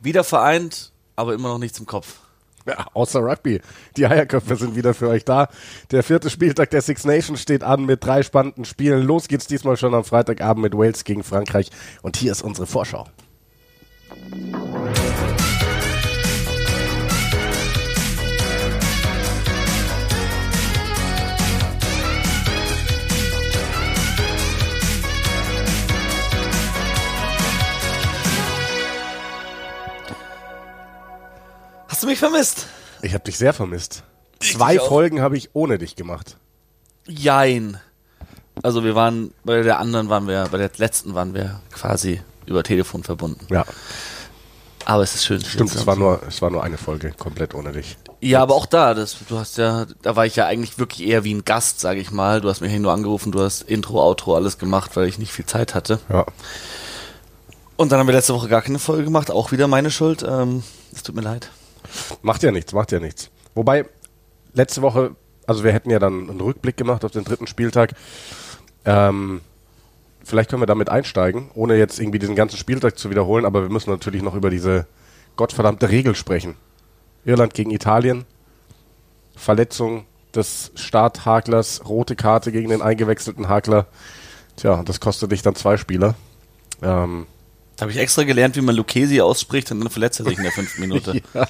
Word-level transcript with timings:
Wieder 0.00 0.24
vereint, 0.24 0.92
aber 1.16 1.34
immer 1.34 1.48
noch 1.48 1.58
nichts 1.58 1.78
im 1.78 1.86
Kopf. 1.86 2.18
Ja, 2.66 2.86
außer 2.92 3.20
Rugby. 3.20 3.60
Die 3.96 4.06
Eierköpfe 4.06 4.56
sind 4.56 4.76
wieder 4.76 4.92
für 4.92 5.08
euch 5.08 5.24
da. 5.24 5.48
Der 5.90 6.02
vierte 6.02 6.28
Spieltag 6.28 6.70
der 6.70 6.82
Six 6.82 7.04
Nations 7.06 7.40
steht 7.40 7.62
an 7.62 7.86
mit 7.86 8.04
drei 8.04 8.22
spannenden 8.22 8.66
Spielen. 8.66 9.02
Los 9.02 9.28
geht's 9.28 9.46
diesmal 9.46 9.78
schon 9.78 9.94
am 9.94 10.04
Freitagabend 10.04 10.62
mit 10.62 10.74
Wales 10.74 11.04
gegen 11.04 11.24
Frankreich. 11.24 11.70
Und 12.02 12.18
hier 12.18 12.32
ist 12.32 12.42
unsere 12.42 12.66
Vorschau. 12.66 13.06
Hast 31.98 32.04
du 32.04 32.10
mich 32.10 32.20
vermisst? 32.20 32.68
Ich 33.02 33.12
habe 33.12 33.24
dich 33.24 33.36
sehr 33.36 33.52
vermisst. 33.52 34.04
Zwei 34.38 34.74
dich 34.74 34.82
auch. 34.82 34.86
Folgen 34.86 35.20
habe 35.20 35.36
ich 35.36 35.50
ohne 35.52 35.78
dich 35.78 35.96
gemacht. 35.96 36.36
Jein. 37.08 37.80
Also 38.62 38.84
wir 38.84 38.94
waren, 38.94 39.34
bei 39.42 39.62
der 39.62 39.80
anderen 39.80 40.08
waren 40.08 40.28
wir, 40.28 40.46
bei 40.52 40.58
der 40.58 40.70
letzten 40.76 41.16
waren 41.16 41.34
wir 41.34 41.60
quasi 41.72 42.22
über 42.46 42.62
Telefon 42.62 43.02
verbunden. 43.02 43.44
Ja, 43.50 43.64
Aber 44.84 45.02
es 45.02 45.16
ist 45.16 45.26
schön. 45.26 45.44
stimmt. 45.44 45.74
Es 45.74 45.88
war 45.88 45.96
nur, 45.96 46.22
es 46.28 46.40
war 46.40 46.50
nur 46.50 46.62
eine 46.62 46.78
Folge 46.78 47.10
komplett 47.18 47.52
ohne 47.52 47.72
dich. 47.72 47.96
Ja, 48.20 48.42
aber 48.42 48.54
auch 48.54 48.66
da, 48.66 48.94
das, 48.94 49.16
du 49.28 49.36
hast 49.36 49.58
ja, 49.58 49.86
da 50.02 50.14
war 50.14 50.24
ich 50.24 50.36
ja 50.36 50.46
eigentlich 50.46 50.78
wirklich 50.78 51.04
eher 51.04 51.24
wie 51.24 51.34
ein 51.34 51.44
Gast, 51.44 51.80
sage 51.80 51.98
ich 51.98 52.12
mal. 52.12 52.40
Du 52.40 52.48
hast 52.48 52.60
mich 52.60 52.72
nur 52.78 52.92
angerufen, 52.92 53.32
du 53.32 53.40
hast 53.40 53.62
Intro, 53.62 54.00
Outro, 54.00 54.36
alles 54.36 54.58
gemacht, 54.58 54.94
weil 54.94 55.08
ich 55.08 55.18
nicht 55.18 55.32
viel 55.32 55.46
Zeit 55.46 55.74
hatte. 55.74 55.98
Ja. 56.08 56.26
Und 57.76 57.90
dann 57.90 57.98
haben 57.98 58.06
wir 58.06 58.14
letzte 58.14 58.34
Woche 58.34 58.46
gar 58.46 58.62
keine 58.62 58.78
Folge 58.78 59.02
gemacht, 59.02 59.32
auch 59.32 59.50
wieder 59.50 59.66
meine 59.66 59.90
Schuld. 59.90 60.22
Ähm, 60.22 60.62
es 60.92 61.02
tut 61.02 61.16
mir 61.16 61.22
leid. 61.22 61.50
Macht 62.22 62.42
ja 62.42 62.50
nichts, 62.52 62.72
macht 62.72 62.92
ja 62.92 63.00
nichts. 63.00 63.30
Wobei, 63.54 63.86
letzte 64.52 64.82
Woche, 64.82 65.16
also 65.46 65.64
wir 65.64 65.72
hätten 65.72 65.90
ja 65.90 65.98
dann 65.98 66.28
einen 66.30 66.40
Rückblick 66.40 66.76
gemacht 66.76 67.04
auf 67.04 67.12
den 67.12 67.24
dritten 67.24 67.46
Spieltag. 67.46 67.94
Ähm, 68.84 69.40
vielleicht 70.24 70.50
können 70.50 70.62
wir 70.62 70.66
damit 70.66 70.88
einsteigen, 70.88 71.50
ohne 71.54 71.76
jetzt 71.76 71.98
irgendwie 71.98 72.18
diesen 72.18 72.36
ganzen 72.36 72.56
Spieltag 72.56 72.98
zu 72.98 73.10
wiederholen, 73.10 73.44
aber 73.44 73.62
wir 73.62 73.70
müssen 73.70 73.90
natürlich 73.90 74.22
noch 74.22 74.34
über 74.34 74.50
diese 74.50 74.86
gottverdammte 75.36 75.90
Regel 75.90 76.14
sprechen. 76.14 76.56
Irland 77.24 77.54
gegen 77.54 77.70
Italien, 77.70 78.24
Verletzung 79.36 80.04
des 80.34 80.70
Starthaklers, 80.74 81.82
rote 81.88 82.16
Karte 82.16 82.52
gegen 82.52 82.70
den 82.70 82.82
eingewechselten 82.82 83.48
Hakler. 83.48 83.86
Tja, 84.56 84.82
das 84.84 85.00
kostet 85.00 85.32
dich 85.32 85.42
dann 85.42 85.54
zwei 85.54 85.76
Spieler. 85.76 86.14
Ähm, 86.82 87.26
Da 87.76 87.82
habe 87.82 87.92
ich 87.92 87.98
extra 87.98 88.24
gelernt, 88.24 88.56
wie 88.56 88.60
man 88.60 88.74
Lucchesi 88.74 89.20
ausspricht 89.20 89.70
und 89.70 89.80
dann 89.80 89.90
verletzt 89.90 90.20
er 90.20 90.26
sich 90.26 90.36
in 90.36 90.42
der 90.44 90.52
fünften 90.52 90.80
Minute. 90.80 91.22
Ja. 91.34 91.46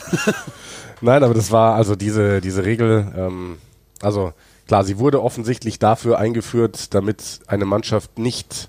Nein, 1.00 1.24
aber 1.24 1.34
das 1.34 1.50
war 1.50 1.74
also 1.74 1.96
diese, 1.96 2.40
diese 2.40 2.64
Regel, 2.64 3.12
ähm, 3.16 3.58
also 4.00 4.32
klar, 4.66 4.84
sie 4.84 4.98
wurde 4.98 5.22
offensichtlich 5.22 5.78
dafür 5.78 6.18
eingeführt, 6.18 6.94
damit 6.94 7.40
eine 7.46 7.64
Mannschaft 7.64 8.18
nicht 8.18 8.68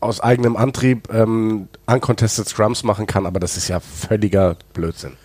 aus 0.00 0.20
eigenem 0.20 0.56
Antrieb 0.56 1.12
ähm, 1.12 1.68
uncontested 1.86 2.48
Scrums 2.48 2.82
machen 2.84 3.06
kann, 3.06 3.26
aber 3.26 3.38
das 3.38 3.56
ist 3.56 3.68
ja 3.68 3.80
völliger 3.80 4.56
Blödsinn. 4.72 5.16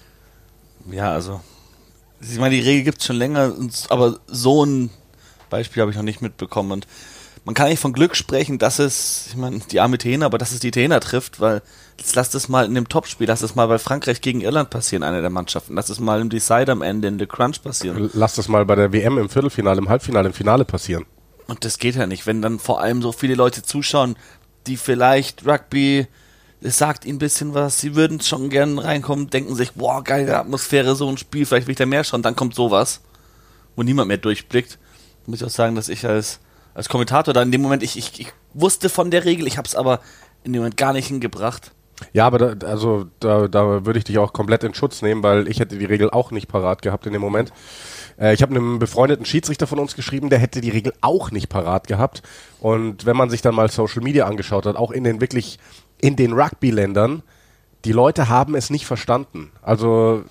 Ja, 0.92 1.12
also. 1.12 1.42
Ich 2.22 2.40
meine, 2.40 2.56
die 2.56 2.62
Regel 2.62 2.84
gibt 2.84 3.00
es 3.00 3.06
schon 3.06 3.18
länger, 3.18 3.54
aber 3.90 4.20
so 4.28 4.66
ein 4.66 4.90
Beispiel 5.50 5.82
habe 5.82 5.92
ich 5.92 5.98
noch 5.98 6.04
nicht 6.04 6.22
mitbekommen. 6.22 6.72
Und 6.72 6.88
man 7.46 7.54
kann 7.54 7.70
nicht 7.70 7.80
von 7.80 7.94
Glück 7.94 8.16
sprechen, 8.16 8.58
dass 8.58 8.80
es, 8.80 9.28
ich 9.30 9.38
meine, 9.38 9.60
die 9.60 9.80
arme 9.80 9.96
Italiener, 9.96 10.26
aber 10.26 10.40
dass 10.40 10.52
es 10.52 10.60
die 10.60 10.70
Italiener 10.70 11.00
trifft, 11.00 11.40
weil 11.40 11.62
jetzt 11.98 12.16
lass 12.16 12.32
das 12.32 12.50
mal 12.50 12.66
in 12.66 12.74
dem 12.74 12.90
Topspiel, 12.90 13.28
lass 13.28 13.42
das 13.42 13.54
mal 13.54 13.68
bei 13.68 13.78
Frankreich 13.78 14.22
gegen 14.22 14.42
Irland 14.42 14.72
passieren, 14.72 15.04
einer 15.04 15.22
der 15.22 15.30
Mannschaften. 15.30 15.76
Lass 15.76 15.86
das 15.86 16.00
mal 16.00 16.20
im 16.20 16.30
Decide 16.30 16.72
am 16.72 16.82
Ende, 16.82 17.08
in 17.08 17.20
The 17.20 17.28
Crunch 17.28 17.62
passieren. 17.62 18.10
Lass 18.14 18.34
das 18.34 18.48
mal 18.48 18.66
bei 18.66 18.76
der 18.76 18.92
WM 18.92 19.20
im 19.20 19.30
Viertelfinale, 19.30 19.78
im 19.78 19.90
Halbfinale, 19.90 20.28
im 20.28 20.34
Finale 20.34 20.66
passieren. 20.66 21.06
Und 21.48 21.64
das 21.64 21.78
geht 21.78 21.96
ja 21.96 22.08
nicht, 22.08 22.26
wenn 22.26 22.42
dann 22.42 22.58
vor 22.58 22.82
allem 22.82 23.04
so 23.04 23.12
viele 23.12 23.36
Leute 23.36 23.62
zuschauen, 23.62 24.16
die 24.66 24.78
vielleicht 24.78 25.46
Rugby, 25.46 26.08
es 26.62 26.80
sagt 26.80 27.06
ihnen 27.06 27.18
ein 27.18 27.20
bisschen 27.20 27.54
was, 27.54 27.80
sie 27.80 27.96
würden 27.96 28.22
schon 28.22 28.50
gern 28.50 28.80
reinkommen, 28.80 29.30
denken 29.30 29.54
sich, 29.54 29.74
boah, 29.74 30.04
geile 30.04 30.40
Atmosphäre, 30.40 30.96
so 30.96 31.08
ein 31.08 31.18
Spiel, 31.18 31.46
vielleicht 31.46 31.68
will 31.68 31.74
ich 31.74 31.78
da 31.78 31.86
mehr 31.86 32.04
schauen, 32.04 32.24
dann 32.24 32.36
kommt 32.36 32.56
sowas, 32.56 33.02
wo 33.76 33.84
niemand 33.84 34.08
mehr 34.08 34.18
durchblickt. 34.18 34.80
Muss 35.28 35.42
ich 35.42 35.46
auch 35.46 35.52
sagen, 35.52 35.76
dass 35.76 35.90
ich 35.90 36.08
als, 36.08 36.40
als 36.76 36.90
Kommentator 36.90 37.34
da 37.34 37.42
in 37.42 37.52
dem 37.52 37.62
Moment, 37.62 37.82
ich, 37.82 37.98
ich, 37.98 38.20
ich 38.20 38.28
wusste 38.54 38.90
von 38.90 39.10
der 39.10 39.26
Regel, 39.26 39.48
ich 39.48 39.58
habe 39.58 39.68
es 39.68 39.76
aber 39.76 40.02
in 40.44 40.54
dem 40.54 40.60
Moment 40.60 40.78
gar 40.78 40.94
nicht 40.94 41.08
hingebracht. 41.08 41.72
Ja, 42.12 42.28
aber 42.28 42.38
da, 42.38 42.68
also 42.68 43.06
da, 43.22 43.48
da 43.48 43.86
würde 43.86 43.98
ich 43.98 44.06
dich 44.06 44.18
auch 44.18 44.34
komplett 44.34 44.64
in 44.66 44.74
Schutz 44.74 45.02
nehmen, 45.02 45.24
weil 45.24 45.48
ich 45.48 45.60
hätte 45.60 45.78
die 45.78 45.86
Regel 45.86 46.12
auch 46.12 46.32
nicht 46.32 46.50
parat 46.50 46.82
gehabt 46.82 47.08
in 47.08 47.14
dem 47.14 47.22
Moment. 47.22 47.54
Äh, 48.20 48.34
ich 48.34 48.42
habe 48.42 48.54
einem 48.54 48.80
befreundeten 48.80 49.26
Schiedsrichter 49.26 49.66
von 49.66 49.80
uns 49.80 49.96
geschrieben, 49.96 50.30
der 50.30 50.40
hätte 50.40 50.60
die 50.60 50.70
Regel 50.70 50.94
auch 51.00 51.32
nicht 51.32 51.48
parat 51.48 51.88
gehabt. 51.88 52.22
Und 52.60 53.06
wenn 53.06 53.16
man 53.16 53.30
sich 53.30 53.42
dann 53.42 53.56
mal 53.56 53.72
Social 53.72 54.04
Media 54.04 54.26
angeschaut 54.26 54.66
hat, 54.66 54.76
auch 54.76 54.92
in 54.92 55.06
den 55.06 55.22
wirklich 55.22 55.58
in 56.02 56.18
den 56.18 56.34
Rugby-Ländern, 56.34 57.24
die 57.86 57.94
Leute 57.94 58.28
haben 58.28 58.56
es 58.56 58.70
nicht 58.70 58.86
verstanden. 58.86 59.52
Also 59.62 60.26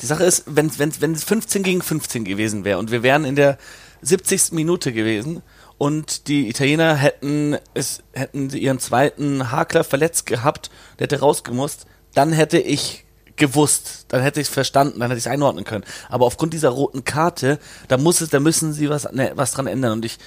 Die 0.00 0.06
Sache 0.06 0.24
ist, 0.24 0.44
wenn, 0.46 0.68
es 0.68 1.24
15 1.24 1.62
gegen 1.62 1.82
15 1.82 2.24
gewesen 2.24 2.64
wäre 2.64 2.78
und 2.78 2.90
wir 2.90 3.02
wären 3.02 3.26
in 3.26 3.36
der 3.36 3.58
70. 4.00 4.52
Minute 4.52 4.92
gewesen 4.92 5.42
und 5.78 6.28
die 6.28 6.48
Italiener 6.48 6.94
hätten 6.96 7.56
es 7.74 8.02
hätten 8.12 8.50
ihren 8.50 8.78
zweiten 8.78 9.50
Hakler 9.50 9.84
verletzt 9.84 10.26
gehabt, 10.26 10.70
der 10.98 11.04
hätte 11.04 11.20
rausgemusst, 11.20 11.86
dann 12.14 12.32
hätte 12.32 12.58
ich 12.58 13.04
gewusst, 13.36 14.06
dann 14.08 14.22
hätte 14.22 14.40
ich 14.40 14.48
es 14.48 14.52
verstanden, 14.52 15.00
dann 15.00 15.10
hätte 15.10 15.18
ich 15.18 15.26
es 15.26 15.30
einordnen 15.30 15.64
können. 15.64 15.84
Aber 16.08 16.26
aufgrund 16.26 16.54
dieser 16.54 16.68
roten 16.68 17.04
Karte, 17.04 17.58
da 17.88 17.96
muss 17.96 18.20
es, 18.20 18.30
da 18.30 18.40
müssen 18.40 18.72
sie 18.72 18.88
was, 18.88 19.10
ne, 19.12 19.32
was 19.34 19.52
dran 19.52 19.66
ändern. 19.66 19.92
Und 19.92 20.04
ich, 20.04 20.18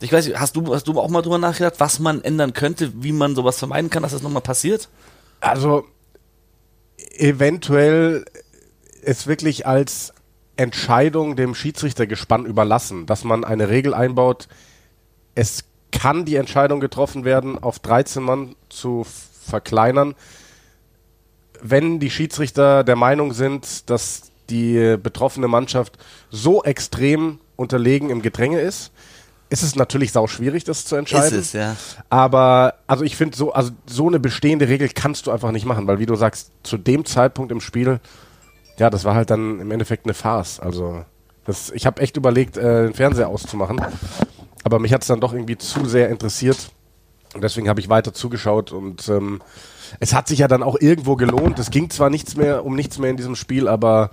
ich 0.00 0.12
weiß 0.12 0.26
nicht, 0.26 0.38
hast 0.38 0.54
du, 0.54 0.74
hast 0.74 0.86
du 0.86 0.98
auch 1.00 1.08
mal 1.08 1.22
drüber 1.22 1.38
nachgedacht, 1.38 1.74
was 1.78 1.98
man 1.98 2.22
ändern 2.22 2.52
könnte, 2.52 2.92
wie 3.02 3.12
man 3.12 3.34
sowas 3.34 3.58
vermeiden 3.58 3.90
kann, 3.90 4.02
dass 4.02 4.12
das 4.12 4.22
nochmal 4.22 4.42
passiert? 4.42 4.88
Also 5.40 5.84
eventuell 7.16 8.24
es 9.02 9.26
wirklich 9.26 9.66
als 9.66 10.12
Entscheidung 10.56 11.36
dem 11.36 11.54
Schiedsrichtergespann 11.54 12.46
überlassen, 12.46 13.06
dass 13.06 13.24
man 13.24 13.44
eine 13.44 13.68
Regel 13.68 13.94
einbaut. 13.94 14.48
Es 15.34 15.64
kann 15.92 16.24
die 16.24 16.36
Entscheidung 16.36 16.80
getroffen 16.80 17.24
werden, 17.24 17.62
auf 17.62 17.78
13 17.78 18.22
Mann 18.22 18.56
zu 18.68 19.06
verkleinern, 19.46 20.14
wenn 21.62 22.00
die 22.00 22.10
Schiedsrichter 22.10 22.84
der 22.84 22.96
Meinung 22.96 23.32
sind, 23.32 23.88
dass 23.88 24.30
die 24.50 24.96
betroffene 25.02 25.48
Mannschaft 25.48 25.98
so 26.30 26.62
extrem 26.62 27.38
unterlegen 27.56 28.10
im 28.10 28.22
Gedränge 28.22 28.60
ist. 28.60 28.92
Ist 29.50 29.62
es 29.62 29.76
natürlich 29.76 30.10
sau 30.12 30.26
schwierig, 30.26 30.64
das 30.64 30.84
zu 30.84 30.96
entscheiden. 30.96 31.38
Ist 31.38 31.46
es, 31.46 31.52
ja. 31.52 31.76
Aber 32.10 32.74
also 32.86 33.04
ich 33.04 33.16
finde 33.16 33.36
so, 33.36 33.52
also 33.52 33.70
so 33.86 34.08
eine 34.08 34.18
bestehende 34.18 34.68
Regel 34.68 34.88
kannst 34.88 35.26
du 35.26 35.30
einfach 35.30 35.52
nicht 35.52 35.64
machen, 35.64 35.86
weil 35.86 35.98
wie 35.98 36.06
du 36.06 36.16
sagst, 36.16 36.50
zu 36.62 36.76
dem 36.76 37.04
Zeitpunkt 37.04 37.52
im 37.52 37.60
Spiel, 37.60 38.00
ja, 38.78 38.90
das 38.90 39.04
war 39.04 39.14
halt 39.14 39.30
dann 39.30 39.60
im 39.60 39.70
Endeffekt 39.70 40.06
eine 40.06 40.14
Farce. 40.14 40.60
Also 40.60 41.04
das, 41.44 41.70
ich 41.70 41.86
habe 41.86 42.00
echt 42.02 42.16
überlegt, 42.16 42.56
äh, 42.56 42.84
den 42.84 42.94
Fernseher 42.94 43.28
auszumachen, 43.28 43.80
aber 44.64 44.80
mich 44.80 44.92
hat 44.92 45.02
es 45.02 45.08
dann 45.08 45.20
doch 45.20 45.32
irgendwie 45.32 45.56
zu 45.56 45.84
sehr 45.84 46.08
interessiert 46.08 46.70
und 47.34 47.42
deswegen 47.44 47.68
habe 47.68 47.80
ich 47.80 47.88
weiter 47.88 48.12
zugeschaut 48.12 48.72
und 48.72 49.08
ähm, 49.08 49.42
es 50.00 50.14
hat 50.14 50.28
sich 50.28 50.40
ja 50.40 50.48
dann 50.48 50.62
auch 50.62 50.76
irgendwo 50.80 51.16
gelohnt. 51.16 51.58
Es 51.58 51.70
ging 51.70 51.90
zwar 51.90 52.10
nichts 52.10 52.36
mehr 52.36 52.64
um 52.64 52.74
nichts 52.74 52.98
mehr 52.98 53.10
in 53.10 53.16
diesem 53.16 53.36
Spiel, 53.36 53.68
aber 53.68 54.10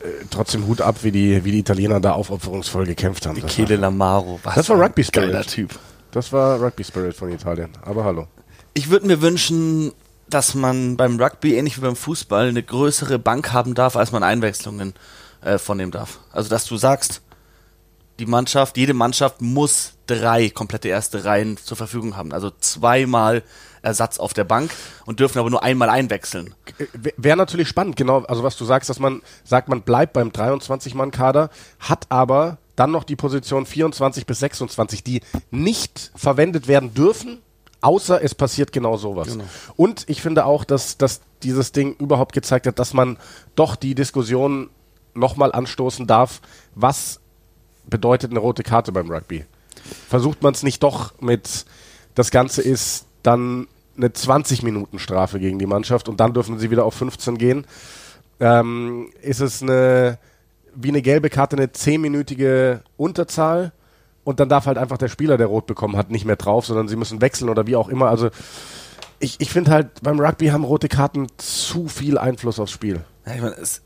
äh, 0.00 0.06
trotzdem 0.30 0.66
Hut 0.66 0.80
ab, 0.80 0.96
wie 1.02 1.12
die, 1.12 1.44
wie 1.44 1.52
die 1.52 1.58
Italiener 1.60 2.00
da 2.00 2.12
aufopferungsvoll 2.12 2.86
gekämpft 2.86 3.26
haben. 3.26 3.40
Michele 3.40 3.76
Lamaro. 3.76 4.40
Was 4.42 4.54
Das 4.54 4.68
war 4.68 4.80
Rugby 4.80 5.04
Spirit. 5.04 5.30
Geiler 5.30 5.44
Typ. 5.44 5.78
Das 6.12 6.32
war 6.32 6.60
Rugby 6.60 6.84
Spirit 6.84 7.14
von 7.14 7.30
Italien. 7.30 7.70
Aber 7.82 8.04
hallo. 8.04 8.26
Ich 8.74 8.90
würde 8.90 9.06
mir 9.06 9.20
wünschen, 9.20 9.92
dass 10.28 10.54
man 10.54 10.96
beim 10.96 11.20
Rugby, 11.20 11.56
ähnlich 11.56 11.76
wie 11.76 11.82
beim 11.82 11.96
Fußball, 11.96 12.48
eine 12.48 12.62
größere 12.62 13.18
Bank 13.18 13.52
haben 13.52 13.74
darf, 13.74 13.96
als 13.96 14.12
man 14.12 14.22
Einwechslungen 14.22 14.94
äh, 15.42 15.58
vornehmen 15.58 15.92
darf. 15.92 16.20
Also, 16.32 16.48
dass 16.48 16.64
du 16.66 16.76
sagst, 16.76 17.21
die 18.18 18.26
Mannschaft, 18.26 18.76
jede 18.76 18.94
Mannschaft 18.94 19.40
muss 19.40 19.94
drei 20.06 20.50
komplette 20.50 20.88
erste 20.88 21.24
Reihen 21.24 21.56
zur 21.56 21.76
Verfügung 21.76 22.16
haben. 22.16 22.32
Also 22.32 22.50
zweimal 22.50 23.42
Ersatz 23.82 24.18
auf 24.18 24.32
der 24.32 24.44
Bank 24.44 24.70
und 25.06 25.20
dürfen 25.20 25.38
aber 25.38 25.50
nur 25.50 25.62
einmal 25.62 25.88
einwechseln. 25.88 26.54
Wäre 27.16 27.36
natürlich 27.36 27.68
spannend, 27.68 27.96
genau, 27.96 28.22
also 28.22 28.42
was 28.42 28.56
du 28.56 28.64
sagst, 28.64 28.88
dass 28.88 28.98
man 28.98 29.22
sagt, 29.44 29.68
man 29.68 29.82
bleibt 29.82 30.12
beim 30.12 30.28
23-Mann-Kader, 30.28 31.50
hat 31.80 32.06
aber 32.08 32.58
dann 32.76 32.90
noch 32.90 33.04
die 33.04 33.16
Position 33.16 33.66
24 33.66 34.24
bis 34.24 34.38
26, 34.40 35.04
die 35.04 35.20
nicht 35.50 36.12
verwendet 36.14 36.68
werden 36.68 36.94
dürfen, 36.94 37.38
außer 37.80 38.22
es 38.22 38.34
passiert 38.34 38.72
genau 38.72 38.96
sowas. 38.96 39.28
Genau. 39.28 39.44
Und 39.76 40.08
ich 40.08 40.22
finde 40.22 40.46
auch, 40.46 40.64
dass, 40.64 40.96
dass 40.96 41.20
dieses 41.42 41.72
Ding 41.72 41.96
überhaupt 41.96 42.32
gezeigt 42.32 42.66
hat, 42.66 42.78
dass 42.78 42.94
man 42.94 43.18
doch 43.56 43.76
die 43.76 43.94
Diskussion 43.94 44.70
nochmal 45.14 45.52
anstoßen 45.52 46.06
darf, 46.06 46.40
was 46.74 47.20
bedeutet 47.84 48.30
eine 48.30 48.40
rote 48.40 48.62
Karte 48.62 48.92
beim 48.92 49.10
Rugby? 49.10 49.44
Versucht 50.08 50.42
man 50.42 50.54
es 50.54 50.62
nicht 50.62 50.82
doch 50.82 51.20
mit, 51.20 51.64
das 52.14 52.30
Ganze 52.30 52.62
ist 52.62 53.06
dann 53.22 53.66
eine 53.96 54.08
20-Minuten-Strafe 54.08 55.38
gegen 55.38 55.58
die 55.58 55.66
Mannschaft 55.66 56.08
und 56.08 56.20
dann 56.20 56.32
dürfen 56.32 56.58
sie 56.58 56.70
wieder 56.70 56.84
auf 56.84 56.94
15 56.94 57.38
gehen. 57.38 57.66
Ähm, 58.40 59.10
ist 59.20 59.40
es 59.40 59.62
eine, 59.62 60.18
wie 60.74 60.88
eine 60.88 61.02
gelbe 61.02 61.30
Karte, 61.30 61.56
eine 61.56 61.66
10-minütige 61.66 62.80
Unterzahl 62.96 63.72
und 64.24 64.40
dann 64.40 64.48
darf 64.48 64.66
halt 64.66 64.78
einfach 64.78 64.98
der 64.98 65.08
Spieler, 65.08 65.36
der 65.36 65.48
rot 65.48 65.66
bekommen 65.66 65.96
hat, 65.96 66.10
nicht 66.10 66.24
mehr 66.24 66.36
drauf, 66.36 66.66
sondern 66.66 66.88
sie 66.88 66.96
müssen 66.96 67.20
wechseln 67.20 67.48
oder 67.48 67.66
wie 67.66 67.76
auch 67.76 67.88
immer. 67.88 68.08
Also 68.08 68.30
ich, 69.18 69.40
ich 69.40 69.50
finde 69.50 69.70
halt, 69.70 70.02
beim 70.02 70.20
Rugby 70.20 70.48
haben 70.48 70.64
rote 70.64 70.88
Karten 70.88 71.26
zu 71.36 71.88
viel 71.88 72.18
Einfluss 72.18 72.58
aufs 72.58 72.72
Spiel. 72.72 73.04
Ja, 73.26 73.34
ich 73.34 73.40
meine, 73.40 73.56
es, 73.56 73.82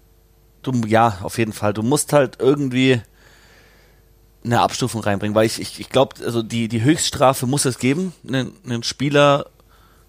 du, 0.63 0.73
ja, 0.87 1.19
auf 1.23 1.39
jeden 1.39 1.53
Fall. 1.53 1.73
Du 1.73 1.83
musst 1.83 2.13
halt 2.13 2.39
irgendwie 2.41 3.01
eine 4.47 4.61
Abstufung 4.61 5.03
reinbringen, 5.03 5.35
weil 5.35 5.47
ich, 5.47 5.61
ich, 5.61 5.81
ich 5.81 5.91
glaube, 5.91 6.25
also 6.25 6.43
die, 6.43 6.69
die 6.69 6.83
Höchststrafe 6.83 7.47
muss 7.47 7.65
es 7.65 7.79
geben, 7.79 8.15
einen, 8.27 8.53
einen 8.65 8.83
Spieler 8.83 9.47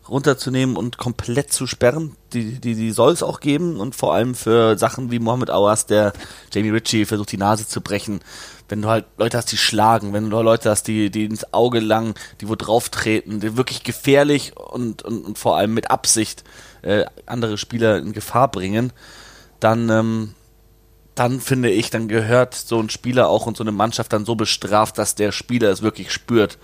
runterzunehmen 0.08 0.78
und 0.78 0.98
komplett 0.98 1.52
zu 1.52 1.68
sperren. 1.68 2.16
Die, 2.32 2.60
die, 2.60 2.76
die 2.76 2.92
soll 2.92 3.12
es 3.12 3.24
auch 3.24 3.40
geben 3.40 3.80
und 3.80 3.96
vor 3.96 4.14
allem 4.14 4.36
für 4.36 4.78
Sachen 4.78 5.12
wie 5.12 5.20
Mohammed 5.20 5.50
Awas, 5.50 5.86
der 5.86 6.14
Jamie 6.54 6.70
Ritchie 6.70 7.06
versucht, 7.06 7.32
die 7.32 7.38
Nase 7.38 7.68
zu 7.68 7.82
brechen. 7.82 8.22
Wenn 8.70 8.82
du 8.82 8.90
halt 8.90 9.06
Leute 9.18 9.38
hast, 9.38 9.52
die 9.52 9.58
schlagen, 9.58 10.14
wenn 10.14 10.30
du 10.30 10.42
Leute 10.42 10.70
hast, 10.70 10.88
die, 10.88 11.10
die 11.10 11.26
ins 11.26 11.54
Auge 11.54 11.80
langen, 11.80 12.14
die 12.40 12.48
wo 12.48 12.56
drauf 12.56 12.90
treten, 12.90 13.40
die 13.40 13.58
wirklich 13.58 13.84
gefährlich 13.84 14.56
und, 14.56 15.04
und, 15.04 15.26
und 15.26 15.38
vor 15.38 15.58
allem 15.58 15.74
mit 15.74 15.90
Absicht 15.92 16.44
äh, 16.84 17.06
andere 17.26 17.58
Spieler 17.58 17.98
in 17.98 18.14
Gefahr 18.14 18.50
bringen, 18.50 18.94
dann, 19.60 19.90
ähm, 19.90 20.34
dann 21.18 21.42
finde 21.42 21.72
ich, 21.72 21.90
dann 21.90 22.08
gehört 22.08 22.54
so 22.54 22.80
ein 22.80 22.90
Spieler 22.90 23.28
auch 23.28 23.48
und 23.48 23.58
so 23.58 23.64
eine 23.64 23.72
Mannschaft 23.72 24.14
dann 24.14 24.24
so 24.24 24.36
bestraft, 24.36 24.98
dass 24.98 25.16
der 25.16 25.32
Spieler 25.32 25.72
es 25.72 25.82
wirklich 25.82 26.12
spürt. 26.12 26.60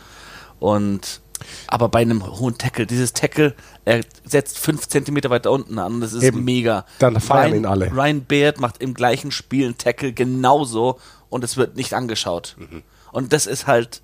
Und 0.60 1.22
aber 1.68 1.90
bei 1.90 2.00
einem 2.00 2.26
hohen 2.40 2.58
Tackle, 2.58 2.86
dieses 2.86 3.14
Tackle, 3.14 3.56
er 3.84 4.02
setzt 4.24 4.60
fünf 4.60 4.88
Zentimeter 4.88 5.30
weiter 5.30 5.52
unten 5.52 5.80
an, 5.80 6.00
das 6.00 6.14
ist 6.14 6.24
Eben. 6.24 6.44
mega. 6.44 6.86
Dann 7.00 7.20
feiern 7.20 7.52
Ryan, 7.52 7.58
ihn 7.58 7.66
alle. 7.66 7.92
Ryan 7.92 8.26
Baird 8.26 8.60
macht 8.60 8.82
im 8.82 8.94
gleichen 8.94 9.32
Spiel 9.32 9.66
einen 9.66 9.78
Tackle 9.78 10.14
genauso 10.14 11.00
und 11.30 11.44
es 11.44 11.58
wird 11.58 11.76
nicht 11.76 11.94
angeschaut. 11.94 12.56
Mhm. 12.60 12.84
Und 13.12 13.34
das 13.34 13.48
ist 13.48 13.68
halt, 13.68 14.02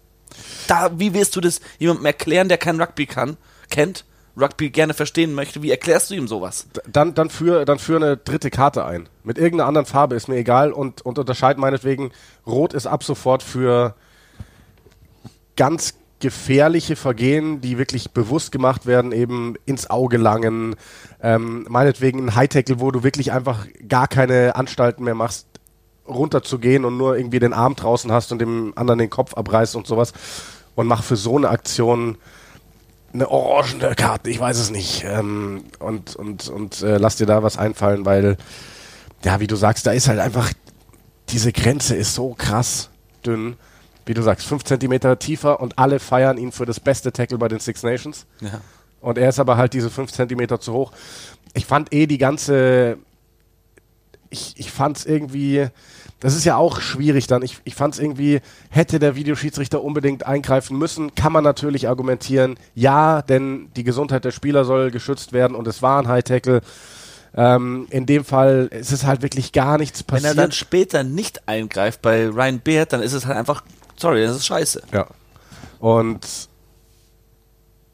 da, 0.68 1.00
wie 1.00 1.13
wirst 1.13 1.36
du 1.36 1.42
das 1.42 1.62
jemandem 1.78 2.07
erklären, 2.07 2.50
der 2.50 2.57
kein 2.57 2.81
Rugby 2.81 3.06
kann, 3.06 3.38
kennt, 3.69 4.04
Rugby 4.42 4.70
gerne 4.70 4.94
verstehen 4.94 5.34
möchte, 5.34 5.62
wie 5.62 5.72
erklärst 5.72 6.10
du 6.10 6.16
ihm 6.16 6.28
sowas? 6.28 6.68
Dann, 6.92 7.14
dann, 7.14 7.30
für, 7.30 7.66
dann 7.66 7.80
für 7.80 7.96
eine 7.96 8.18
dritte 8.18 8.50
Karte 8.50 8.86
ein. 8.86 9.10
Mit 9.24 9.38
irgendeiner 9.38 9.68
anderen 9.68 9.86
Farbe 9.86 10.16
ist 10.16 10.28
mir 10.28 10.38
egal 10.38 10.72
und, 10.72 11.02
und 11.02 11.20
unterscheid 11.20 11.58
meinetwegen, 11.58 12.12
Rot 12.46 12.74
ist 12.74 12.88
ab 12.88 13.04
sofort 13.04 13.44
für 13.44 13.96
ganz 15.56 15.96
gefährliche 16.20 16.96
Vergehen, 16.96 17.62
die 17.62 17.78
wirklich 17.78 18.12
bewusst 18.12 18.52
gemacht 18.52 18.86
werden, 18.86 19.12
eben 19.12 19.56
ins 19.66 19.90
Auge 19.90 20.18
langen, 20.18 20.76
ähm, 21.22 21.66
meinetwegen 21.70 22.26
ein 22.26 22.36
High-Tackle, 22.36 22.80
wo 22.80 22.92
du 22.92 23.04
wirklich 23.04 23.32
einfach 23.32 23.66
gar 23.88 24.08
keine 24.08 24.56
Anstalten 24.56 25.04
mehr 25.04 25.16
machst, 25.16 25.48
runterzugehen 26.08 26.86
und 26.86 26.98
nur 26.98 27.18
irgendwie 27.18 27.40
den 27.40 27.54
Arm 27.54 27.76
draußen 27.76 28.12
hast 28.12 28.32
und 28.32 28.40
dem 28.40 28.74
anderen 28.76 29.00
den 29.00 29.10
Kopf 29.10 29.36
abreißt 29.36 29.76
und 29.76 29.88
sowas 29.88 30.14
und 30.76 30.88
mach 30.88 31.04
für 31.04 31.16
so 31.16 31.38
eine 31.38 31.50
Aktion 31.50 32.18
eine 33.14 33.30
orangene 33.30 33.96
Karte, 33.96 34.30
ich 34.30 34.40
weiß 34.40 34.58
es 34.60 34.72
nicht. 34.72 35.04
Ähm, 35.06 35.64
und 35.80 36.16
und, 36.16 36.50
und 36.50 36.82
äh, 36.82 36.98
lass 36.98 37.18
dir 37.18 37.26
da 37.26 37.44
was 37.44 37.58
einfallen, 37.58 38.06
weil, 38.06 38.38
ja, 39.24 39.40
wie 39.40 39.48
du 39.48 39.56
sagst, 39.56 39.86
da 39.86 39.92
ist 39.92 40.08
halt 40.08 40.20
einfach, 40.20 40.52
diese 41.30 41.52
Grenze 41.52 41.96
ist 41.96 42.16
so 42.16 42.34
krass 42.34 42.90
dünn 43.26 43.58
wie 44.10 44.16
du 44.16 44.24
sagst, 44.24 44.48
fünf 44.48 44.64
Zentimeter 44.64 45.20
tiefer 45.20 45.60
und 45.60 45.78
alle 45.78 46.00
feiern 46.00 46.40
ihn 46.40 46.52
für 46.52 46.66
das 46.66 46.80
beste 46.80 47.12
Tackle 47.14 47.38
bei 47.38 47.48
den 47.48 47.60
Six 47.60 47.84
Nations. 47.84 48.26
Ja. 48.42 48.60
Und 49.02 49.20
er 49.20 49.30
ist 49.30 49.40
aber 49.40 49.56
halt 49.56 49.74
diese 49.74 49.92
fünf 49.92 50.12
Zentimeter 50.12 50.60
zu 50.60 50.74
hoch. 50.74 50.92
Ich 51.54 51.68
fand 51.68 51.94
eh 51.94 52.08
die 52.08 52.18
ganze, 52.18 52.98
ich, 54.32 54.56
ich 54.58 54.72
fand 54.72 54.98
es 54.98 55.06
irgendwie, 55.06 55.68
das 56.19 56.36
ist 56.36 56.45
ja 56.45 56.57
auch 56.57 56.81
schwierig 56.81 57.27
dann. 57.27 57.42
Ich, 57.42 57.60
ich 57.63 57.75
fand 57.75 57.94
es 57.94 58.00
irgendwie, 58.00 58.42
hätte 58.69 59.00
der 59.00 59.16
Videoschiedsrichter 59.16 59.81
unbedingt 59.83 60.25
eingreifen 60.25 60.77
müssen, 60.77 61.16
kann 61.16 61.31
man 61.31 61.44
natürlich 61.44 61.88
argumentieren. 61.88 62.57
Ja, 62.75 63.21
denn 63.21 63.69
die 63.75 63.83
Gesundheit 63.83 64.25
der 64.25 64.31
Spieler 64.31 64.66
soll 64.66 64.92
geschützt 64.92 65.33
werden 65.33 65.56
und 65.56 65.68
es 65.68 65.81
war 65.81 66.01
ein 66.01 66.07
High 66.07 66.24
Tackle. 66.24 66.62
Ähm, 67.36 67.88
in 67.92 68.06
dem 68.06 68.25
Fall 68.25 68.69
ist 68.71 68.92
es 68.92 69.06
halt 69.06 69.21
wirklich 69.21 69.51
gar 69.51 69.77
nichts 69.77 70.04
passiert. 70.04 70.31
Wenn 70.31 70.38
er 70.38 70.44
dann 70.44 70.51
später 70.51 71.04
nicht 71.04 71.48
eingreift 71.48 72.01
bei 72.01 72.27
Ryan 72.27 72.60
Beard, 72.60 72.92
dann 72.92 73.01
ist 73.01 73.13
es 73.13 73.25
halt 73.25 73.38
einfach 73.38 73.63
sorry, 74.00 74.24
das 74.24 74.36
ist 74.36 74.45
scheiße. 74.45 74.81
Ja. 74.92 75.07
Und 75.80 76.50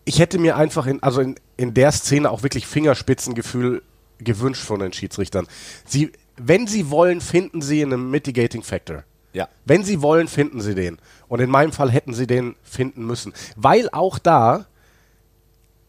ich 0.06 0.20
hätte 0.20 0.38
mir 0.38 0.56
einfach 0.56 0.86
in, 0.86 1.02
also 1.04 1.22
in, 1.22 1.36
in 1.58 1.74
der 1.74 1.92
Szene 1.92 2.30
auch 2.30 2.44
wirklich 2.44 2.68
Fingerspitzengefühl 2.68 3.82
gewünscht 4.20 4.64
von 4.64 4.80
den 4.80 4.94
Schiedsrichtern. 4.94 5.48
Sie, 5.86 6.12
wenn 6.38 6.68
sie 6.68 6.90
wollen, 6.90 7.22
finden 7.22 7.62
sie 7.62 7.84
einen 7.84 8.10
Mitigating 8.10 8.64
Factor. 8.64 9.04
Ja. 9.34 9.50
Wenn 9.66 9.84
sie 9.84 10.02
wollen, 10.02 10.28
finden 10.28 10.62
sie 10.62 10.76
den. 10.76 10.98
Und 11.28 11.42
in 11.42 11.50
meinem 11.50 11.72
Fall 11.72 11.92
hätten 11.92 12.14
sie 12.14 12.28
den 12.28 12.56
finden 12.64 13.06
müssen. 13.06 13.34
Weil 13.56 13.90
auch 13.92 14.18
da, 14.18 14.66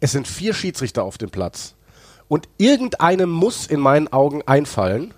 es 0.00 0.12
sind 0.12 0.26
vier 0.26 0.52
Schiedsrichter 0.52 1.04
auf 1.04 1.16
dem 1.18 1.30
Platz. 1.30 1.74
Und 2.28 2.48
irgendeinem 2.58 3.30
muss 3.30 3.66
in 3.66 3.80
meinen 3.80 4.12
Augen 4.12 4.42
einfallen, 4.46 5.14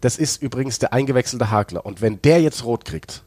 das 0.00 0.16
ist 0.16 0.40
übrigens 0.40 0.78
der 0.78 0.92
eingewechselte 0.92 1.50
Hakler. 1.50 1.84
Und 1.84 2.00
wenn 2.00 2.22
der 2.22 2.40
jetzt 2.40 2.64
rot 2.64 2.84
kriegt, 2.84 3.22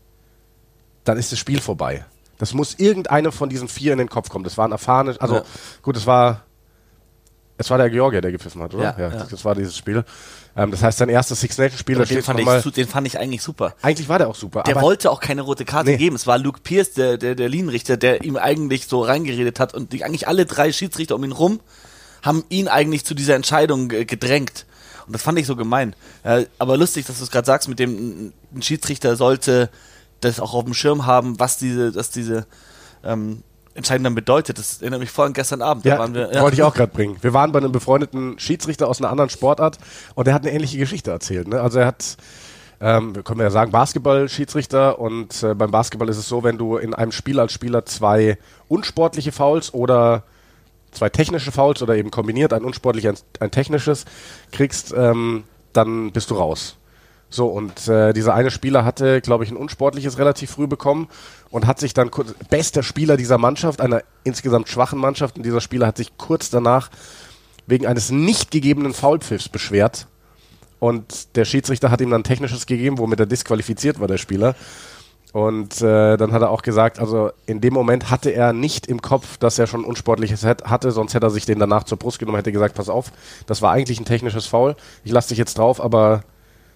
dann 1.04 1.18
ist 1.18 1.32
das 1.32 1.40
Spiel 1.40 1.60
vorbei. 1.60 2.06
Das 2.38 2.54
muss 2.54 2.76
irgendeinem 2.80 3.32
von 3.32 3.50
diesen 3.50 3.68
vier 3.68 3.92
in 3.92 4.00
den 4.00 4.10
Kopf 4.10 4.30
kommen. 4.30 4.44
Das 4.44 4.58
war 4.58 4.68
ein 4.68 4.72
erfahrener, 4.72 5.16
also 5.20 5.36
ja. 5.36 5.44
gut, 5.82 5.98
es 5.98 6.06
war, 6.06 6.44
es 7.58 7.70
war 7.70 7.78
der 7.78 7.90
Georgier, 7.90 8.22
der 8.22 8.32
gepfiffen 8.32 8.62
hat, 8.62 8.74
oder? 8.74 8.96
Ja, 8.98 9.10
ja, 9.10 9.16
ja. 9.16 9.28
das 9.30 9.46
war 9.46 9.56
dieses 9.56 9.78
Spiel. 9.78 10.04
Ähm, 10.56 10.72
das 10.72 10.82
heißt, 10.82 10.98
sein 10.98 11.10
erstes 11.10 11.40
Six 11.40 11.58
Nations 11.58 11.80
Spiel. 11.80 11.96
Den, 11.96 12.24
fand 12.24 12.40
ich, 12.40 12.74
den 12.74 12.88
fand 12.88 13.08
ich 13.08 13.20
eigentlich 13.20 13.42
super. 13.42 13.76
Eigentlich 13.82 14.10
war 14.10 14.18
der 14.18 14.28
auch 14.28 14.36
super. 14.36 14.64
Der 14.64 14.82
wollte 14.82 15.12
auch 15.12 15.20
keine 15.20 15.42
rote 15.42 15.66
Karte 15.66 15.92
nee. 15.92 15.98
geben. 15.98 16.16
Es 16.16 16.28
war 16.28 16.38
Luke 16.38 16.62
Pierce, 16.62 16.94
der, 16.94 17.18
der, 17.18 17.36
der 17.36 17.50
Linienrichter, 17.50 17.98
der 17.98 18.24
ihm 18.24 18.38
eigentlich 18.38 18.88
so 18.88 19.02
reingeredet 19.02 19.60
hat 19.60 19.74
und 19.74 19.94
die, 19.94 20.04
eigentlich 20.04 20.28
alle 20.28 20.46
drei 20.46 20.72
Schiedsrichter 20.72 21.16
um 21.16 21.24
ihn 21.24 21.32
rum 21.32 21.60
haben 22.24 22.46
ihn 22.50 22.70
eigentlich 22.70 23.04
zu 23.04 23.14
dieser 23.14 23.36
Entscheidung 23.36 23.90
gedrängt. 23.90 24.66
Und 25.06 25.14
das 25.14 25.22
fand 25.22 25.38
ich 25.38 25.46
so 25.46 25.56
gemein. 25.56 25.96
Äh, 26.24 26.46
aber 26.58 26.78
lustig, 26.78 27.06
dass 27.06 27.18
du 27.18 27.24
es 27.24 27.32
gerade 27.32 27.46
sagst, 27.46 27.68
mit 27.68 27.80
dem 27.80 28.32
ein 28.56 28.62
Schiedsrichter 28.62 29.16
sollte 29.18 29.70
das 30.22 30.40
auch 30.40 30.54
auf 30.54 30.64
dem 30.64 30.74
Schirm 30.74 31.06
haben, 31.06 31.40
was 31.40 31.58
diese, 31.58 31.92
dass 31.92 32.10
diese 32.10 32.48
ähm, 33.04 33.44
Entscheidung 33.76 34.04
dann 34.04 34.16
bedeutet. 34.16 34.60
Das 34.60 34.82
erinnert 34.82 35.00
mich 35.00 35.12
vor 35.12 35.24
allem 35.26 35.34
gestern 35.34 35.62
Abend. 35.62 35.86
Ja, 35.86 36.14
wir, 36.14 36.34
ja. 36.34 36.42
wollte 36.42 36.56
ich 36.56 36.64
auch 36.64 36.74
gerade 36.74 36.92
bringen. 36.92 37.18
Wir 37.22 37.34
waren 37.34 37.52
bei 37.52 37.60
einem 37.60 37.72
befreundeten 37.72 38.38
Schiedsrichter 38.40 38.88
aus 38.88 39.00
einer 39.00 39.10
anderen 39.10 39.30
Sportart 39.30 39.78
und 40.16 40.28
der 40.28 40.34
hat 40.34 40.44
eine 40.44 40.52
ähnliche 40.52 40.78
Geschichte 40.78 41.12
erzählt. 41.12 41.48
Ne? 41.48 41.60
Also 41.60 41.80
er 41.80 41.88
hat, 41.88 42.18
ähm, 42.80 43.16
wir 43.16 43.24
können 43.24 43.40
ja 43.40 43.50
sagen, 43.50 43.72
Basketball-Schiedsrichter 43.72 45.00
und 45.00 45.42
äh, 45.44 45.56
beim 45.56 45.72
Basketball 45.72 46.10
ist 46.10 46.18
es 46.18 46.28
so, 46.28 46.44
wenn 46.44 46.58
du 46.58 46.78
in 46.78 46.94
einem 46.94 47.12
Spiel 47.12 47.40
als 47.40 47.52
Spieler 47.52 47.86
zwei 47.86 48.38
unsportliche 48.68 49.32
Fouls 49.32 49.74
oder 49.74 50.24
zwei 50.92 51.10
technische 51.10 51.52
Fouls 51.52 51.82
oder 51.82 51.96
eben 51.96 52.12
kombiniert 52.12 52.54
ein 52.54 52.64
unsportliches, 52.64 53.26
ein, 53.40 53.46
ein 53.46 53.52
technisches 53.52 54.06
kriegst, 54.52 54.94
ähm, 54.96 55.44
dann 55.74 56.12
bist 56.12 56.30
du 56.30 56.36
raus. 56.36 56.78
So, 57.34 57.48
und 57.48 57.88
äh, 57.88 58.14
dieser 58.14 58.36
eine 58.36 58.52
Spieler 58.52 58.86
hatte, 58.86 59.20
glaube 59.20 59.44
ich, 59.44 59.50
ein 59.50 59.58
unsportliches 59.58 60.20
relativ 60.20 60.52
früh 60.52 60.68
bekommen 60.68 61.08
und 61.50 61.66
hat 61.66 61.80
sich 61.80 61.96
dann 61.96 62.12
kurz, 62.12 62.36
bester 62.52 62.84
Spieler 62.84 63.18
dieser 63.18 63.40
Mannschaft, 63.40 63.82
einer 63.82 64.04
insgesamt 64.24 64.70
schwachen 64.70 65.00
Mannschaft, 65.00 65.38
und 65.38 65.44
dieser 65.44 65.60
Spieler 65.60 65.88
hat 65.88 65.98
sich 65.98 66.16
kurz 66.18 66.52
danach 66.52 66.92
wegen 67.66 67.88
eines 67.88 68.12
nicht 68.12 68.52
gegebenen 68.52 68.94
Foulpfiffs 68.94 69.50
beschwert. 69.50 70.06
Und 70.78 71.36
der 71.36 71.46
Schiedsrichter 71.46 71.90
hat 71.90 72.02
ihm 72.02 72.12
dann 72.12 72.24
technisches 72.24 72.68
gegeben, 72.68 73.00
womit 73.00 73.20
er 73.20 73.26
disqualifiziert 73.26 74.00
war, 74.00 74.08
der 74.08 74.20
Spieler. 74.20 74.54
Und 75.32 75.82
äh, 75.82 76.18
dann 76.18 76.34
hat 76.34 76.44
er 76.44 76.52
auch 76.52 76.62
gesagt, 76.62 77.00
also 77.00 77.32
in 77.48 77.62
dem 77.62 77.74
Moment 77.74 78.12
hatte 78.12 78.30
er 78.30 78.54
nicht 78.54 78.86
im 78.86 79.02
Kopf, 79.02 79.38
dass 79.38 79.58
er 79.58 79.66
schon 79.66 79.86
unsportliches 79.86 80.46
hatte, 80.46 80.92
sonst 80.92 81.16
hätte 81.16 81.26
er 81.26 81.32
sich 81.32 81.48
den 81.48 81.58
danach 81.58 81.86
zur 81.86 81.98
Brust 81.98 82.20
genommen, 82.20 82.36
hätte 82.38 82.52
gesagt, 82.52 82.76
pass 82.76 82.90
auf, 82.90 83.12
das 83.48 83.64
war 83.64 83.72
eigentlich 83.72 84.00
ein 84.00 84.06
technisches 84.06 84.46
Foul, 84.46 84.76
ich 85.04 85.12
lasse 85.12 85.30
dich 85.30 85.40
jetzt 85.40 85.58
drauf, 85.58 85.84
aber 85.84 86.24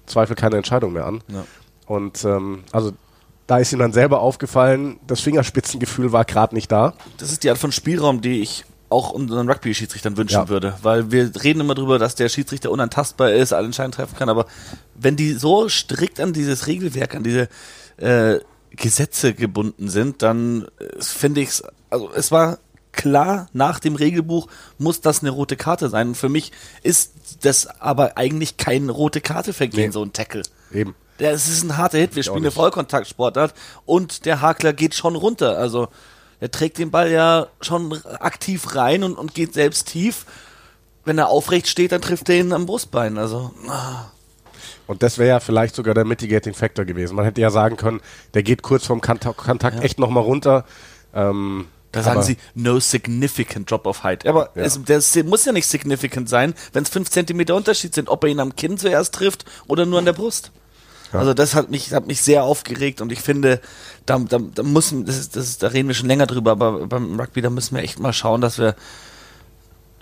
Zweifel 0.08 0.36
keine 0.36 0.58
Entscheidung 0.58 0.94
mehr 0.94 1.06
an. 1.06 1.22
Ja. 1.28 1.46
Und 1.86 2.24
ähm, 2.26 2.64
also 2.72 2.94
da 3.46 3.60
ist 3.60 3.72
ihm 3.72 3.80
dann 3.80 3.94
selber 3.94 4.20
aufgefallen, 4.22 5.00
das 5.08 5.22
Fingerspitzengefühl 5.22 6.12
war 6.12 6.26
gerade 6.26 6.54
nicht 6.54 6.72
da. 6.72 6.94
Das 7.18 7.32
ist 7.32 7.44
die 7.44 7.50
Art 7.50 7.58
von 7.58 7.72
Spielraum, 7.72 8.22
die 8.22 8.42
ich 8.42 8.66
auch 8.90 9.12
unseren 9.12 9.50
Rugby-Schiedsrichtern 9.50 10.18
wünschen 10.18 10.36
ja. 10.36 10.50
würde. 10.50 10.76
Weil 10.82 11.12
wir 11.12 11.32
reden 11.44 11.62
immer 11.62 11.76
darüber, 11.76 12.00
dass 12.00 12.16
der 12.16 12.30
Schiedsrichter 12.30 12.72
unantastbar 12.72 13.32
ist, 13.32 13.54
alle 13.54 13.66
Entscheidungen 13.66 13.94
treffen 13.94 14.18
kann, 14.18 14.30
aber 14.30 14.46
wenn 14.96 15.16
die 15.16 15.34
so 15.34 15.70
strikt 15.70 16.20
an 16.20 16.34
dieses 16.34 16.68
Regelwerk, 16.68 17.16
an 17.16 17.24
diese 17.24 17.50
äh, 17.98 18.40
Gesetze 18.72 19.34
gebunden 19.34 19.90
sind, 19.90 20.22
dann 20.22 20.68
äh, 20.80 21.02
finde 21.02 21.42
ich 21.42 21.50
es, 21.50 21.64
also 21.90 22.12
es 22.16 22.32
war 22.32 22.60
klar, 22.98 23.48
nach 23.54 23.80
dem 23.80 23.96
Regelbuch 23.96 24.48
muss 24.78 25.00
das 25.00 25.22
eine 25.22 25.30
rote 25.30 25.56
Karte 25.56 25.88
sein. 25.88 26.10
Und 26.10 26.16
für 26.16 26.28
mich 26.28 26.52
ist 26.84 27.14
das 27.44 27.68
aber 27.80 28.18
eigentlich 28.18 28.58
kein 28.58 28.90
rote 28.90 29.22
Karte 29.22 29.54
vergehen, 29.54 29.86
nee. 29.88 29.92
so 29.92 30.04
ein 30.04 30.12
Tackle. 30.12 30.44
Eben. 30.74 30.96
Das 31.20 31.48
ist 31.48 31.64
ein 31.64 31.78
harter 31.78 31.98
Hit. 31.98 32.16
Wir 32.16 32.24
spielen 32.24 32.44
eine 32.44 32.52
Vollkontaktsportart 32.52 33.54
und 33.86 34.26
der 34.26 34.42
Hakler 34.42 34.74
geht 34.74 34.94
schon 34.94 35.16
runter. 35.16 35.58
Also 35.58 35.88
der 36.42 36.52
trägt 36.52 36.78
den 36.78 36.92
Ball 36.92 37.10
ja 37.10 37.48
schon 37.62 37.94
aktiv 38.20 38.76
rein 38.76 39.04
und, 39.04 39.18
und 39.18 39.34
geht 39.34 39.54
selbst 39.54 39.88
tief. 39.88 40.26
Wenn 41.06 41.18
er 41.18 41.30
aufrecht 41.30 41.68
steht, 41.68 41.92
dann 41.92 42.02
trifft 42.02 42.30
er 42.30 42.36
ihn 42.36 42.52
am 42.52 42.66
Brustbein. 42.66 43.18
Also, 43.18 43.52
ah. 43.70 44.12
Und 44.86 45.02
das 45.04 45.18
wäre 45.18 45.30
ja 45.30 45.40
vielleicht 45.40 45.76
sogar 45.76 45.94
der 45.94 46.06
Mitigating 46.06 46.54
Factor 46.54 46.86
gewesen. 46.86 47.16
Man 47.16 47.26
hätte 47.26 47.42
ja 47.42 47.50
sagen 47.50 47.78
können, 47.78 48.02
der 48.34 48.44
geht 48.44 48.62
kurz 48.62 48.86
vorm 48.86 49.02
Kontakt 49.02 49.76
Ja. 49.76 49.82
echt 49.82 50.00
nochmal 50.00 50.24
runter. 50.24 50.66
Ähm, 51.14 51.68
Da 51.98 52.04
sagen 52.04 52.18
aber- 52.18 52.26
sie, 52.26 52.38
no 52.56 52.80
significant 52.80 53.70
drop 53.70 53.86
of 53.86 54.04
height. 54.04 54.26
Aber 54.26 54.52
Ja. 54.56 54.64
es, 54.64 54.80
das 54.86 55.16
muss 55.24 55.46
ja 55.46 55.52
nicht 55.52 55.68
significant 55.68 56.30
sein, 56.30 56.54
wenn 56.74 56.84
es 56.84 56.90
5 56.90 57.10
cm 57.10 57.52
Unterschied 57.52 57.94
sind, 57.94 58.10
ob 58.10 58.24
er 58.24 58.30
ihn 58.30 58.40
am 58.40 58.56
Kinn 58.56 58.78
zuerst 58.78 59.14
trifft 59.16 59.46
oder 59.68 59.86
nur 59.86 60.00
an 60.00 60.06
der 60.06 60.14
Brust. 60.14 60.52
Ja. 61.14 61.20
Also 61.20 61.34
das 61.34 61.56
hat 61.56 61.70
mich, 61.72 61.94
hat 61.94 62.06
mich 62.08 62.22
sehr 62.22 62.44
aufgeregt 62.44 63.00
und 63.02 63.12
ich 63.14 63.22
finde, 63.22 63.62
da, 64.06 64.20
da, 64.20 64.40
da 64.40 64.64
muss, 64.64 64.94
das 65.06 65.18
ist, 65.18 65.36
das 65.38 65.48
ist, 65.48 65.64
da 65.64 65.68
reden 65.68 65.88
wir 65.88 65.96
schon 65.96 66.08
länger 66.08 66.28
drüber, 66.28 66.52
aber 66.52 66.86
beim 66.88 67.18
Rugby, 67.20 67.42
da 67.42 67.50
müssen 67.50 67.76
wir 67.76 67.84
echt 67.84 67.98
mal 68.00 68.12
schauen, 68.14 68.42
dass 68.42 68.58
wir 68.58 68.76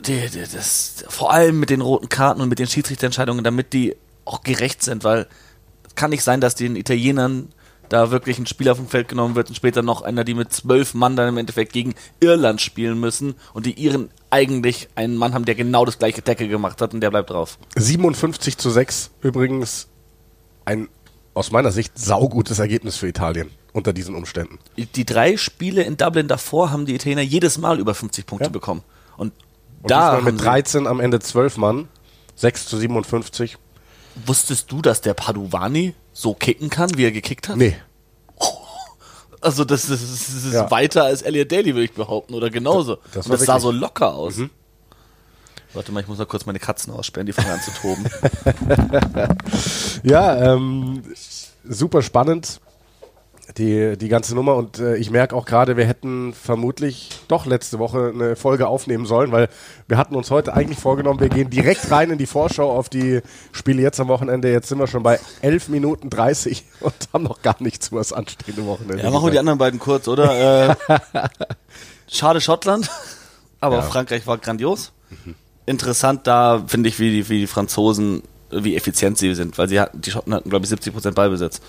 die, 0.05 0.27
die, 0.29 0.41
das, 0.51 1.05
vor 1.07 1.31
allem 1.31 1.59
mit 1.59 1.69
den 1.69 1.81
roten 1.81 2.09
Karten 2.09 2.41
und 2.41 2.49
mit 2.49 2.59
den 2.59 2.67
Schiedsrichterentscheidungen, 2.67 3.43
damit 3.43 3.73
die 3.73 3.95
auch 4.25 4.41
gerecht 4.41 4.83
sind, 4.83 5.03
weil 5.03 5.27
es 5.87 5.95
kann 5.95 6.09
nicht 6.09 6.23
sein, 6.23 6.41
dass 6.41 6.55
den 6.55 6.75
Italienern 6.75 7.49
da 7.89 8.11
wirklich 8.11 8.37
ein 8.39 8.45
Spieler 8.45 8.75
vom 8.75 8.87
Feld 8.87 9.07
genommen 9.07 9.35
wird 9.35 9.49
und 9.49 9.55
später 9.55 9.81
noch 9.81 10.01
einer, 10.01 10.23
die 10.23 10.33
mit 10.33 10.51
zwölf 10.53 10.93
Mann 10.93 11.15
dann 11.15 11.29
im 11.29 11.37
Endeffekt 11.37 11.73
gegen 11.73 11.93
Irland 12.19 12.61
spielen 12.61 12.99
müssen 12.99 13.35
und 13.53 13.65
die 13.65 13.73
Iren 13.73 14.09
eigentlich 14.29 14.89
einen 14.95 15.15
Mann 15.15 15.33
haben, 15.33 15.45
der 15.45 15.55
genau 15.55 15.85
das 15.85 15.97
gleiche 15.99 16.23
Tackle 16.23 16.47
gemacht 16.47 16.81
hat 16.81 16.93
und 16.93 17.01
der 17.01 17.09
bleibt 17.11 17.29
drauf. 17.29 17.57
57 17.75 18.57
zu 18.57 18.69
6 18.69 19.11
übrigens 19.21 19.87
ein 20.65 20.89
aus 21.33 21.51
meiner 21.51 21.71
Sicht 21.71 21.97
saugutes 21.99 22.59
Ergebnis 22.59 22.95
für 22.95 23.07
Italien 23.09 23.49
unter 23.73 23.91
diesen 23.91 24.15
Umständen. 24.15 24.57
Die, 24.77 25.05
drei 25.05 25.35
Spiele 25.35 25.83
in 25.83 25.97
Dublin 25.97 26.29
davor 26.29 26.71
haben 26.71 26.85
die 26.85 26.95
Italiener 26.95 27.21
jedes 27.21 27.57
Mal 27.57 27.79
über 27.79 27.93
50 27.93 28.25
Punkte 28.25 28.45
Ja. 28.45 28.51
bekommen. 28.51 28.83
Und, 29.17 29.33
Und 29.81 29.91
da 29.91 30.21
mit 30.21 30.37
sie- 30.39 30.43
13 30.45 30.87
am 30.87 31.01
Ende 31.01 31.19
12 31.19 31.57
Mann, 31.57 31.89
6 32.35 32.67
zu 32.67 32.77
57. 32.77 33.57
wusstest 34.25 34.71
du, 34.71 34.81
dass 34.81 35.01
der 35.01 35.13
Paduvani 35.13 35.93
so 36.17 36.33
kicken 36.33 36.69
kann, 36.69 36.89
wie 36.97 37.03
er 37.03 37.11
gekickt 37.11 37.49
hat? 37.49 37.57
Nee, 37.57 37.75
Also 39.41 39.63
das, 39.65 39.85
das, 39.87 40.01
ist- 40.01 40.29
das 40.29 40.43
ist 40.45 40.53
Ja. 40.53 40.71
weiter 40.71 41.03
als 41.03 41.21
Elliot 41.21 41.51
Daly, 41.51 41.75
würde 41.75 41.83
ich 41.83 41.93
behaupten, 41.93 42.33
oder 42.33 42.49
genauso. 42.49 42.97
Das 43.13 43.25
Und 43.27 43.31
war 43.33 43.37
das 43.37 43.45
sah 43.45 43.59
so 43.59 43.69
locker 43.69 44.13
aus. 44.15 44.35
Warte 45.73 45.91
mal, 45.91 45.99
ich 45.99 46.07
muss 46.07 46.17
mal 46.17 46.25
kurz 46.25 46.45
meine 46.45 46.57
Katzen 46.57 46.93
aussperren, 46.93 47.27
die 47.27 47.33
fangen 47.33 47.51
an 47.51 47.61
zu 47.61 47.71
toben. 47.71 48.05
Ja, 50.03 50.53
ähm, 50.53 51.03
super 51.67 52.01
spannend, 52.01 52.59
die, 53.57 53.97
die 53.97 54.07
ganze 54.09 54.35
Nummer. 54.35 54.55
Und 54.55 54.79
äh, 54.79 54.97
ich 54.97 55.09
merke 55.11 55.35
auch 55.35 55.45
gerade, 55.45 55.77
wir 55.77 55.85
hätten 55.85 56.33
vermutlich 56.33 57.09
doch 57.27 57.45
letzte 57.45 57.79
Woche 57.79 58.11
eine 58.13 58.35
Folge 58.35 58.67
aufnehmen 58.67 59.05
sollen, 59.05 59.31
weil 59.31 59.49
wir 59.87 59.97
hatten 59.97 60.15
uns 60.15 60.31
heute 60.31 60.53
eigentlich 60.53 60.79
vorgenommen, 60.79 61.19
wir 61.19 61.29
gehen 61.29 61.49
direkt 61.49 61.89
rein 61.91 62.11
in 62.11 62.17
die 62.17 62.25
Vorschau 62.25 62.71
auf 62.71 62.89
die 62.89 63.21
Spiele 63.51 63.81
jetzt 63.81 63.99
am 63.99 64.07
Wochenende. 64.07 64.51
Jetzt 64.51 64.69
sind 64.69 64.79
wir 64.79 64.87
schon 64.87 65.03
bei 65.03 65.19
11 65.41 65.69
Minuten 65.69 66.09
30 66.09 66.63
und 66.81 66.93
haben 67.13 67.23
noch 67.23 67.41
gar 67.41 67.55
nichts 67.59 67.89
über 67.89 67.99
das 67.99 68.13
anstehende 68.13 68.65
Wochenende. 68.65 69.03
Ja, 69.03 69.09
machen 69.11 69.25
wir 69.27 69.31
die 69.31 69.39
anderen 69.39 69.59
beiden 69.59 69.79
kurz, 69.79 70.07
oder? 70.07 70.25
Äh, 70.35 70.75
schade 72.07 72.41
Schottland, 72.41 72.89
aber 73.59 73.77
Ja. 73.77 73.81
Frankreich 73.83 74.27
war 74.27 74.37
grandios. 74.37 74.91
Interessant 75.65 76.27
da, 76.27 76.63
finde 76.67 76.89
ich, 76.89 76.99
wie 76.99 77.09
die, 77.09 77.29
wie 77.29 77.39
die 77.39 77.47
Franzosen, 77.47 78.21
wie 78.51 78.75
effizient 78.75 79.17
sie 79.17 79.33
sind, 79.33 79.57
weil 79.57 79.67
sie 79.69 79.79
hatten, 79.79 80.01
die 80.01 80.11
Schotten 80.11 80.33
hatten, 80.33 80.49
glaube 80.49 80.65
ich, 80.65 80.71
70% 80.71 81.11
Ballbesitz. 81.11 81.61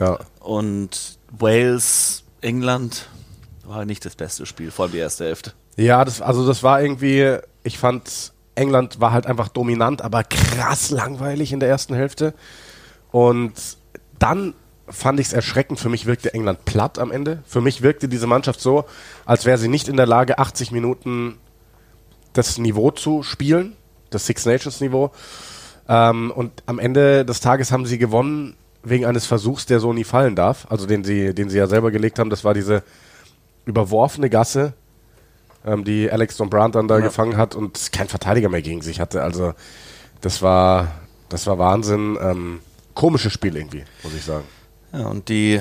Ja. 0.00 0.18
Und 0.48 1.18
Wales, 1.30 2.24
England 2.40 3.06
war 3.64 3.84
nicht 3.84 4.06
das 4.06 4.16
beste 4.16 4.46
Spiel, 4.46 4.70
vor 4.70 4.86
allem 4.86 4.92
die 4.92 4.98
erste 4.98 5.26
Hälfte. 5.26 5.52
Ja, 5.76 6.02
das, 6.06 6.22
also 6.22 6.46
das 6.46 6.62
war 6.62 6.80
irgendwie, 6.80 7.36
ich 7.64 7.76
fand, 7.76 8.32
England 8.54 8.98
war 8.98 9.12
halt 9.12 9.26
einfach 9.26 9.48
dominant, 9.48 10.00
aber 10.00 10.24
krass 10.24 10.88
langweilig 10.88 11.52
in 11.52 11.60
der 11.60 11.68
ersten 11.68 11.92
Hälfte. 11.92 12.32
Und 13.10 13.52
dann 14.18 14.54
fand 14.88 15.20
ich 15.20 15.26
es 15.26 15.32
erschreckend. 15.34 15.80
Für 15.80 15.90
mich 15.90 16.06
wirkte 16.06 16.32
England 16.32 16.64
platt 16.64 16.98
am 16.98 17.10
Ende. 17.10 17.42
Für 17.44 17.60
mich 17.60 17.82
wirkte 17.82 18.08
diese 18.08 18.26
Mannschaft 18.26 18.62
so, 18.62 18.86
als 19.26 19.44
wäre 19.44 19.58
sie 19.58 19.68
nicht 19.68 19.86
in 19.86 19.98
der 19.98 20.06
Lage, 20.06 20.38
80 20.38 20.72
Minuten 20.72 21.36
das 22.32 22.56
Niveau 22.56 22.90
zu 22.90 23.22
spielen, 23.22 23.76
das 24.08 24.24
Six 24.24 24.46
Nations 24.46 24.80
Niveau. 24.80 25.10
Ähm, 25.90 26.30
und 26.30 26.62
am 26.64 26.78
Ende 26.78 27.26
des 27.26 27.40
Tages 27.40 27.70
haben 27.70 27.84
sie 27.84 27.98
gewonnen 27.98 28.56
wegen 28.82 29.04
eines 29.04 29.26
Versuchs, 29.26 29.66
der 29.66 29.80
so 29.80 29.92
nie 29.92 30.04
fallen 30.04 30.36
darf. 30.36 30.66
Also 30.70 30.86
den 30.86 31.04
sie, 31.04 31.34
den 31.34 31.50
sie 31.50 31.58
ja 31.58 31.66
selber 31.66 31.90
gelegt 31.90 32.18
haben. 32.18 32.30
Das 32.30 32.44
war 32.44 32.54
diese 32.54 32.82
überworfene 33.64 34.30
Gasse, 34.30 34.72
ähm, 35.64 35.84
die 35.84 36.10
Alex 36.10 36.36
Dombrandt 36.36 36.74
dann 36.74 36.88
da 36.88 36.98
Ja. 36.98 37.04
gefangen 37.04 37.36
hat 37.36 37.54
und 37.54 37.92
kein 37.92 38.08
Verteidiger 38.08 38.48
mehr 38.48 38.62
gegen 38.62 38.80
sich 38.82 39.00
hatte. 39.00 39.22
Also 39.22 39.54
das 40.20 40.42
war, 40.42 40.92
das 41.28 41.46
war 41.46 41.58
Wahnsinn. 41.58 42.16
Ähm, 42.20 42.60
komisches 42.94 43.32
Spiel 43.32 43.56
irgendwie, 43.56 43.84
muss 44.02 44.14
ich 44.14 44.24
sagen. 44.24 44.44
Ja, 44.92 45.06
und 45.08 45.28
die 45.28 45.60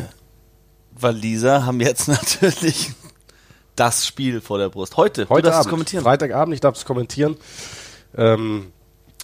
Waliser 1.00 1.66
haben 1.66 1.82
jetzt 1.82 2.08
natürlich 2.08 2.92
das 3.76 4.08
Spiel 4.08 4.42
vor 4.42 4.58
der 4.58 4.70
Brust. 4.70 4.98
Heute, 4.98 5.28
Heute 5.30 5.42
du 5.44 5.48
darfst 5.50 5.60
es 5.62 5.66
Abend, 5.66 5.70
kommentieren. 5.72 6.04
Freitagabend, 6.04 6.54
ich 6.56 6.62
darf 6.62 6.76
es 6.78 6.86
kommentieren. 6.86 7.36
Ähm, 8.16 8.72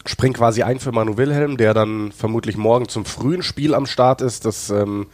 spring 0.05 0.33
quasi 0.33 0.63
ein 0.63 0.79
für 0.79 0.91
Manu 0.91 1.17
Wilhelm, 1.17 1.57
der 1.57 1.73
dann 1.73 2.11
vermutlich 2.11 2.57
morgen 2.57 2.87
zum 2.87 3.05
frühen 3.05 3.43
Spiel 3.43 3.73
am 3.73 3.85
Start 3.85 4.21
ist. 4.21 4.45
Das 4.45 4.69
ähm, 4.69 5.07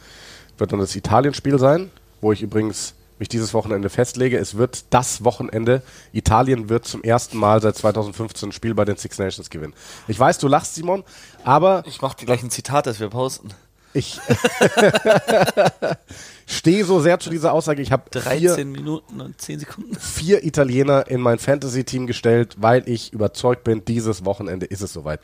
wird 0.58 0.72
dann 0.72 0.80
das 0.80 0.94
Italien-Spiel 0.96 1.58
sein, 1.58 1.90
wo 2.20 2.32
ich 2.32 2.42
übrigens 2.42 2.94
mich 3.18 3.28
dieses 3.28 3.52
Wochenende 3.54 3.90
festlege. 3.90 4.38
Es 4.38 4.56
wird 4.56 4.84
das 4.90 5.22
Wochenende. 5.24 5.82
Italien 6.12 6.68
wird 6.68 6.86
zum 6.86 7.02
ersten 7.02 7.36
Mal 7.38 7.60
seit 7.60 7.76
2015 7.76 8.48
ein 8.48 8.52
Spiel 8.52 8.74
bei 8.74 8.84
den 8.84 8.96
Six 8.96 9.18
Nations 9.18 9.50
gewinnen. 9.50 9.74
Ich 10.08 10.18
weiß, 10.18 10.38
du 10.38 10.48
lachst, 10.48 10.74
Simon, 10.74 11.04
aber 11.44 11.84
Ich 11.86 12.00
mache 12.00 12.16
dir 12.16 12.26
gleich 12.26 12.42
ein 12.42 12.50
Zitat, 12.50 12.86
das 12.86 12.98
wir 12.98 13.10
posten. 13.10 13.50
ich 13.92 14.18
stehe 16.50 16.84
so 16.84 17.00
sehr 17.00 17.18
zu 17.20 17.30
dieser 17.30 17.52
Aussage. 17.52 17.80
Ich 17.82 17.92
habe 17.92 18.10
13 18.10 18.54
vier, 18.54 18.64
Minuten 18.66 19.20
und 19.20 19.40
10 19.40 19.60
Sekunden. 19.60 19.96
vier 19.96 20.44
Italiener 20.44 21.06
in 21.08 21.20
mein 21.20 21.38
Fantasy-Team 21.38 22.06
gestellt, 22.06 22.56
weil 22.58 22.88
ich 22.88 23.12
überzeugt 23.12 23.64
bin, 23.64 23.84
dieses 23.84 24.24
Wochenende 24.24 24.66
ist 24.66 24.80
es 24.80 24.92
soweit. 24.92 25.20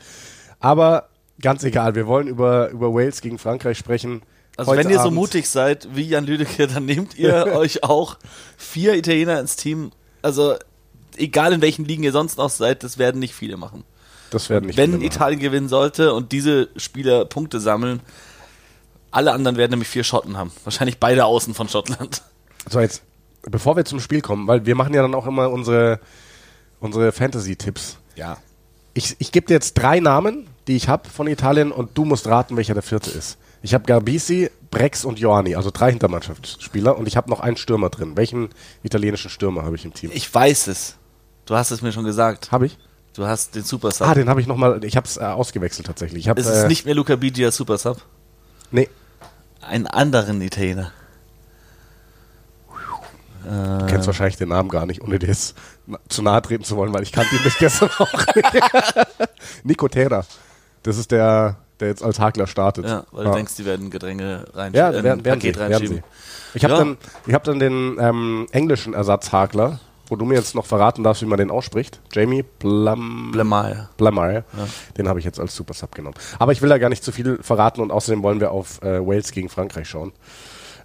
Aber 0.59 1.09
ganz 1.41 1.63
egal, 1.63 1.95
wir 1.95 2.07
wollen 2.07 2.27
über, 2.27 2.69
über 2.69 2.93
Wales 2.93 3.21
gegen 3.21 3.37
Frankreich 3.37 3.77
sprechen. 3.77 4.21
Also 4.55 4.71
Heute 4.71 4.85
wenn 4.85 4.89
ihr 4.89 4.97
so 4.97 5.03
Abend. 5.03 5.15
mutig 5.15 5.49
seid 5.49 5.87
wie 5.93 6.07
Jan 6.07 6.25
Lüdecke, 6.25 6.67
dann 6.67 6.85
nehmt 6.85 7.17
ihr 7.17 7.45
euch 7.55 7.83
auch 7.83 8.17
vier 8.57 8.95
Italiener 8.95 9.39
ins 9.39 9.55
Team. 9.55 9.91
Also 10.21 10.55
egal 11.17 11.53
in 11.53 11.61
welchen 11.61 11.85
Ligen 11.85 12.03
ihr 12.03 12.11
sonst 12.11 12.37
noch 12.37 12.49
seid, 12.49 12.83
das 12.83 12.97
werden 12.97 13.19
nicht 13.19 13.35
viele 13.35 13.57
machen. 13.57 13.83
Das 14.29 14.49
werden 14.49 14.65
nicht 14.67 14.77
wenn 14.77 14.91
viele 14.91 14.97
machen. 14.97 15.07
Italien 15.07 15.39
gewinnen 15.39 15.69
sollte 15.69 16.13
und 16.13 16.31
diese 16.31 16.69
Spieler 16.75 17.25
Punkte 17.25 17.59
sammeln, 17.59 18.01
alle 19.11 19.31
anderen 19.31 19.57
werden 19.57 19.71
nämlich 19.71 19.87
vier 19.87 20.03
Schotten 20.03 20.37
haben. 20.37 20.51
Wahrscheinlich 20.63 20.99
beide 20.99 21.25
Außen 21.25 21.53
von 21.53 21.69
Schottland. 21.69 22.21
So, 22.69 22.79
jetzt, 22.79 23.01
bevor 23.43 23.75
wir 23.75 23.85
zum 23.85 23.99
Spiel 23.99 24.21
kommen, 24.21 24.47
weil 24.47 24.65
wir 24.65 24.75
machen 24.75 24.93
ja 24.93 25.01
dann 25.01 25.15
auch 25.15 25.25
immer 25.25 25.49
unsere, 25.49 25.99
unsere 26.79 27.11
Fantasy-Tipps. 27.11 27.97
Ja. 28.15 28.37
Ich, 28.93 29.15
ich 29.19 29.31
gebe 29.31 29.47
dir 29.47 29.53
jetzt 29.53 29.73
drei 29.73 29.99
Namen, 29.99 30.47
die 30.67 30.75
ich 30.75 30.89
habe 30.89 31.09
von 31.09 31.27
Italien 31.27 31.71
und 31.71 31.97
du 31.97 32.05
musst 32.05 32.27
raten, 32.27 32.57
welcher 32.57 32.73
der 32.73 32.83
vierte 32.83 33.11
ist. 33.11 33.37
Ich 33.61 33.73
habe 33.73 33.85
Garbisi, 33.85 34.49
Brex 34.69 35.05
und 35.05 35.19
Ioani, 35.19 35.55
also 35.55 35.71
drei 35.71 35.91
Hintermannschaftsspieler 35.91 36.97
und 36.97 37.07
ich 37.07 37.17
habe 37.17 37.29
noch 37.29 37.39
einen 37.39 37.57
Stürmer 37.57 37.89
drin. 37.89 38.17
Welchen 38.17 38.49
italienischen 38.83 39.29
Stürmer 39.29 39.63
habe 39.63 39.75
ich 39.75 39.85
im 39.85 39.93
Team? 39.93 40.11
Ich 40.13 40.33
weiß 40.33 40.67
es. 40.67 40.95
Du 41.45 41.55
hast 41.55 41.71
es 41.71 41.81
mir 41.81 41.91
schon 41.91 42.03
gesagt. 42.03 42.51
Habe 42.51 42.65
ich? 42.65 42.77
Du 43.13 43.25
hast 43.25 43.55
den 43.55 43.63
Super 43.63 43.91
Sub. 43.91 44.07
Ah, 44.07 44.13
den 44.13 44.29
habe 44.29 44.41
ich 44.41 44.47
nochmal, 44.47 44.83
ich 44.83 44.95
habe 44.95 45.07
es 45.07 45.17
äh, 45.17 45.21
ausgewechselt 45.21 45.87
tatsächlich. 45.87 46.25
Ich 46.25 46.29
hab, 46.29 46.37
es 46.37 46.45
ist 46.45 46.63
äh, 46.63 46.67
nicht 46.67 46.85
mehr 46.85 46.93
Luca 46.93 47.15
Bigi 47.15 47.43
als 47.45 47.55
Super 47.55 47.77
Sub. 47.77 48.01
Nee, 48.71 48.89
Einen 49.61 49.87
anderen 49.87 50.41
Italiener. 50.41 50.91
du 53.43 53.85
kennst 53.87 54.07
wahrscheinlich 54.07 54.35
den 54.37 54.49
Namen 54.49 54.67
gar 54.69 54.85
nicht, 54.85 55.01
ohne 55.01 55.19
dir 55.19 55.27
jetzt 55.27 55.55
zu 56.09 56.21
nahe 56.21 56.41
treten 56.41 56.63
zu 56.65 56.75
wollen, 56.75 56.93
weil 56.93 57.03
ich 57.03 57.11
kannte 57.11 57.35
ihn 57.35 57.43
bis 57.43 57.57
gestern 57.57 57.89
auch 57.97 58.11
nicht. 58.35 58.47
Nico 59.63 59.87
Terra. 59.87 60.25
Das 60.83 60.97
ist 60.97 61.11
der, 61.11 61.55
der 61.79 61.87
jetzt 61.89 62.03
als 62.03 62.19
Hakler 62.19 62.47
startet. 62.47 62.85
Ja, 62.85 63.05
weil 63.11 63.25
du 63.25 63.31
denkst, 63.31 63.55
die 63.55 63.65
werden 63.65 63.89
Gedränge 63.89 64.45
rein 64.53 64.73
Ja, 64.73 64.91
äh, 64.91 64.97
ein 64.97 65.03
werden, 65.03 65.25
werden, 65.25 65.41
sie, 65.41 65.47
Paket 65.51 65.57
werden 65.59 65.73
reinschieben. 65.73 65.97
sie. 65.97 66.57
Ich 66.57 66.63
habe 66.63 66.73
Ja. 66.73 66.79
dann, 66.79 66.97
ich 67.25 67.33
hab 67.33 67.43
dann 67.45 67.59
den 67.59 67.97
ähm, 67.99 68.47
englischen 68.51 68.93
Ersatzhakler, 68.93 69.79
wo 70.07 70.15
du 70.15 70.25
mir 70.25 70.35
jetzt 70.35 70.55
noch 70.55 70.65
verraten 70.65 71.03
darfst, 71.03 71.21
wie 71.21 71.25
man 71.25 71.37
den 71.37 71.51
ausspricht. 71.51 71.99
Jamie 72.13 72.43
Plum, 72.43 73.31
Blemare. 73.31 73.89
Blamire. 73.97 74.43
Den 74.97 75.07
habe 75.07 75.19
ich 75.19 75.25
jetzt 75.25 75.39
als 75.39 75.55
Super 75.55 75.73
Sub 75.73 75.93
genommen. 75.93 76.15
Aber 76.39 76.51
ich 76.51 76.61
will 76.61 76.69
da 76.69 76.77
gar 76.77 76.89
nicht 76.89 77.03
zu 77.03 77.11
viel 77.11 77.39
verraten 77.41 77.81
und 77.81 77.91
außerdem 77.91 78.23
wollen 78.23 78.39
wir 78.39 78.51
auf 78.51 78.81
äh, 78.81 79.05
Wales 79.05 79.31
gegen 79.31 79.49
Frankreich 79.49 79.89
schauen. 79.89 80.13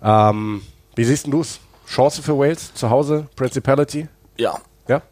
Ähm, 0.02 0.62
wie 0.94 1.04
siehst 1.04 1.26
du 1.26 1.40
es? 1.40 1.60
Chance 1.88 2.22
für 2.22 2.38
Wales 2.38 2.74
zu 2.74 2.90
Hause? 2.90 3.26
Principality? 3.36 4.08
Ja. 4.36 4.58
Ja? 4.88 5.02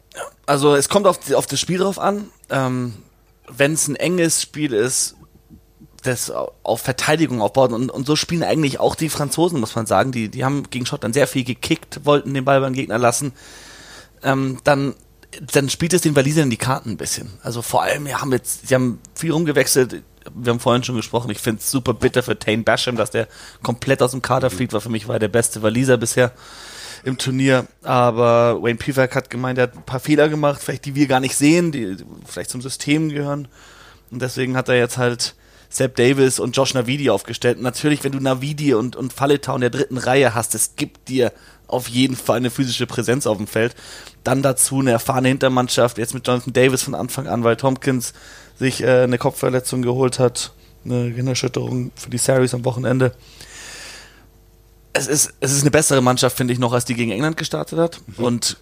Also 0.45 0.75
es 0.75 0.89
kommt 0.89 1.07
auf, 1.07 1.19
die, 1.19 1.35
auf 1.35 1.47
das 1.47 1.59
Spiel 1.59 1.79
drauf 1.79 1.99
an. 1.99 2.29
Ähm, 2.49 2.93
Wenn 3.47 3.73
es 3.73 3.87
ein 3.87 3.95
enges 3.95 4.41
Spiel 4.41 4.73
ist, 4.73 5.15
das 6.03 6.31
auf 6.31 6.81
Verteidigung 6.81 7.41
aufbaut. 7.41 7.71
Und, 7.71 7.89
und 7.89 8.05
so 8.05 8.15
spielen 8.15 8.43
eigentlich 8.43 8.79
auch 8.79 8.95
die 8.95 9.09
Franzosen, 9.09 9.59
muss 9.59 9.75
man 9.75 9.85
sagen. 9.85 10.11
Die, 10.11 10.29
die 10.29 10.43
haben 10.43 10.69
gegen 10.69 10.85
Schottland 10.85 11.13
sehr 11.13 11.27
viel 11.27 11.43
gekickt, 11.43 12.05
wollten 12.05 12.33
den 12.33 12.45
Ball 12.45 12.61
beim 12.61 12.73
Gegner 12.73 12.97
lassen. 12.97 13.33
Ähm, 14.23 14.59
dann, 14.63 14.95
dann 15.53 15.69
spielt 15.69 15.93
es 15.93 16.01
den 16.01 16.15
Walisern 16.15 16.49
die 16.49 16.57
Karten 16.57 16.91
ein 16.91 16.97
bisschen. 16.97 17.29
Also 17.43 17.61
vor 17.61 17.83
allem, 17.83 18.05
wir 18.05 18.21
haben 18.21 18.31
jetzt, 18.31 18.67
sie 18.67 18.75
haben 18.75 18.99
viel 19.15 19.31
rumgewechselt. 19.31 20.03
Wir 20.35 20.51
haben 20.51 20.59
vorhin 20.59 20.83
schon 20.83 20.95
gesprochen, 20.95 21.31
ich 21.31 21.39
finde 21.39 21.61
es 21.61 21.71
super 21.71 21.95
bitter 21.95 22.21
für 22.21 22.37
Tane 22.37 22.63
Basham, 22.63 22.95
dass 22.95 23.09
der 23.09 23.27
komplett 23.63 24.03
aus 24.03 24.11
dem 24.11 24.21
Kader 24.21 24.51
fliegt, 24.51 24.71
weil 24.73 24.81
für 24.81 24.89
mich 24.89 25.07
war 25.07 25.15
er 25.15 25.19
der 25.19 25.29
beste 25.29 25.63
Waliser 25.63 25.97
bisher 25.97 26.31
im 27.03 27.17
Turnier. 27.17 27.65
Aber 27.81 28.61
Wayne 28.61 28.77
Pivak 28.77 29.15
hat 29.15 29.29
gemeint, 29.29 29.57
er 29.57 29.63
hat 29.63 29.75
ein 29.75 29.83
paar 29.83 29.99
Fehler 29.99 30.29
gemacht, 30.29 30.61
vielleicht 30.63 30.85
die 30.85 30.95
wir 30.95 31.07
gar 31.07 31.19
nicht 31.19 31.35
sehen, 31.35 31.71
die 31.71 31.97
vielleicht 32.25 32.51
zum 32.51 32.61
System 32.61 33.09
gehören. 33.09 33.47
Und 34.11 34.21
deswegen 34.21 34.55
hat 34.55 34.69
er 34.69 34.75
jetzt 34.75 34.97
halt 34.97 35.35
Sepp 35.69 35.95
Davis 35.95 36.39
und 36.39 36.55
Josh 36.55 36.73
Navidi 36.73 37.09
aufgestellt. 37.09 37.61
Natürlich, 37.61 38.03
wenn 38.03 38.11
du 38.11 38.19
Navidi 38.19 38.73
und, 38.73 38.95
und 38.95 39.13
in 39.19 39.61
der 39.61 39.69
dritten 39.69 39.97
Reihe 39.97 40.35
hast, 40.35 40.53
es 40.53 40.75
gibt 40.75 41.07
dir 41.07 41.31
auf 41.71 41.87
jeden 41.87 42.15
Fall 42.15 42.37
eine 42.37 42.49
physische 42.49 42.87
Präsenz 42.87 43.27
auf 43.27 43.37
dem 43.37 43.47
Feld. 43.47 43.75
Dann 44.23 44.41
dazu 44.41 44.79
eine 44.79 44.91
erfahrene 44.91 45.29
Hintermannschaft, 45.29 45.97
jetzt 45.97 46.13
mit 46.13 46.27
Jonathan 46.27 46.53
Davis 46.53 46.83
von 46.83 46.95
Anfang 46.95 47.27
an, 47.27 47.43
weil 47.43 47.55
Tompkins 47.55 48.13
sich 48.57 48.81
äh, 48.83 49.03
eine 49.03 49.17
Kopfverletzung 49.17 49.81
geholt 49.81 50.19
hat, 50.19 50.53
eine 50.85 51.09
Gehirnerschütterung 51.09 51.91
für 51.95 52.09
die 52.09 52.17
Series 52.17 52.53
am 52.53 52.65
Wochenende. 52.65 53.15
Es 54.93 55.07
ist, 55.07 55.33
es 55.39 55.53
ist 55.53 55.61
eine 55.61 55.71
bessere 55.71 56.01
Mannschaft, 56.01 56.37
finde 56.37 56.53
ich, 56.53 56.59
noch, 56.59 56.73
als 56.73 56.85
die 56.85 56.95
gegen 56.95 57.11
England 57.11 57.37
gestartet 57.37 57.79
hat. 57.79 58.01
Mhm. 58.05 58.23
Und 58.23 58.57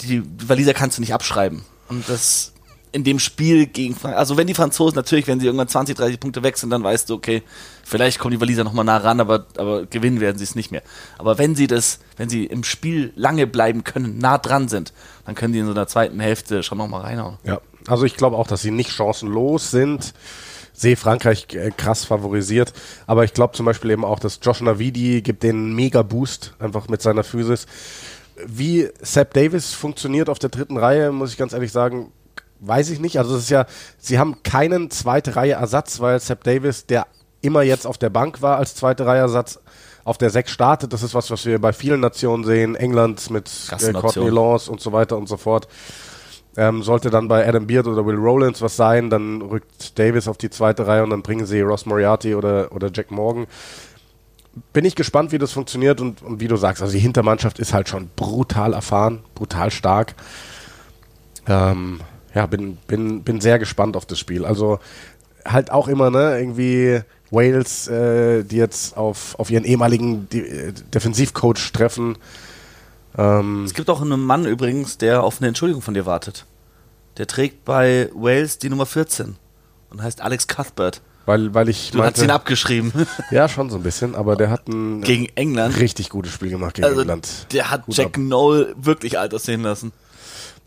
die 0.00 0.22
Waliser 0.46 0.74
kannst 0.74 0.98
du 0.98 1.02
nicht 1.02 1.14
abschreiben. 1.14 1.64
Und 1.88 2.08
das 2.08 2.52
in 2.92 3.04
dem 3.04 3.18
Spiel 3.18 3.66
gegen 3.66 3.94
Frankreich, 3.94 4.18
also 4.18 4.36
wenn 4.36 4.46
die 4.46 4.54
Franzosen 4.54 4.96
natürlich, 4.96 5.26
wenn 5.26 5.38
sie 5.38 5.46
irgendwann 5.46 5.68
20, 5.68 5.96
30 5.96 6.18
Punkte 6.18 6.42
weg 6.42 6.58
sind, 6.58 6.70
dann 6.70 6.82
weißt 6.82 7.08
du, 7.08 7.14
okay, 7.14 7.42
vielleicht 7.84 8.18
kommen 8.18 8.32
die 8.32 8.40
Waliser 8.40 8.64
nochmal 8.64 8.84
nah 8.84 8.96
ran, 8.96 9.20
aber, 9.20 9.46
aber 9.56 9.86
gewinnen 9.86 10.20
werden 10.20 10.38
sie 10.38 10.44
es 10.44 10.54
nicht 10.54 10.72
mehr. 10.72 10.82
Aber 11.18 11.38
wenn 11.38 11.54
sie 11.54 11.66
das, 11.66 12.00
wenn 12.16 12.28
sie 12.28 12.46
im 12.46 12.64
Spiel 12.64 13.12
lange 13.14 13.46
bleiben 13.46 13.84
können, 13.84 14.18
nah 14.18 14.38
dran 14.38 14.68
sind, 14.68 14.92
dann 15.24 15.34
können 15.34 15.52
die 15.52 15.60
in 15.60 15.66
so 15.66 15.72
einer 15.72 15.86
zweiten 15.86 16.18
Hälfte 16.20 16.62
schon 16.62 16.78
nochmal 16.78 17.02
reinhauen. 17.02 17.38
Ja, 17.44 17.60
also 17.86 18.04
ich 18.04 18.16
glaube 18.16 18.36
auch, 18.36 18.46
dass 18.46 18.62
sie 18.62 18.70
nicht 18.70 18.90
chancenlos 18.90 19.70
sind. 19.70 20.12
Sehe 20.72 20.96
Frankreich 20.96 21.46
äh, 21.52 21.70
krass 21.76 22.06
favorisiert, 22.06 22.72
aber 23.06 23.24
ich 23.24 23.34
glaube 23.34 23.54
zum 23.54 23.66
Beispiel 23.66 23.90
eben 23.90 24.04
auch, 24.04 24.18
dass 24.18 24.40
Josh 24.42 24.62
Navidi 24.62 25.20
gibt 25.20 25.42
den 25.42 25.74
mega 25.74 26.02
Boost 26.02 26.54
einfach 26.58 26.88
mit 26.88 27.02
seiner 27.02 27.22
Physis. 27.22 27.66
Wie 28.46 28.88
Sepp 29.02 29.34
Davis 29.34 29.74
funktioniert 29.74 30.30
auf 30.30 30.38
der 30.38 30.48
dritten 30.48 30.78
Reihe, 30.78 31.12
muss 31.12 31.32
ich 31.32 31.36
ganz 31.36 31.52
ehrlich 31.52 31.70
sagen, 31.70 32.12
weiß 32.60 32.90
ich 32.90 33.00
nicht. 33.00 33.18
Also 33.18 33.36
es 33.36 33.44
ist 33.44 33.50
ja, 33.50 33.66
sie 33.98 34.18
haben 34.18 34.42
keinen 34.42 34.90
zweite 34.90 35.36
Reihe 35.36 35.54
Ersatz, 35.54 36.00
weil 36.00 36.20
Sepp 36.20 36.44
Davis, 36.44 36.86
der 36.86 37.06
immer 37.40 37.62
jetzt 37.62 37.86
auf 37.86 37.98
der 37.98 38.10
Bank 38.10 38.42
war 38.42 38.58
als 38.58 38.74
zweite 38.74 39.06
Reihe 39.06 39.20
Ersatz, 39.20 39.58
auf 40.04 40.18
der 40.18 40.30
6 40.30 40.50
startet. 40.50 40.92
Das 40.92 41.02
ist 41.02 41.14
was, 41.14 41.30
was 41.30 41.44
wir 41.46 41.58
bei 41.58 41.72
vielen 41.72 42.00
Nationen 42.00 42.44
sehen. 42.44 42.74
England 42.74 43.30
mit 43.30 43.50
äh, 43.70 43.92
Courtney 43.92 44.28
Lance 44.28 44.70
und 44.70 44.80
so 44.80 44.92
weiter 44.92 45.16
und 45.16 45.28
so 45.28 45.36
fort. 45.36 45.68
Ähm, 46.56 46.82
sollte 46.82 47.10
dann 47.10 47.28
bei 47.28 47.46
Adam 47.46 47.66
Beard 47.66 47.86
oder 47.86 48.04
Will 48.04 48.16
Rowlands 48.16 48.60
was 48.60 48.74
sein, 48.74 49.08
dann 49.08 49.40
rückt 49.40 49.98
Davis 49.98 50.26
auf 50.26 50.36
die 50.36 50.50
zweite 50.50 50.84
Reihe 50.86 51.04
und 51.04 51.10
dann 51.10 51.22
bringen 51.22 51.46
sie 51.46 51.60
Ross 51.60 51.86
Moriarty 51.86 52.34
oder, 52.34 52.72
oder 52.72 52.90
Jack 52.92 53.12
Morgan. 53.12 53.46
Bin 54.72 54.84
ich 54.84 54.96
gespannt, 54.96 55.30
wie 55.30 55.38
das 55.38 55.52
funktioniert 55.52 56.00
und, 56.00 56.22
und 56.22 56.40
wie 56.40 56.48
du 56.48 56.56
sagst, 56.56 56.82
also 56.82 56.92
die 56.92 56.98
Hintermannschaft 56.98 57.60
ist 57.60 57.72
halt 57.72 57.88
schon 57.88 58.10
brutal 58.16 58.72
erfahren, 58.72 59.20
brutal 59.36 59.70
stark. 59.70 60.14
Ähm, 61.46 62.00
ja, 62.34 62.46
bin, 62.46 62.76
bin, 62.86 63.22
bin 63.22 63.40
sehr 63.40 63.58
gespannt 63.58 63.96
auf 63.96 64.06
das 64.06 64.18
Spiel. 64.18 64.44
Also 64.44 64.78
halt 65.44 65.70
auch 65.70 65.88
immer, 65.88 66.10
ne, 66.10 66.38
irgendwie 66.38 67.00
Wales, 67.30 67.88
äh, 67.88 68.44
die 68.44 68.56
jetzt 68.56 68.96
auf, 68.96 69.38
auf 69.38 69.50
ihren 69.50 69.64
ehemaligen 69.64 70.28
De 70.28 70.68
äh, 70.68 70.72
Defensivcoach 70.72 71.72
treffen. 71.72 72.16
Ähm 73.16 73.64
es 73.64 73.74
gibt 73.74 73.88
auch 73.90 74.02
einen 74.02 74.20
Mann 74.20 74.44
übrigens, 74.44 74.98
der 74.98 75.22
auf 75.22 75.38
eine 75.38 75.48
Entschuldigung 75.48 75.82
von 75.82 75.94
dir 75.94 76.06
wartet. 76.06 76.46
Der 77.16 77.26
trägt 77.26 77.64
bei 77.64 78.08
Wales 78.14 78.58
die 78.58 78.70
Nummer 78.70 78.86
14 78.86 79.36
und 79.90 80.02
heißt 80.02 80.20
Alex 80.20 80.46
Cuthbert. 80.46 81.02
Weil, 81.26 81.54
weil 81.54 81.68
ich 81.68 81.90
du 81.90 81.98
meinte, 81.98 82.20
hast 82.20 82.24
ihn 82.24 82.30
abgeschrieben. 82.30 82.92
Ja, 83.30 83.48
schon 83.48 83.70
so 83.70 83.76
ein 83.76 83.82
bisschen, 83.82 84.14
aber 84.14 84.36
der 84.36 84.50
hat 84.50 84.66
ein 84.68 85.02
gegen 85.02 85.26
England 85.36 85.78
richtig 85.78 86.08
gutes 86.08 86.32
Spiel 86.32 86.50
gemacht 86.50 86.74
gegen 86.74 86.86
also 86.86 87.02
England. 87.02 87.46
Der 87.52 87.70
hat 87.70 87.86
Gut 87.86 87.96
Jack 87.96 88.06
ab. 88.06 88.16
Noel 88.16 88.74
wirklich 88.76 89.18
alt 89.18 89.34
aussehen 89.34 89.62
lassen. 89.62 89.92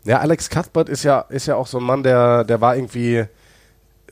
Ja, 0.04 0.20
Alex 0.20 0.50
Cuthbert 0.50 0.88
ist 0.88 1.02
ja, 1.02 1.20
ist 1.20 1.46
ja 1.46 1.56
auch 1.56 1.66
so 1.66 1.78
ein 1.78 1.84
Mann, 1.84 2.02
der, 2.02 2.44
der 2.44 2.60
war 2.60 2.76
irgendwie 2.76 3.24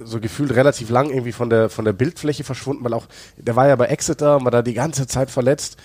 so 0.00 0.20
gefühlt 0.20 0.54
relativ 0.54 0.90
lang 0.90 1.10
irgendwie 1.10 1.32
von 1.32 1.50
der, 1.50 1.68
von 1.68 1.84
der 1.84 1.92
Bildfläche 1.92 2.44
verschwunden, 2.44 2.84
weil 2.84 2.94
auch, 2.94 3.06
der 3.36 3.56
war 3.56 3.68
ja 3.68 3.76
bei 3.76 3.86
Exeter 3.86 4.36
und 4.36 4.44
war 4.44 4.50
da 4.50 4.62
die 4.62 4.74
ganze 4.74 5.06
Zeit 5.06 5.30
verletzt. 5.30 5.76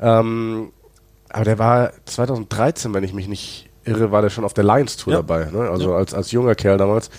Ähm, 0.00 0.72
aber 1.28 1.44
der 1.44 1.58
war 1.58 1.92
2013, 2.04 2.92
wenn 2.92 3.04
ich 3.04 3.14
mich 3.14 3.28
nicht 3.28 3.70
irre, 3.84 4.10
war 4.10 4.22
der 4.22 4.30
schon 4.30 4.44
auf 4.44 4.54
der 4.54 4.64
Lions 4.64 4.96
Tour 4.96 5.14
ja. 5.14 5.18
dabei, 5.20 5.50
ne? 5.50 5.70
also 5.70 5.90
ja. 5.90 5.96
als, 5.96 6.12
als 6.12 6.30
junger 6.32 6.54
Kerl 6.54 6.76
damals. 6.76 7.10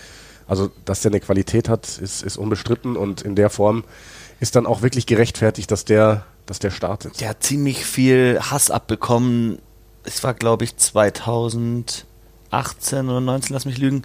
Also, 0.46 0.70
dass 0.84 1.02
der 1.02 1.12
eine 1.12 1.22
Qualität 1.22 1.70
hat, 1.70 1.98
ist, 1.98 2.22
ist 2.22 2.38
unbestritten 2.38 2.98
und 2.98 3.22
in 3.22 3.36
der 3.36 3.50
Form 3.50 3.86
ist 4.42 4.58
dann 4.58 4.66
auch 4.66 4.82
wirklich 4.82 5.06
gerechtfertigt, 5.06 5.72
dass 5.72 5.86
der, 5.86 6.26
dass 6.46 6.60
der 6.60 6.70
startet. 6.70 7.22
Der 7.22 7.30
hat 7.30 7.44
ziemlich 7.44 7.86
viel 7.86 8.40
Hass 8.42 8.70
abbekommen. 8.70 9.60
Es 10.04 10.22
war, 10.24 10.34
glaube 10.34 10.66
ich, 10.66 10.76
2000 10.76 12.06
18 12.54 13.10
oder 13.10 13.22
19, 13.22 13.54
lass 13.54 13.66
mich 13.66 13.78
lügen, 13.78 14.04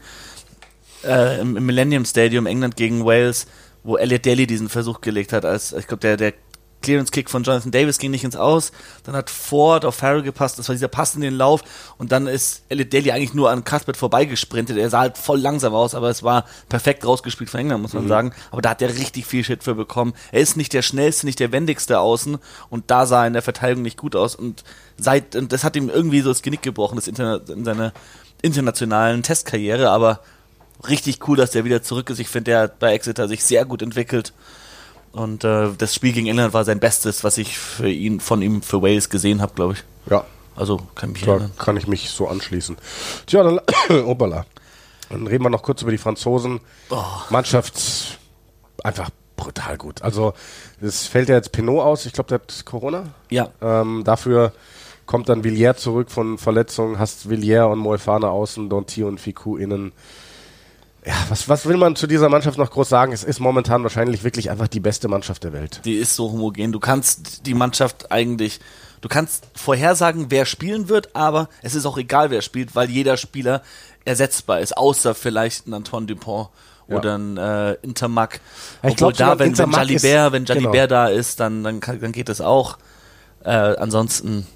äh, 1.05 1.41
im, 1.41 1.57
im, 1.57 1.67
Millennium 1.67 2.05
Stadium 2.05 2.47
England 2.47 2.77
gegen 2.77 3.05
Wales, 3.05 3.47
wo 3.85 3.97
Elliot 3.97 4.27
Daly 4.27 4.47
diesen 4.47 4.69
Versuch 4.69 5.01
gelegt 5.01 5.33
hat, 5.33 5.45
als 5.45 5.73
ich 5.73 5.87
glaube 5.87 6.01
der 6.01 6.17
der 6.17 6.35
Clearance 6.83 7.11
Kick 7.11 7.29
von 7.29 7.43
Jonathan 7.43 7.73
Davis 7.73 7.99
ging 7.99 8.11
nicht 8.11 8.25
ins 8.25 8.37
Aus, 8.37 8.73
dann 9.03 9.17
hat 9.17 9.31
Ford 9.31 9.85
auf 9.85 9.97
Farrell 9.97 10.23
gepasst, 10.23 10.59
das 10.59 10.69
war 10.69 10.75
dieser 10.75 10.89
Pass 10.89 11.15
in 11.15 11.21
den 11.21 11.35
Lauf. 11.35 11.63
Und 11.99 12.13
dann 12.13 12.27
ist 12.27 12.63
Elliot 12.69 12.93
Daly 12.93 13.11
eigentlich 13.11 13.35
nur 13.35 13.51
an 13.51 13.65
Cuthbert 13.65 13.97
vorbeigesprintet, 13.97 14.77
er 14.77 14.91
sah 14.91 15.01
halt 15.01 15.19
voll 15.19 15.41
langsam 15.41 15.75
aus, 15.75 15.95
aber 15.95 16.09
es 16.09 16.23
war 16.23 16.45
perfekt 16.69 17.05
rausgespielt 17.05 17.51
von 17.51 17.61
England, 17.61 17.83
muss 17.83 17.95
man 17.95 18.05
mhm. 18.05 18.09
sagen, 18.09 18.33
aber 18.51 18.63
da 18.63 18.71
hat 18.71 18.83
er 18.83 18.95
richtig 18.95 19.27
viel 19.27 19.45
Shit 19.45 19.65
für 19.65 19.75
bekommen. 19.75 20.15
Er 20.31 20.41
ist 20.41 20.57
nicht 20.57 20.73
der 20.73 20.83
schnellste, 20.83 21.27
nicht 21.27 21.41
der 21.41 21.53
wendigste 21.53 21.99
außen. 21.99 22.39
Und 22.71 22.91
da 22.91 23.07
sah 23.07 23.23
er 23.23 23.27
in 23.27 23.33
der 23.33 23.43
Verteidigung 23.43 23.83
nicht 23.83 23.99
gut 23.99 24.15
aus. 24.15 24.35
Und 24.35 24.63
seit, 24.97 25.35
und 25.35 25.53
das 25.53 25.65
hat 25.65 25.77
ihm 25.77 25.89
irgendwie 25.89 26.21
so 26.21 26.29
das 26.29 26.43
Genick 26.43 26.63
gebrochen, 26.63 26.97
das 26.97 27.09
Internet 27.09 27.51
in 27.51 27.65
seiner 27.65 27.93
internationalen 28.43 29.23
Testkarriere, 29.23 29.91
aber 29.91 30.21
richtig 30.89 31.27
cool, 31.29 31.37
dass 31.37 31.51
der 31.51 31.65
wieder 31.65 31.83
zurück 31.83 32.11
ist. 32.11 32.19
Ich 32.19 32.29
finde, 32.29 32.53
der 32.53 32.61
hat 32.61 32.79
bei 32.79 32.93
Exeter 32.93 33.29
sich 33.29 33.45
sehr 33.45 33.65
gut 33.65 33.83
entwickelt. 33.83 34.33
Und 35.13 35.45
äh, 35.45 35.71
das 35.77 35.95
Spiel 35.95 36.13
gegen 36.13 36.27
England 36.27 36.55
war 36.55 36.65
sein 36.65 36.81
Bestes, 36.81 37.25
was 37.25 37.39
ich 37.39 37.59
für 37.59 37.89
ihn, 37.89 38.21
von 38.21 38.43
ihm 38.43 38.63
für 38.63 38.83
Wales 38.83 39.09
gesehen 39.09 39.41
habe, 39.41 39.55
glaube 39.55 39.75
ich. 39.75 39.85
Ja. 40.11 40.25
Also 40.55 40.81
kann 40.95 41.13
mich 41.13 41.23
da 41.23 41.33
erinnern. 41.33 41.53
kann 41.57 41.77
ich 41.77 41.87
mich 41.87 42.11
so 42.11 42.29
anschließen. 42.29 42.77
Tja, 43.27 43.43
dann, 43.43 43.61
opala. 44.05 44.45
Dann 45.09 45.27
reden 45.27 45.45
wir 45.45 45.51
noch 45.51 45.63
kurz 45.63 45.83
über 45.83 45.91
die 45.91 45.99
Franzosen. 45.99 46.61
Oh. 46.91 47.03
Mannschaft 47.31 48.19
einfach 48.85 49.11
brutal 49.37 49.79
gut. 49.79 50.03
Also 50.03 50.35
es 50.81 51.07
fällt 51.07 51.29
ja 51.29 51.37
jetzt 51.37 51.53
Pinot 51.53 51.81
aus. 51.81 52.07
Ich 52.07 52.13
glaube, 52.13 52.29
der 52.29 52.41
hat 52.41 52.67
Corona. 52.67 53.05
Ja. 53.31 53.51
Ähm, 53.63 54.03
dafür 54.05 54.53
kommt 55.09 55.29
dann 55.31 55.43
Villiers 55.43 55.79
zurück 55.79 56.11
von 56.11 56.39
Verletzungen, 56.39 56.99
hast 56.99 57.29
Villiers 57.29 57.67
und 57.73 57.79
Moefana 57.79 58.29
außen, 58.29 58.69
Donti 58.69 59.03
und 59.03 59.19
Fiku 59.19 59.57
innen. 59.57 59.93
Ja, 61.05 61.15
was, 61.31 61.49
was 61.49 61.65
will 61.67 61.79
man 61.79 61.97
zu 61.97 62.07
dieser 62.07 62.29
Mannschaft 62.29 62.59
noch 62.59 62.71
groß 62.71 62.91
sagen? 62.91 63.13
Es 63.13 63.25
ist 63.25 63.41
momentan 63.41 63.83
wahrscheinlich 63.83 64.23
wirklich 64.23 64.51
einfach 64.51 64.69
die 64.69 64.81
beste 64.81 65.09
Mannschaft 65.09 65.45
der 65.45 65.55
Welt. 65.55 65.81
Die 65.87 65.95
ist 65.95 66.15
so 66.15 66.31
homogen. 66.31 66.73
Du 66.73 66.79
kannst 66.79 67.47
die 67.47 67.55
Mannschaft 67.55 68.13
eigentlich, 68.13 68.61
du 69.01 69.09
kannst 69.09 69.47
vorhersagen, 69.55 70.27
wer 70.29 70.45
spielen 70.45 70.91
wird, 70.91 71.17
aber 71.17 71.49
es 71.63 71.75
ist 71.75 71.87
auch 71.87 71.97
egal, 71.97 72.31
wer 72.31 72.43
spielt, 72.43 72.77
weil 72.77 72.91
jeder 72.91 73.17
Spieler 73.17 73.63
ersetzbar 74.05 74.61
ist, 74.61 74.77
außer 74.77 75.15
vielleicht 75.15 75.67
ein 75.67 75.73
Antoine 75.73 76.07
Dupont 76.07 76.51
oder 76.87 77.17
ein 77.17 77.39
äh, 77.39 77.73
Intermac. 77.81 78.41
Obwohl 78.83 79.13
glaub, 79.13 79.15
da, 79.15 79.39
wenn, 79.39 79.57
wenn 79.57 79.73
Jalibert, 79.73 80.33
wenn 80.33 80.45
Jalibert 80.45 80.73
genau. 80.73 80.87
da 80.87 81.09
ist, 81.09 81.41
dann, 81.41 81.65
dann, 81.65 81.81
kann, 81.81 81.99
dann 81.99 82.13
geht 82.13 82.29
es 82.29 82.43
auch. 82.43 82.77
Äh, 83.45 83.51
ansonsten 83.51 84.47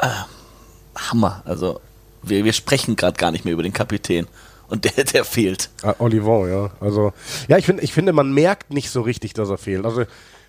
äh, 0.00 0.08
Hammer. 0.96 1.42
Also 1.44 1.80
wir, 2.22 2.44
wir 2.44 2.52
sprechen 2.52 2.96
gerade 2.96 3.16
gar 3.16 3.30
nicht 3.30 3.44
mehr 3.44 3.54
über 3.54 3.62
den 3.62 3.72
Kapitän. 3.72 4.26
Und 4.68 4.84
der, 4.84 5.04
der 5.04 5.24
fehlt. 5.24 5.70
Ah, 5.82 5.94
Olivon, 5.98 6.48
ja. 6.48 6.70
Also, 6.80 7.12
ja, 7.48 7.58
ich, 7.58 7.66
find, 7.66 7.82
ich 7.82 7.92
finde, 7.92 8.12
man 8.12 8.32
merkt 8.32 8.72
nicht 8.72 8.90
so 8.90 9.02
richtig, 9.02 9.34
dass 9.34 9.50
er 9.50 9.58
fehlt. 9.58 9.84
Also, 9.84 10.04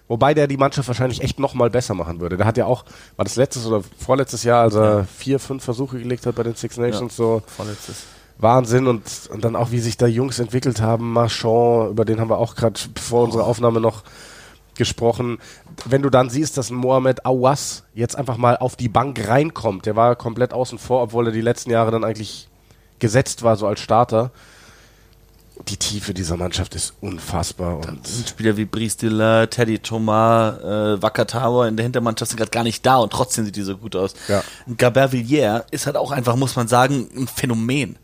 wobei 0.08 0.34
der 0.34 0.48
die 0.48 0.58
Mannschaft 0.58 0.88
wahrscheinlich 0.88 1.22
echt 1.22 1.38
nochmal 1.38 1.70
besser 1.70 1.94
machen 1.96 2.22
würde. 2.22 2.38
Der 2.38 2.46
hat 2.46 2.58
ja 2.58 2.66
auch, 2.66 2.86
war 3.18 3.26
das 3.26 3.36
letztes 3.36 3.66
oder 3.66 3.84
vorletztes 4.00 4.44
Jahr, 4.44 4.62
als 4.62 4.76
er 4.76 5.00
ja. 5.00 5.04
vier, 5.04 5.40
fünf 5.40 5.64
Versuche 5.64 6.00
gelegt 6.00 6.26
hat 6.26 6.36
bei 6.36 6.44
den 6.44 6.56
Six 6.56 6.78
Nations, 6.78 7.18
ja, 7.18 7.24
so. 7.24 7.44
Vorletztes. 7.46 8.04
Wahnsinn 8.38 8.88
und, 8.88 9.04
und 9.32 9.44
dann 9.44 9.56
auch, 9.56 9.72
wie 9.72 9.80
sich 9.80 9.98
da 9.98 10.08
Jungs 10.08 10.40
entwickelt 10.40 10.82
haben. 10.82 11.14
Marchand, 11.14 11.92
über 11.92 12.06
den 12.06 12.20
haben 12.20 12.30
wir 12.30 12.38
auch 12.38 12.56
gerade 12.56 12.80
vor 13.00 13.22
oh. 13.22 13.26
unserer 13.26 13.46
Aufnahme 13.46 13.80
noch 13.80 14.04
gesprochen. 14.76 15.40
Wenn 15.86 16.02
du 16.02 16.10
dann 16.10 16.30
siehst, 16.30 16.58
dass 16.58 16.70
Mohamed 16.72 17.26
Awas 17.26 17.84
jetzt 17.94 18.16
einfach 18.18 18.38
mal 18.38 18.58
auf 18.58 18.76
die 18.76 18.90
Bank 18.90 19.28
reinkommt, 19.28 19.86
der 19.86 19.96
war 19.96 20.16
komplett 20.16 20.54
außen 20.54 20.78
vor, 20.80 21.02
obwohl 21.02 21.28
er 21.28 21.32
die 21.34 21.42
letzten 21.42 21.72
Jahre 21.72 21.92
dann 21.92 22.04
eigentlich 22.04 22.48
gesetzt 23.00 23.44
war, 23.44 23.56
so 23.56 23.68
als 23.68 23.80
Starter. 23.82 24.32
die 25.70 25.78
Tiefe 25.78 26.14
dieser 26.14 26.36
Mannschaft 26.36 26.76
ist 26.76 26.94
unfassbar. 27.00 27.78
Und 27.88 28.06
Spieler 28.28 28.58
wie 28.58 28.66
Brice 28.66 28.98
Diller, 28.98 29.50
Teddy 29.50 29.80
Thomas, 29.80 30.60
äh, 30.62 31.02
Wakatawa 31.02 31.68
in 31.68 31.78
der 31.78 31.86
Hintermannschaft 31.86 32.32
sind 32.32 32.38
gerade 32.38 32.52
gar 32.52 32.64
nicht 32.64 32.86
da 32.86 32.98
und 32.98 33.12
trotzdem 33.14 33.46
sieht 33.46 33.56
die 33.56 33.62
so 33.62 33.78
gut 33.78 33.96
aus. 33.96 34.16
Ja. 34.28 34.44
Gabert 34.78 35.14
Villiers 35.14 35.64
ist 35.72 35.86
halt 35.86 35.96
auch 35.96 36.12
einfach, 36.12 36.36
muss 36.36 36.58
man 36.58 36.68
sagen, 36.68 37.08
ein 37.16 37.28
Phänomen. 37.28 37.98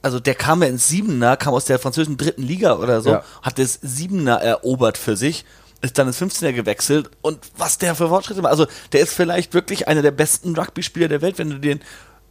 Also 0.00 0.20
der 0.20 0.36
kam 0.36 0.62
ja 0.62 0.68
ins 0.68 0.86
Siebener, 0.86 1.36
kam 1.36 1.54
aus 1.54 1.64
der 1.64 1.80
französischen 1.80 2.16
dritten 2.18 2.44
Liga 2.44 2.74
oder 2.76 3.00
so, 3.00 3.10
Ja. 3.10 3.24
hat 3.42 3.58
das 3.58 3.80
Siebener 3.82 4.36
erobert 4.36 4.96
für 4.96 5.16
sich, 5.16 5.44
ist 5.82 5.98
dann 5.98 6.06
ins 6.06 6.20
15er 6.20 6.52
gewechselt 6.52 7.10
und 7.20 7.38
was 7.56 7.78
der 7.78 7.94
für 7.94 8.08
Fortschritte 8.08 8.42
macht. 8.42 8.52
Also 8.52 8.66
der 8.92 9.00
ist 9.00 9.12
vielleicht 9.12 9.54
wirklich 9.54 9.88
einer 9.88 10.02
der 10.02 10.10
besten 10.10 10.56
Rugby-Spieler 10.56 11.08
der 11.08 11.22
Welt, 11.22 11.38
wenn 11.38 11.50
du 11.50 11.58
den 11.58 11.80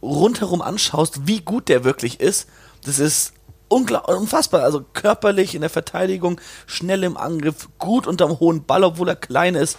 rundherum 0.02 0.62
anschaust, 0.62 1.26
wie 1.26 1.40
gut 1.40 1.68
der 1.68 1.84
wirklich 1.84 2.20
ist. 2.20 2.48
Das 2.84 2.98
ist 2.98 3.32
unfassbar. 3.68 4.62
Also 4.62 4.84
körperlich 4.92 5.54
in 5.54 5.60
der 5.60 5.70
Verteidigung, 5.70 6.40
schnell 6.66 7.04
im 7.04 7.16
Angriff, 7.16 7.68
gut 7.78 8.06
unterm 8.06 8.38
hohen 8.38 8.64
Ball, 8.64 8.84
obwohl 8.84 9.08
er 9.08 9.16
klein 9.16 9.54
ist. 9.54 9.78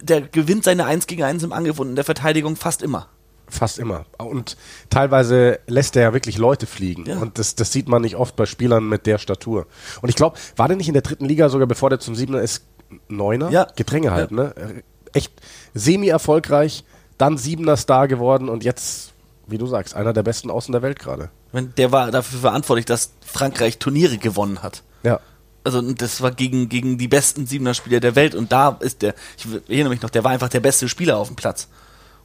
Der 0.00 0.20
gewinnt 0.20 0.64
seine 0.64 0.84
1 0.84 1.06
gegen 1.06 1.22
1 1.22 1.42
im 1.42 1.52
Angriff 1.52 1.78
und 1.78 1.90
in 1.90 1.96
der 1.96 2.04
Verteidigung 2.04 2.56
fast 2.56 2.82
immer. 2.82 3.08
Fast 3.48 3.78
immer. 3.78 4.06
Und 4.16 4.56
teilweise 4.88 5.60
lässt 5.66 5.94
er 5.94 6.02
ja 6.02 6.12
wirklich 6.14 6.38
Leute 6.38 6.66
fliegen. 6.66 7.04
Ja. 7.04 7.18
Und 7.18 7.38
das, 7.38 7.54
das 7.54 7.70
sieht 7.70 7.86
man 7.86 8.00
nicht 8.00 8.16
oft 8.16 8.34
bei 8.34 8.46
Spielern 8.46 8.88
mit 8.88 9.06
der 9.06 9.18
Statur. 9.18 9.66
Und 10.00 10.08
ich 10.08 10.16
glaube, 10.16 10.38
war 10.56 10.68
der 10.68 10.76
nicht 10.78 10.88
in 10.88 10.94
der 10.94 11.02
dritten 11.02 11.26
Liga 11.26 11.50
sogar, 11.50 11.66
bevor 11.66 11.90
der 11.90 12.00
zum 12.00 12.14
Siebener 12.14 12.40
ist, 12.40 12.64
Neuner? 13.08 13.50
Ja. 13.50 13.66
Gedränge 13.76 14.10
halt, 14.10 14.30
Ja. 14.30 14.36
ne? 14.36 14.82
Echt 15.12 15.32
semi-erfolgreich, 15.74 16.84
dann 17.18 17.36
Siebener 17.38 17.76
Star 17.76 18.08
geworden 18.08 18.48
und 18.48 18.64
jetzt, 18.64 19.12
wie 19.46 19.58
du 19.58 19.66
sagst, 19.66 19.94
einer 19.94 20.12
der 20.12 20.22
besten 20.22 20.50
Außen 20.50 20.72
der 20.72 20.82
Welt 20.82 20.98
gerade. 20.98 21.30
Der 21.52 21.92
war 21.92 22.10
dafür 22.10 22.40
verantwortlich, 22.40 22.86
dass 22.86 23.12
Frankreich 23.24 23.78
Turniere 23.78 24.16
gewonnen 24.16 24.62
hat. 24.62 24.82
Ja. 25.02 25.20
Also 25.64 25.80
das 25.82 26.20
war 26.22 26.30
gegen, 26.32 26.68
gegen 26.68 26.98
die 26.98 27.08
besten 27.08 27.46
Siebener 27.46 27.74
Spieler 27.74 28.00
der 28.00 28.16
Welt 28.16 28.34
und 28.34 28.50
da 28.50 28.78
ist 28.80 29.02
der, 29.02 29.14
ich 29.36 29.46
erinnere 29.68 29.90
mich 29.90 30.02
noch, 30.02 30.10
der 30.10 30.24
war 30.24 30.32
einfach 30.32 30.48
der 30.48 30.60
beste 30.60 30.88
Spieler 30.88 31.18
auf 31.18 31.28
dem 31.28 31.36
Platz. 31.36 31.68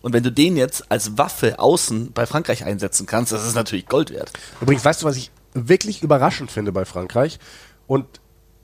Und 0.01 0.13
wenn 0.13 0.23
du 0.23 0.31
den 0.31 0.55
jetzt 0.57 0.89
als 0.91 1.17
Waffe 1.17 1.59
außen 1.59 2.13
bei 2.13 2.25
Frankreich 2.25 2.63
einsetzen 2.63 3.05
kannst, 3.05 3.31
das 3.31 3.45
ist 3.45 3.55
natürlich 3.55 3.87
Gold 3.87 4.11
wert. 4.11 4.31
Übrigens, 4.61 4.85
weißt 4.85 5.01
du, 5.01 5.05
was 5.05 5.17
ich 5.17 5.31
wirklich 5.53 6.01
überraschend 6.03 6.49
finde 6.51 6.71
bei 6.71 6.85
Frankreich? 6.85 7.39
Und 7.87 8.05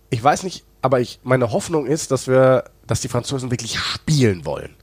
ich 0.10 0.24
weiß 0.24 0.44
nicht, 0.44 0.64
aber 0.84 1.00
ich, 1.00 1.20
meine 1.24 1.52
Hoffnung 1.54 1.88
ist, 1.88 2.12
dass 2.12 2.28
wir, 2.28 2.66
dass 2.86 3.00
die 3.00 3.08
Franzosen 3.08 3.50
wirklich 3.52 3.80
spielen 3.80 4.46
wollen. 4.46 4.76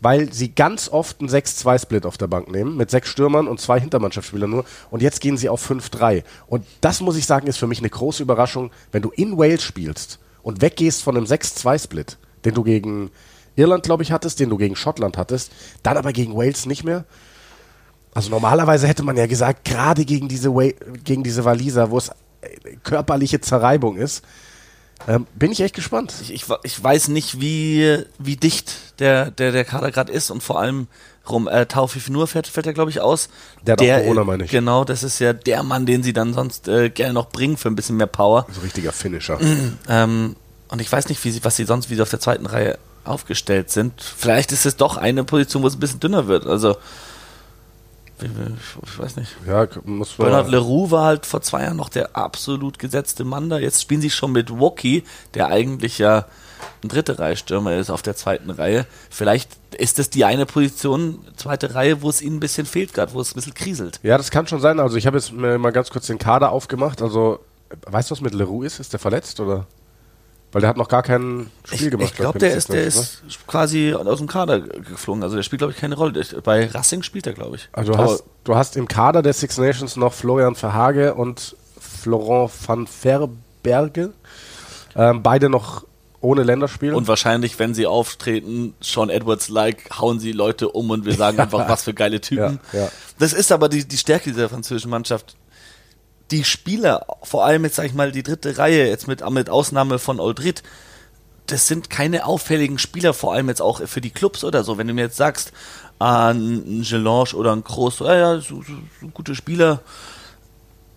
Weil 0.00 0.32
sie 0.32 0.54
ganz 0.54 0.88
oft 0.88 1.20
einen 1.20 1.28
6-2-Split 1.28 2.06
auf 2.06 2.16
der 2.16 2.28
Bank 2.28 2.50
nehmen, 2.50 2.76
mit 2.76 2.90
sechs 2.90 3.08
Stürmern 3.08 3.48
und 3.48 3.60
zwei 3.60 3.80
Hintermannschaftsspielern 3.80 4.48
nur. 4.48 4.64
Und 4.92 5.02
jetzt 5.02 5.20
gehen 5.20 5.36
sie 5.36 5.48
auf 5.48 5.68
5-3. 5.68 6.22
Und 6.46 6.64
das 6.80 7.00
muss 7.00 7.16
ich 7.16 7.26
sagen, 7.26 7.48
ist 7.48 7.58
für 7.58 7.66
mich 7.66 7.80
eine 7.80 7.90
große 7.90 8.22
Überraschung, 8.22 8.70
wenn 8.92 9.02
du 9.02 9.10
in 9.10 9.36
Wales 9.36 9.64
spielst 9.64 10.20
und 10.42 10.62
weggehst 10.62 11.02
von 11.02 11.16
einem 11.16 11.26
6-2-Split, 11.26 12.16
den 12.44 12.54
du 12.54 12.62
gegen 12.62 13.10
Irland, 13.56 13.82
glaube 13.82 14.04
ich, 14.04 14.12
hattest, 14.12 14.38
den 14.38 14.50
du 14.50 14.56
gegen 14.56 14.76
Schottland 14.76 15.18
hattest, 15.18 15.50
dann 15.82 15.96
aber 15.96 16.12
gegen 16.12 16.36
Wales 16.36 16.64
nicht 16.64 16.84
mehr. 16.84 17.06
Also 18.14 18.30
normalerweise 18.30 18.86
hätte 18.86 19.02
man 19.02 19.16
ja 19.16 19.26
gesagt, 19.26 19.64
gerade 19.64 20.04
gegen 20.04 20.28
diese, 20.28 20.52
gegen 21.02 21.24
diese 21.24 21.44
Waliser, 21.44 21.90
wo 21.90 21.98
es 21.98 22.10
äh, 22.10 22.76
körperliche 22.84 23.40
Zerreibung 23.40 23.96
ist, 23.96 24.22
ähm, 25.06 25.26
bin 25.34 25.52
ich 25.52 25.60
echt 25.60 25.74
gespannt. 25.74 26.14
Ich, 26.22 26.32
ich, 26.32 26.44
ich 26.62 26.82
weiß 26.82 27.08
nicht, 27.08 27.40
wie, 27.40 28.02
wie 28.18 28.36
dicht 28.36 29.00
der, 29.00 29.30
der, 29.30 29.52
der 29.52 29.64
Kader 29.64 29.90
gerade 29.90 30.12
ist 30.12 30.30
und 30.30 30.42
vor 30.42 30.60
allem 30.60 30.88
rum, 31.28 31.48
äh, 31.48 31.66
Taufif 31.66 32.08
nur 32.08 32.26
fährt, 32.26 32.46
fährt 32.46 32.66
er, 32.66 32.72
glaube 32.72 32.90
ich, 32.90 33.00
aus. 33.00 33.28
Der 33.66 33.72
hat 33.72 33.82
auch 33.82 34.02
Corona, 34.02 34.24
meine 34.24 34.44
ich. 34.44 34.50
Genau, 34.50 34.84
das 34.84 35.02
ist 35.02 35.18
ja 35.18 35.32
der 35.32 35.62
Mann, 35.62 35.86
den 35.86 36.02
sie 36.02 36.12
dann 36.12 36.34
sonst 36.34 36.68
äh, 36.68 36.90
gerne 36.90 37.14
noch 37.14 37.30
bringen 37.30 37.56
für 37.56 37.68
ein 37.68 37.76
bisschen 37.76 37.96
mehr 37.96 38.06
Power. 38.06 38.46
So 38.52 38.60
richtiger 38.60 38.92
Finisher. 38.92 39.38
Ähm, 39.88 40.36
und 40.68 40.80
ich 40.80 40.90
weiß 40.90 41.08
nicht, 41.08 41.22
wie 41.24 41.30
sie, 41.30 41.44
was 41.44 41.56
sie 41.56 41.64
sonst 41.64 41.90
wieder 41.90 42.02
auf 42.02 42.10
der 42.10 42.20
zweiten 42.20 42.46
Reihe 42.46 42.78
aufgestellt 43.04 43.70
sind. 43.70 44.00
Vielleicht 44.00 44.50
ist 44.50 44.66
es 44.66 44.76
doch 44.76 44.96
eine 44.96 45.24
Position, 45.24 45.62
wo 45.62 45.66
es 45.66 45.74
ein 45.74 45.80
bisschen 45.80 46.00
dünner 46.00 46.26
wird. 46.26 46.46
Also, 46.46 46.76
ich, 48.22 48.98
weiß 48.98 49.16
nicht. 49.16 49.30
Ja, 49.46 49.66
muss 49.84 50.12
Bernard. 50.12 50.48
Leroux 50.48 50.90
war 50.90 51.04
halt 51.04 51.26
vor 51.26 51.42
zwei 51.42 51.62
Jahren 51.64 51.76
noch 51.76 51.88
der 51.88 52.16
absolut 52.16 52.78
gesetzte 52.78 53.24
Mann 53.24 53.50
da. 53.50 53.58
Jetzt 53.58 53.82
spielen 53.82 54.00
sie 54.00 54.10
schon 54.10 54.32
mit 54.32 54.56
Woki, 54.58 55.04
der 55.34 55.48
eigentlich 55.48 55.98
ja 55.98 56.26
ein 56.82 56.88
dritte 56.88 57.18
Reihe 57.18 57.36
Stürmer 57.36 57.76
ist 57.76 57.90
auf 57.90 58.02
der 58.02 58.16
zweiten 58.16 58.50
Reihe. 58.50 58.86
Vielleicht 59.10 59.50
ist 59.76 59.98
das 59.98 60.10
die 60.10 60.24
eine 60.24 60.46
Position, 60.46 61.18
zweite 61.36 61.74
Reihe, 61.74 62.02
wo 62.02 62.08
es 62.08 62.22
ihnen 62.22 62.36
ein 62.36 62.40
bisschen 62.40 62.66
fehlt 62.66 62.94
gerade, 62.94 63.12
wo 63.12 63.20
es 63.20 63.32
ein 63.32 63.34
bisschen 63.34 63.54
kriselt. 63.54 64.00
Ja, 64.02 64.16
das 64.16 64.30
kann 64.30 64.46
schon 64.46 64.60
sein. 64.60 64.80
Also 64.80 64.96
ich 64.96 65.06
habe 65.06 65.16
jetzt 65.16 65.32
mal 65.32 65.58
ganz 65.72 65.90
kurz 65.90 66.06
den 66.06 66.18
Kader 66.18 66.52
aufgemacht. 66.52 67.02
Also, 67.02 67.40
weißt 67.86 68.10
du, 68.10 68.12
was 68.12 68.20
mit 68.20 68.34
Leroux 68.34 68.62
ist? 68.62 68.80
Ist 68.80 68.92
der 68.92 69.00
verletzt 69.00 69.40
oder? 69.40 69.66
Weil 70.54 70.60
der 70.62 70.70
hat 70.70 70.76
noch 70.78 70.88
gar 70.88 71.02
kein 71.02 71.50
Spiel 71.64 71.84
Ich, 71.86 71.90
gemacht. 71.90 72.08
ich 72.10 72.14
glaube, 72.16 72.38
den 72.38 72.48
der 72.48 72.56
ist, 72.56 72.68
der 72.70 72.84
Nations, 72.84 73.22
ist 73.28 73.46
quasi 73.46 73.92
aus 73.92 74.18
dem 74.18 74.26
Kader 74.28 74.60
ge- 74.60 74.80
geflogen. 74.80 75.22
Also 75.22 75.36
der 75.36 75.42
spielt, 75.42 75.58
glaube 75.58 75.72
ich, 75.74 75.78
keine 75.78 75.96
Rolle. 75.96 76.24
Bei 76.42 76.66
Racing 76.68 77.02
spielt 77.02 77.26
er, 77.26 77.32
glaube 77.34 77.56
ich. 77.56 77.62
ne? 77.64 77.68
Also 77.72 77.92
du 77.92 77.98
hast, 77.98 78.24
du 78.44 78.54
hast 78.54 78.76
im 78.76 78.88
Kader 78.88 79.20
der 79.22 79.32
Six 79.34 79.58
Nations 79.58 79.96
noch 79.96 80.12
Florian 80.14 80.54
Verhage 80.54 81.14
und 81.14 81.56
Florent 81.78 82.52
van 82.66 82.86
Verberge. 82.86 84.12
Ähm, 84.96 85.22
beide 85.22 85.48
noch 85.48 85.84
ohne 86.20 86.42
Länderspiel. 86.42 86.94
Und 86.94 87.06
wahrscheinlich, 87.08 87.58
wenn 87.58 87.74
sie 87.74 87.86
auftreten, 87.86 88.74
Sean 88.80 89.10
Edwards-like, 89.10 89.90
hauen 89.98 90.20
sie 90.20 90.32
Leute 90.32 90.68
um 90.70 90.88
und 90.90 91.04
wir 91.04 91.14
sagen 91.14 91.38
einfach, 91.40 91.68
was 91.68 91.82
für 91.82 91.92
geile 91.94 92.20
Typen. 92.20 92.60
Ja, 92.72 92.80
ja. 92.80 92.88
Das 93.18 93.32
ist 93.32 93.52
aber 93.52 93.68
die, 93.68 93.84
die 93.84 93.96
Stärke 93.98 94.30
dieser 94.30 94.48
französischen 94.48 94.90
Mannschaft. 94.90 95.36
Die 96.30 96.44
Spieler, 96.44 97.06
vor 97.22 97.44
allem 97.44 97.64
jetzt, 97.64 97.76
sag 97.76 97.86
ich 97.86 97.94
mal, 97.94 98.12
die 98.12 98.22
dritte 98.22 98.58
Reihe, 98.58 98.88
jetzt 98.88 99.06
mit, 99.06 99.28
mit 99.30 99.50
Ausnahme 99.50 99.98
von 99.98 100.20
Oldrit, 100.20 100.62
das 101.46 101.66
sind 101.66 101.90
keine 101.90 102.26
auffälligen 102.26 102.78
Spieler, 102.78 103.12
vor 103.12 103.34
allem 103.34 103.48
jetzt 103.48 103.60
auch 103.60 103.86
für 103.86 104.00
die 104.00 104.10
Clubs 104.10 104.44
oder 104.44 104.64
so. 104.64 104.78
Wenn 104.78 104.88
du 104.88 104.94
mir 104.94 105.02
jetzt 105.02 105.16
sagst, 105.16 105.52
ah, 105.98 106.30
ein 106.30 106.82
Gelange 106.82 107.34
oder 107.34 107.52
ein 107.52 107.62
Groß, 107.62 108.00
ja, 108.00 108.16
ja, 108.16 108.36
so, 108.36 108.62
so, 108.62 108.72
so 109.00 109.08
gute 109.08 109.34
Spieler, 109.34 109.80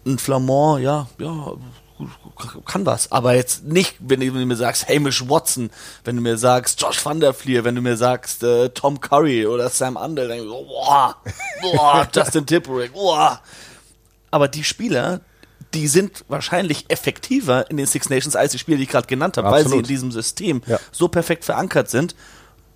ein 0.05 0.17
Flamand, 0.17 0.81
ja, 0.81 1.07
ja, 1.19 1.53
kann 2.65 2.85
was. 2.85 3.11
Aber 3.11 3.35
jetzt 3.35 3.65
nicht, 3.65 3.95
wenn 3.99 4.19
du, 4.19 4.31
mir 4.31 4.55
sagst, 4.55 4.87
Hamish 4.87 5.27
Watson, 5.27 5.69
wenn 6.03 6.15
du 6.15 6.21
mir 6.21 6.37
sagst, 6.37 6.81
Josh 6.81 7.03
Van 7.03 7.19
der 7.19 7.33
Fleer, 7.33 7.63
wenn 7.63 7.75
du 7.75 7.81
mir 7.81 7.97
sagst, 7.97 8.43
äh, 8.43 8.69
Tom 8.69 8.99
Curry 9.01 9.45
oder 9.47 9.69
Sam 9.69 9.95
Underl, 9.95 10.27
dann 10.27 10.37
denk 10.37 10.47
ich 10.47 10.49
so, 10.49 10.65
boah, 10.65 11.15
boah, 11.61 12.07
Justin 12.15 12.45
Tipperick, 12.45 12.93
boah. 12.93 13.41
Aber 14.31 14.47
die 14.47 14.63
Spieler, 14.63 15.21
die 15.73 15.87
sind 15.87 16.25
wahrscheinlich 16.27 16.85
effektiver 16.89 17.69
in 17.69 17.77
den 17.77 17.85
Six 17.85 18.09
Nations 18.09 18.35
als 18.35 18.51
die 18.51 18.59
Spieler, 18.59 18.77
die 18.77 18.83
ich 18.83 18.89
gerade 18.89 19.07
genannt 19.07 19.37
habe, 19.37 19.49
weil 19.51 19.63
sie 19.67 19.77
in 19.77 19.83
diesem 19.83 20.11
System 20.11 20.61
Ja. 20.65 20.79
so 20.91 21.07
perfekt 21.07 21.45
verankert 21.45 21.89
sind 21.89 22.15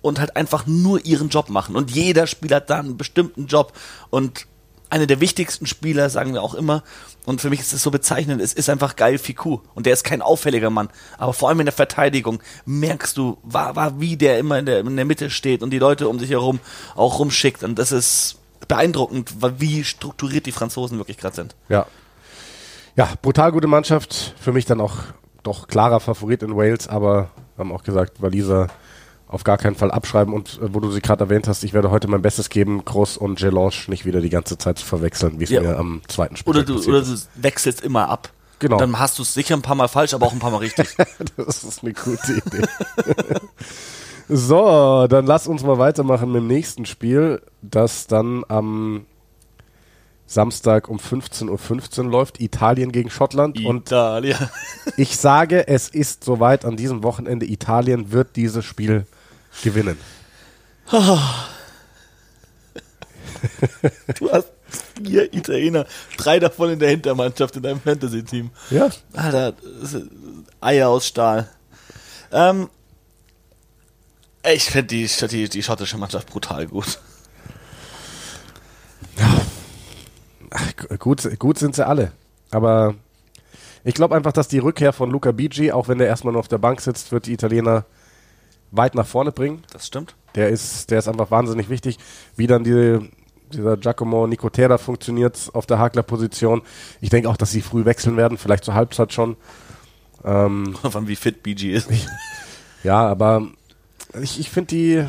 und 0.02 0.18
halt 0.18 0.36
einfach 0.36 0.66
nur 0.66 1.04
ihren 1.04 1.28
Job 1.28 1.48
machen. 1.48 1.76
Und 1.76 1.90
jeder 1.90 2.26
Spieler 2.26 2.56
hat 2.56 2.70
da 2.70 2.80
einen 2.80 2.96
bestimmten 2.96 3.46
Job. 3.46 3.72
Und 4.10 4.46
einer 4.90 5.06
der 5.06 5.20
wichtigsten 5.20 5.66
Spieler, 5.66 6.10
sagen 6.10 6.34
wir 6.34 6.42
auch 6.42 6.54
immer, 6.54 6.82
und 7.24 7.40
für 7.40 7.48
mich 7.50 7.60
ist 7.60 7.72
es 7.72 7.82
so 7.82 7.90
bezeichnend, 7.90 8.42
es 8.42 8.52
ist 8.52 8.68
einfach 8.68 8.96
geil 8.96 9.16
Fiku. 9.16 9.60
Und 9.74 9.86
der 9.86 9.92
ist 9.94 10.02
kein 10.04 10.20
auffälliger 10.20 10.70
Mann. 10.70 10.88
Aber 11.18 11.32
vor 11.32 11.48
allem 11.48 11.60
in 11.60 11.66
der 11.66 11.72
Verteidigung 11.72 12.42
merkst 12.66 13.16
du, 13.16 13.38
war, 13.42 13.76
war, 13.76 14.00
wie 14.00 14.16
der 14.16 14.38
immer 14.38 14.58
in 14.58 14.66
der, 14.66 14.80
in 14.80 14.96
der 14.96 15.04
Mitte 15.04 15.30
steht 15.30 15.62
und 15.62 15.70
die 15.70 15.78
Leute 15.78 16.08
um 16.08 16.18
sich 16.18 16.30
herum 16.30 16.58
auch 16.94 17.20
rumschickt. 17.20 17.62
Und 17.62 17.78
das 17.78 17.92
ist 17.92 18.36
beeindruckend, 18.68 19.34
wie 19.58 19.84
strukturiert 19.84 20.46
die 20.46 20.52
Franzosen 20.52 20.98
wirklich 20.98 21.18
gerade 21.18 21.36
sind. 21.36 21.54
Ja. 21.68 21.86
Ja, 22.96 23.08
brutal 23.22 23.52
gute 23.52 23.68
Mannschaft. 23.68 24.34
Für 24.38 24.52
mich 24.52 24.66
dann 24.66 24.80
auch 24.80 24.96
doch 25.42 25.66
klarer 25.66 26.00
Favorit 26.00 26.42
in 26.42 26.56
Wales, 26.56 26.88
aber 26.88 27.30
haben 27.58 27.72
auch 27.72 27.82
gesagt, 27.82 28.20
Waliser 28.22 28.68
auf 29.28 29.44
gar 29.44 29.56
keinen 29.56 29.76
Fall 29.76 29.90
abschreiben. 29.90 30.34
Und 30.34 30.60
äh, 30.62 30.74
wo 30.74 30.80
du 30.80 30.90
sie 30.90 31.00
gerade 31.00 31.24
erwähnt 31.24 31.48
hast, 31.48 31.64
ich 31.64 31.72
werde 31.72 31.90
heute 31.90 32.06
mein 32.08 32.20
Bestes 32.22 32.50
geben, 32.50 32.84
Groß 32.84 33.16
und 33.16 33.38
Gelange 33.38 33.72
nicht 33.86 34.04
wieder 34.04 34.20
die 34.20 34.28
ganze 34.28 34.58
Zeit 34.58 34.78
zu 34.78 34.84
verwechseln, 34.84 35.40
wie 35.40 35.44
es 35.44 35.50
Ja. 35.50 35.62
mir 35.62 35.78
am 35.78 36.02
zweiten 36.06 36.36
Spiel 36.36 36.50
Oder 36.50 36.64
du, 36.64 36.78
oder 36.86 37.00
du 37.00 37.16
wechselst 37.36 37.80
immer 37.80 38.08
ab. 38.10 38.30
Genau. 38.58 38.76
Dann 38.76 38.98
hast 38.98 39.18
du 39.18 39.22
es 39.22 39.32
sicher 39.34 39.54
ein 39.56 39.62
paar 39.62 39.74
Mal 39.74 39.88
falsch, 39.88 40.12
aber 40.14 40.26
auch 40.26 40.32
ein 40.32 40.38
paar 40.38 40.50
Mal 40.50 40.58
richtig. 40.58 40.94
Das 41.36 41.64
ist 41.64 41.82
eine 41.82 41.94
gute 41.94 42.34
Idee. 42.34 42.62
so, 44.28 45.06
dann 45.08 45.26
lass 45.26 45.46
uns 45.46 45.62
mal 45.62 45.78
weitermachen 45.78 46.32
mit 46.32 46.42
dem 46.42 46.46
nächsten 46.46 46.86
Spiel, 46.86 47.42
das 47.62 48.06
dann 48.06 48.44
am 48.48 49.06
Samstag 50.26 50.88
um 50.88 50.98
15.15 50.98 52.04
Uhr 52.04 52.10
läuft. 52.10 52.40
Italien 52.40 52.90
gegen 52.92 53.10
Schottland. 53.10 53.62
Und 53.64 53.88
Italien. 53.88 54.38
ich 54.96 55.16
sage, 55.16 55.68
es 55.68 55.88
ist 55.88 56.24
soweit 56.24 56.64
an 56.64 56.76
diesem 56.76 57.02
Wochenende. 57.02 57.46
Italien 57.46 58.12
wird 58.12 58.36
dieses 58.36 58.64
Spiel 58.64 59.06
gewinnen. 59.62 59.98
Du 64.18 64.30
hast 64.30 64.52
vier 65.02 65.32
Italiener, 65.34 65.86
drei 66.16 66.38
davon 66.38 66.70
in 66.70 66.78
der 66.78 66.90
Hintermannschaft 66.90 67.56
in 67.56 67.62
deinem 67.62 67.80
Fantasy-Team. 67.80 68.50
Ja. 68.70 68.88
Alter, 69.14 69.54
Eier 70.60 70.88
aus 70.88 71.06
Stahl. 71.06 71.48
Ähm, 72.30 72.68
ich 74.44 74.64
finde 74.64 74.88
die, 74.88 75.06
die, 75.28 75.48
die 75.48 75.62
schottische 75.62 75.98
Mannschaft 75.98 76.28
brutal 76.28 76.66
gut. 76.66 76.98
Ach, 80.50 80.76
gu- 80.76 80.96
gut, 80.98 81.38
gut 81.38 81.58
sind 81.58 81.74
sie 81.74 81.86
alle. 81.86 82.12
Aber 82.50 82.94
Ich 83.84 83.94
glaube 83.94 84.14
einfach, 84.14 84.32
dass 84.32 84.46
die 84.48 84.58
Rückkehr 84.58 84.92
von 84.92 85.10
Luca 85.10 85.32
Bigi, 85.32 85.72
auch 85.72 85.88
wenn 85.88 85.98
der 85.98 86.06
erstmal 86.06 86.32
nur 86.32 86.40
auf 86.40 86.46
der 86.48 86.58
Bank 86.58 86.80
sitzt, 86.80 87.10
wird 87.10 87.26
die 87.26 87.32
Italiener 87.32 87.84
weit 88.70 88.94
nach 88.94 89.06
vorne 89.06 89.32
bringen. 89.32 89.64
Das 89.72 89.86
stimmt. 89.88 90.14
Der 90.36 90.50
ist, 90.50 90.90
der 90.90 91.00
ist 91.00 91.08
einfach 91.08 91.30
wahnsinnig 91.32 91.68
wichtig. 91.68 91.98
Wie 92.36 92.46
dann 92.46 92.62
die, 92.64 93.10
dieser 93.52 93.76
Giacomo 93.76 94.26
Nicotera 94.28 94.78
funktioniert 94.78 95.50
auf 95.52 95.66
der 95.66 95.78
Hakler-Position. 95.80 96.62
Ich 97.00 97.10
denke 97.10 97.28
auch, 97.28 97.36
dass 97.36 97.50
sie 97.50 97.60
früh 97.60 97.84
wechseln 97.84 98.16
werden, 98.16 98.38
vielleicht 98.38 98.64
zur 98.64 98.74
Halbzeit 98.74 99.12
schon. 99.12 99.36
Ähm, 100.24 100.76
Von 100.90 101.08
wie 101.08 101.16
fit 101.16 101.42
BG 101.42 101.72
ist. 101.74 101.88
ja, 102.84 103.04
aber 103.04 103.48
ich, 104.20 104.40
ich 104.40 104.50
finde 104.50 104.68
die, 104.68 105.04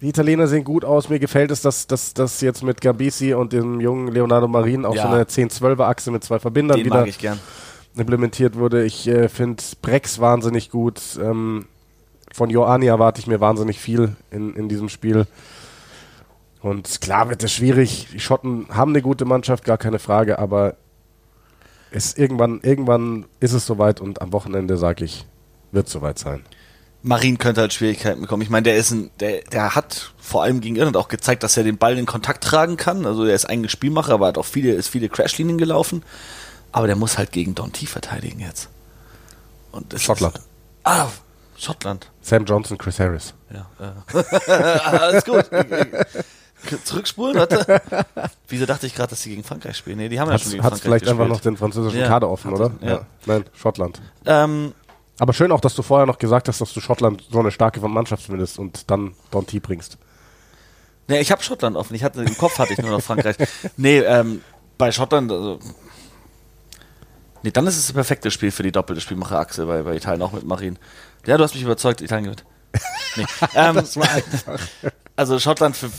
die 0.00 0.08
Italiener 0.08 0.46
sehen 0.46 0.64
gut 0.64 0.84
aus. 0.84 1.08
Mir 1.08 1.18
gefällt 1.18 1.50
es, 1.50 1.62
dass, 1.62 1.86
dass, 1.86 2.14
dass 2.14 2.40
jetzt 2.40 2.62
mit 2.62 2.80
Gabisi 2.80 3.34
und 3.34 3.52
dem 3.52 3.80
jungen 3.80 4.08
Leonardo 4.08 4.48
Marin 4.48 4.84
auch 4.84 4.94
ja. 4.94 5.02
so 5.02 5.08
eine 5.08 5.24
10-12er-Achse 5.24 6.10
mit 6.10 6.24
zwei 6.24 6.38
Verbindern 6.38 6.78
Den 6.78 6.86
wieder 6.86 7.06
implementiert 7.96 8.56
wurde. 8.56 8.84
Ich 8.84 9.06
äh, 9.06 9.28
finde 9.28 9.62
Brex 9.82 10.18
wahnsinnig 10.18 10.70
gut. 10.70 11.00
Ähm, 11.22 11.66
von 12.32 12.50
Joani 12.50 12.86
erwarte 12.86 13.20
ich 13.20 13.26
mir 13.26 13.40
wahnsinnig 13.40 13.78
viel 13.78 14.16
in, 14.30 14.54
in 14.56 14.68
diesem 14.68 14.88
Spiel. 14.88 15.26
Und 16.62 17.00
klar 17.00 17.28
wird 17.28 17.42
es 17.42 17.52
schwierig. 17.52 18.08
Die 18.12 18.20
Schotten 18.20 18.66
haben 18.70 18.92
eine 18.92 19.02
gute 19.02 19.24
Mannschaft, 19.24 19.64
gar 19.64 19.78
keine 19.78 19.98
Frage, 19.98 20.38
aber 20.38 20.76
es 21.90 22.16
irgendwann, 22.16 22.60
irgendwann 22.62 23.26
ist 23.40 23.52
es 23.52 23.66
soweit 23.66 24.00
und 24.00 24.22
am 24.22 24.32
Wochenende, 24.32 24.76
sage 24.78 25.04
ich, 25.04 25.26
wird 25.72 25.86
es 25.86 25.92
soweit 25.92 26.18
sein. 26.18 26.42
Marin 27.02 27.38
könnte 27.38 27.60
halt 27.60 27.72
Schwierigkeiten 27.72 28.20
bekommen. 28.20 28.42
Ich 28.42 28.50
meine, 28.50 28.62
der 28.62 28.76
ist 28.76 28.92
ein, 28.92 29.10
der, 29.18 29.42
der 29.42 29.74
hat 29.74 30.12
vor 30.18 30.42
allem 30.44 30.60
gegen 30.60 30.76
Irland 30.76 30.96
auch 30.96 31.08
gezeigt, 31.08 31.42
dass 31.42 31.56
er 31.56 31.64
den 31.64 31.76
Ball 31.76 31.98
in 31.98 32.06
Kontakt 32.06 32.44
tragen 32.44 32.76
kann. 32.76 33.06
Also 33.06 33.24
er 33.24 33.34
ist 33.34 33.44
eigentlich 33.44 33.72
Spielmacher, 33.72 34.14
aber 34.14 34.28
hat 34.28 34.38
auch 34.38 34.44
viele, 34.44 34.72
ist 34.72 34.88
viele 34.88 35.08
Crashlinien 35.08 35.58
gelaufen. 35.58 36.04
Aber 36.70 36.86
der 36.86 36.96
muss 36.96 37.18
halt 37.18 37.32
gegen 37.32 37.54
Don 37.54 37.72
T 37.72 37.86
verteidigen 37.86 38.40
jetzt. 38.40 38.68
Und 39.72 39.98
Schottland. 40.00 40.36
Ist, 40.36 40.44
ah, 40.84 41.08
Schottland. 41.56 42.10
Sam 42.20 42.44
Johnson, 42.44 42.78
Chris 42.78 42.98
Harris. 43.00 43.34
Ja, 43.52 43.66
äh. 43.78 44.50
alles 44.50 45.24
gut. 45.24 45.44
Zurückspulen, 46.84 47.36
warte. 47.36 47.82
Wieso 48.48 48.66
dachte 48.66 48.86
ich 48.86 48.94
gerade, 48.94 49.10
dass 49.10 49.22
sie 49.22 49.30
gegen 49.30 49.42
Frankreich 49.42 49.76
spielen? 49.76 49.98
Nee, 49.98 50.08
die 50.08 50.20
haben 50.20 50.30
hat's, 50.30 50.42
ja 50.42 50.44
schon 50.44 50.50
gegen 50.52 50.62
Frankreich 50.62 50.82
vielleicht 50.82 51.04
gespielt. 51.04 51.20
einfach 51.20 51.34
noch 51.34 51.40
den 51.40 51.56
französischen 51.56 52.00
ja, 52.00 52.08
Kader 52.08 52.30
offen, 52.30 52.52
oder? 52.52 52.70
Ja. 52.80 52.88
ja. 52.88 53.06
Nein, 53.26 53.44
Schottland. 53.54 54.00
Ähm, 54.26 54.72
Aber 55.18 55.32
schön 55.32 55.52
auch, 55.52 55.60
dass 55.60 55.74
du 55.74 55.82
vorher 55.82 56.06
noch 56.06 56.18
gesagt 56.18 56.48
hast, 56.48 56.60
dass 56.60 56.72
du 56.72 56.80
Schottland 56.80 57.24
so 57.30 57.38
eine 57.38 57.50
starke 57.50 57.80
Mannschaft 57.80 58.24
findest 58.24 58.58
und 58.58 58.90
dann 58.90 59.14
Donty 59.30 59.60
bringst. 59.60 59.98
Nee, 61.08 61.20
ich 61.20 61.30
habe 61.30 61.42
Schottland 61.42 61.76
offen. 61.76 61.94
Ich 61.94 62.02
hatte, 62.02 62.22
Im 62.22 62.36
Kopf 62.38 62.58
hatte 62.58 62.72
ich 62.72 62.78
nur 62.78 62.90
noch 62.90 63.02
Frankreich. 63.02 63.36
Nee, 63.76 63.98
ähm, 63.98 64.40
bei 64.78 64.90
Schottland, 64.90 65.30
also, 65.30 65.58
Nee, 67.42 67.50
dann 67.50 67.66
ist 67.66 67.76
es 67.76 67.86
das 67.86 67.92
perfekte 67.92 68.30
Spiel 68.30 68.50
für 68.50 68.62
die 68.62 68.72
doppelte 68.72 69.00
Spielmacherachse 69.00 69.66
bei, 69.66 69.82
bei 69.82 69.96
Italien, 69.96 70.22
auch 70.22 70.32
mit 70.32 70.44
Marien. 70.44 70.78
Ja, 71.26 71.36
du 71.36 71.44
hast 71.44 71.54
mich 71.54 71.62
überzeugt, 71.64 72.00
Italien 72.00 72.24
gewinnt. 72.24 72.44
Nee. 73.16 73.26
ähm, 73.54 73.74
das 73.74 73.96
war 73.96 74.10
einfach. 74.10 74.60
Also 75.16 75.38
Schottland, 75.38 75.76
für, 75.76 75.90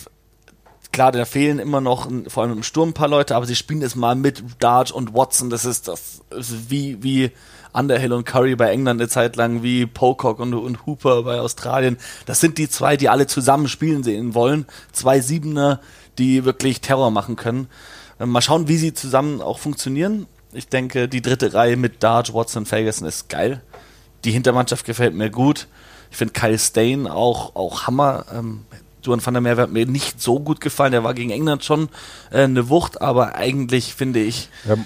klar, 0.94 1.12
da 1.12 1.26
fehlen 1.26 1.60
immer 1.60 1.82
noch, 1.82 2.10
vor 2.28 2.44
allem 2.44 2.54
im 2.54 2.64
Sturm 2.64 2.90
ein 2.90 2.94
paar 2.94 3.10
Leute, 3.10 3.36
aber 3.36 3.46
sie 3.46 3.56
spielen 3.56 3.82
es 3.82 3.96
mal 3.96 4.16
mit 4.16 4.44
Dart 4.60 4.92
und 4.92 5.14
Watson. 5.14 5.50
Das 5.50 5.66
ist 5.66 5.90
das 5.90 6.22
ist 6.30 6.70
wie, 6.70 7.04
wie 7.04 7.32
Underhill 7.74 8.14
und 8.14 8.26
Curry 8.26 8.56
bei 8.56 8.70
England 8.70 9.02
eine 9.02 9.10
Zeit 9.10 9.36
lang, 9.36 9.64
wie 9.64 9.86
Pocock 9.86 10.40
und, 10.40 10.54
und 10.54 10.86
Hooper 10.86 11.24
bei 11.24 11.40
Australien. 11.40 11.98
Das 12.26 12.40
sind 12.40 12.58
die 12.58 12.70
zwei, 12.70 12.96
die 12.96 13.10
alle 13.10 13.28
zusammen 13.28 13.68
spielen 13.68 14.04
sehen 14.04 14.36
wollen. 14.36 14.66
Zwei 14.94 15.20
Siebener, 15.20 15.82
die 16.18 16.46
wirklich 16.46 16.80
Terror 16.80 17.12
machen 17.12 17.36
können. 17.36 17.68
Ähm, 18.20 18.30
mal 18.30 18.42
schauen, 18.42 18.68
wie 18.68 18.78
sie 18.78 18.94
zusammen 18.94 19.42
auch 19.42 19.58
funktionieren. 19.58 20.28
Ich 20.54 20.70
denke, 20.70 21.10
die 21.10 21.24
dritte 21.24 21.54
Reihe 21.54 21.76
mit 21.76 22.04
Dart, 22.04 22.34
Watson, 22.34 22.68
Ferguson 22.68 23.08
ist 23.08 23.28
geil. 23.28 23.62
Die 24.24 24.32
Hintermannschaft 24.32 24.86
gefällt 24.86 25.16
mir 25.16 25.32
gut. 25.32 25.68
Ich 26.12 26.18
finde 26.18 26.34
Kyle 26.34 26.60
Stain 26.60 27.08
auch, 27.08 27.56
auch 27.56 27.88
Hammer. 27.88 28.26
Ähm, 28.32 28.66
Duan 29.04 29.26
van 29.26 29.34
der 29.34 29.42
Merwe 29.42 29.62
hat 29.62 29.72
mir 29.72 29.86
nicht 29.86 30.22
so 30.22 30.40
gut 30.40 30.62
gefallen. 30.62 30.92
Der 30.92 31.04
war 31.04 31.14
gegen 31.14 31.30
England 31.30 31.64
schon 31.64 31.90
äh, 32.32 32.44
eine 32.44 32.70
Wucht, 32.70 33.02
aber 33.02 33.36
eigentlich 33.36 33.94
finde 33.94 34.22
ich. 34.22 34.50
Er 34.68 34.78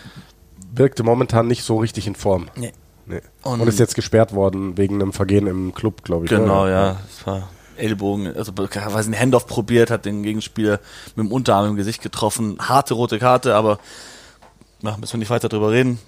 wirkte 0.71 1.03
momentan 1.03 1.47
nicht 1.47 1.63
so 1.63 1.77
richtig 1.77 2.07
in 2.07 2.15
Form. 2.15 2.49
Nee. 2.55 2.73
nee. 3.05 3.21
Und, 3.43 3.61
Und, 3.61 3.67
ist 3.67 3.79
jetzt 3.79 3.95
gesperrt 3.95 4.33
worden 4.33 4.77
wegen 4.77 4.95
einem 4.95 5.13
Vergehen 5.13 5.47
im 5.47 5.73
Club, 5.73 6.03
glaube 6.03 6.25
ich. 6.25 6.29
Genau, 6.29 6.63
oder? 6.63 6.71
ja. 6.71 6.97
Es 7.09 7.25
war 7.25 7.49
Ellbogen, 7.77 8.35
also 8.35 8.51
weiß 8.57 9.07
ein 9.07 9.17
Handoff 9.17 9.47
probiert, 9.47 9.91
hat 9.91 10.05
den 10.05 10.23
Gegenspieler 10.23 10.79
mit 11.15 11.25
dem 11.25 11.31
Unterarm 11.31 11.69
im 11.69 11.75
Gesicht 11.75 12.01
getroffen. 12.01 12.57
Harte 12.59 12.95
rote 12.95 13.19
Karte, 13.19 13.55
aber 13.55 13.79
na, 14.81 14.97
müssen 14.97 15.13
wir 15.13 15.19
nicht 15.19 15.29
weiter 15.29 15.49
drüber 15.49 15.71
reden. 15.71 15.99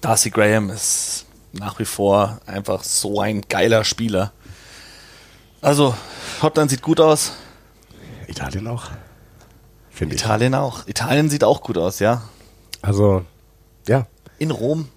Darcy 0.00 0.30
Graham 0.30 0.70
ist 0.70 1.26
nach 1.52 1.78
wie 1.78 1.84
vor 1.84 2.40
einfach 2.46 2.82
so 2.82 3.20
ein 3.20 3.42
geiler 3.48 3.84
Spieler. 3.84 4.32
Also, 5.60 5.94
Schottland 6.42 6.72
sieht 6.72 6.82
gut 6.82 6.98
aus. 6.98 7.34
Italien 8.26 8.66
auch. 8.66 8.90
Finde 9.90 10.16
ich. 10.16 10.22
Italien 10.22 10.56
auch. 10.56 10.88
Italien 10.88 11.30
sieht 11.30 11.44
auch 11.44 11.62
gut 11.62 11.78
aus, 11.78 12.00
ja. 12.00 12.22
Also, 12.80 13.24
ja. 13.86 14.08
In 14.40 14.50
Rom. 14.50 14.88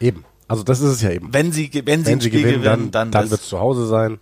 Eben. 0.00 0.24
Also, 0.48 0.64
das 0.64 0.80
ist 0.80 0.90
es 0.90 1.02
ja 1.02 1.12
eben. 1.12 1.32
Wenn 1.32 1.52
sie, 1.52 1.70
wenn 1.72 2.04
sie, 2.04 2.10
wenn 2.10 2.20
sie 2.20 2.30
gewinnen, 2.30 2.62
gewinnen, 2.62 2.64
dann, 2.64 2.90
dann, 2.90 3.10
dann 3.12 3.30
wird 3.30 3.42
es 3.42 3.48
zu 3.48 3.60
Hause 3.60 3.86
sein. 3.86 4.18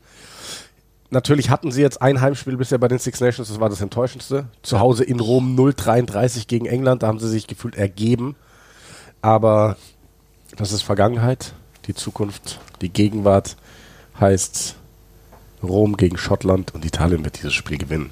Natürlich 1.09 1.49
hatten 1.49 1.73
sie 1.73 1.81
jetzt 1.81 2.03
ein 2.03 2.21
Heimspiel 2.21 2.59
bisher 2.59 2.77
bei 2.77 2.89
den 2.89 2.99
Six 2.99 3.23
Nations, 3.23 3.49
das 3.49 3.59
war 3.59 3.71
das 3.71 3.81
enttäuschendste. 3.81 4.49
Zu 4.61 4.79
Hause 4.79 5.03
in 5.03 5.19
Rom 5.19 5.59
0-33 5.59 6.47
gegen 6.47 6.67
England, 6.67 7.03
da 7.03 7.07
haben 7.07 7.21
sie 7.21 7.31
sich 7.31 7.47
gefühlt 7.47 7.77
ergeben. 7.77 8.37
Aber 9.23 9.79
das 10.55 10.73
ist 10.73 10.83
Vergangenheit 10.83 11.55
die 11.87 11.95
Zukunft, 11.95 12.61
die 12.83 12.91
Gegenwart 12.91 13.57
heißt 14.21 14.77
Rom 15.63 15.97
gegen 15.97 16.17
Schottland 16.19 16.75
und 16.75 16.85
Italien 16.85 17.25
wird 17.25 17.39
dieses 17.39 17.55
Spiel 17.55 17.79
gewinnen. 17.79 18.11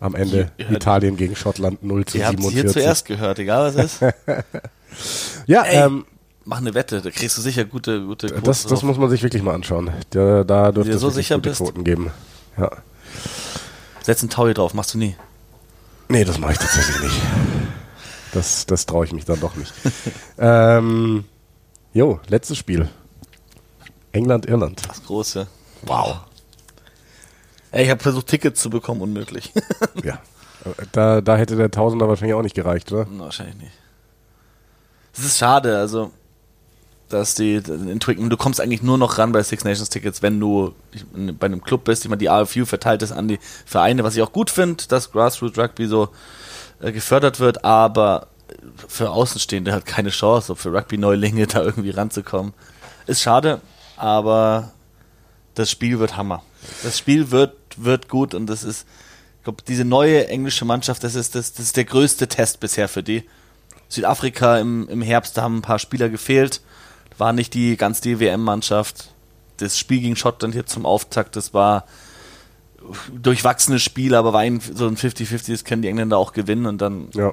Am 0.00 0.14
Ende 0.14 0.52
ja, 0.58 0.70
Italien 0.70 1.16
gegen 1.16 1.34
Schottland 1.34 1.82
0 1.82 2.04
zu 2.04 2.18
47. 2.18 2.56
Ihr 2.56 2.62
hier 2.62 2.70
zuerst 2.70 3.04
gehört, 3.06 3.38
egal 3.40 3.74
was 3.74 3.84
ist. 3.84 4.00
ja, 5.46 5.62
Ey, 5.62 5.86
ähm, 5.86 6.04
mach 6.44 6.58
eine 6.58 6.74
Wette, 6.74 7.02
da 7.02 7.10
kriegst 7.10 7.36
du 7.36 7.42
sicher 7.42 7.64
gute, 7.64 8.04
gute 8.04 8.28
Quoten 8.28 8.44
das, 8.44 8.64
das 8.64 8.82
muss 8.82 8.96
man 8.96 9.10
sich 9.10 9.22
wirklich 9.22 9.42
mal 9.42 9.54
anschauen. 9.54 9.90
Da, 10.10 10.44
da 10.44 10.70
dürfte 10.70 10.92
es 10.92 11.00
so 11.00 11.10
sicher 11.10 11.36
gute 11.36 11.50
bist. 11.50 11.60
Quoten 11.60 11.82
geben. 11.82 12.12
Ja. 12.56 12.70
Setz 14.02 14.22
einen 14.22 14.30
Taui 14.30 14.54
drauf, 14.54 14.72
machst 14.72 14.94
du 14.94 14.98
nie. 14.98 15.16
Nee, 16.08 16.24
das 16.24 16.38
mache 16.38 16.52
ich 16.52 16.58
tatsächlich 16.58 17.00
nicht. 17.02 17.20
Das, 18.32 18.66
das 18.66 18.86
traue 18.86 19.04
ich 19.04 19.12
mich 19.12 19.24
dann 19.24 19.40
doch 19.40 19.56
nicht. 19.56 19.72
ähm, 20.38 21.24
jo, 21.92 22.20
letztes 22.28 22.56
Spiel. 22.56 22.88
England-Irland. 24.18 24.82
Das 24.88 25.04
große. 25.04 25.46
Wow. 25.82 26.18
Ey, 27.70 27.84
ich 27.84 27.90
habe 27.90 28.02
versucht, 28.02 28.26
Tickets 28.26 28.60
zu 28.60 28.70
bekommen, 28.70 29.00
unmöglich. 29.00 29.52
ja. 30.04 30.18
Da, 30.92 31.20
da 31.20 31.36
hätte 31.36 31.56
der 31.56 31.70
Tausender 31.70 32.08
wahrscheinlich 32.08 32.34
auch 32.34 32.42
nicht 32.42 32.54
gereicht, 32.54 32.90
oder? 32.92 33.06
Wahrscheinlich 33.10 33.56
nicht. 33.56 33.72
Das 35.14 35.24
ist 35.24 35.38
schade, 35.38 35.78
also, 35.78 36.10
dass 37.08 37.34
die 37.34 37.54
in 37.54 38.00
Twickenham, 38.00 38.28
du 38.28 38.36
kommst 38.36 38.60
eigentlich 38.60 38.82
nur 38.82 38.98
noch 38.98 39.18
ran 39.18 39.32
bei 39.32 39.42
Six 39.42 39.64
Nations 39.64 39.88
Tickets, 39.88 40.22
wenn 40.22 40.38
du 40.40 40.74
bei 41.38 41.46
einem 41.46 41.62
Club 41.62 41.84
bist. 41.84 42.04
Ich 42.04 42.10
meine, 42.10 42.18
die 42.18 42.28
AFU 42.28 42.64
verteilt 42.64 43.02
das 43.02 43.12
an 43.12 43.28
die 43.28 43.38
Vereine, 43.64 44.04
was 44.04 44.16
ich 44.16 44.22
auch 44.22 44.32
gut 44.32 44.50
finde, 44.50 44.84
dass 44.88 45.12
Grassroots 45.12 45.58
Rugby 45.58 45.86
so 45.86 46.08
äh, 46.80 46.92
gefördert 46.92 47.40
wird, 47.40 47.64
aber 47.64 48.28
für 48.88 49.10
Außenstehende 49.10 49.72
hat 49.72 49.86
keine 49.86 50.10
Chance, 50.10 50.56
für 50.56 50.72
Rugby-Neulinge 50.72 51.46
da 51.48 51.62
irgendwie 51.62 51.90
ranzukommen. 51.90 52.52
Ist 53.06 53.22
schade, 53.22 53.60
aber 53.98 54.72
das 55.54 55.70
Spiel 55.70 55.98
wird 55.98 56.16
Hammer. 56.16 56.42
Das 56.82 56.98
Spiel 56.98 57.30
wird, 57.30 57.54
wird 57.76 58.08
gut 58.08 58.34
und 58.34 58.46
das 58.46 58.64
ist, 58.64 58.86
ich 59.38 59.44
glaube, 59.44 59.62
diese 59.66 59.84
neue 59.84 60.28
englische 60.28 60.64
Mannschaft, 60.64 61.04
das 61.04 61.14
ist, 61.14 61.34
das, 61.34 61.52
das 61.52 61.66
ist 61.66 61.76
der 61.76 61.84
größte 61.84 62.28
Test 62.28 62.60
bisher 62.60 62.88
für 62.88 63.02
die. 63.02 63.24
Südafrika 63.90 64.58
im, 64.58 64.86
im 64.88 65.00
Herbst, 65.00 65.36
da 65.36 65.42
haben 65.42 65.58
ein 65.58 65.62
paar 65.62 65.78
Spieler 65.78 66.10
gefehlt, 66.10 66.60
war 67.16 67.32
nicht 67.32 67.54
die 67.54 67.76
ganz 67.76 68.02
die 68.02 68.20
WM-Mannschaft. 68.20 69.14
Das 69.56 69.78
Spiel 69.78 70.00
gegen 70.00 70.14
Schottland 70.14 70.54
hier 70.54 70.66
zum 70.66 70.84
Auftakt, 70.84 71.36
das 71.36 71.54
war 71.54 71.86
durchwachsenes 73.12 73.82
Spiel, 73.82 74.14
aber 74.14 74.32
war 74.32 74.40
ein, 74.40 74.60
so 74.60 74.86
ein 74.86 74.96
50-50, 74.96 75.50
das 75.50 75.64
können 75.64 75.82
die 75.82 75.88
Engländer 75.88 76.18
auch 76.18 76.32
gewinnen 76.32 76.66
und 76.66 76.78
dann 76.78 77.08
ja. 77.14 77.32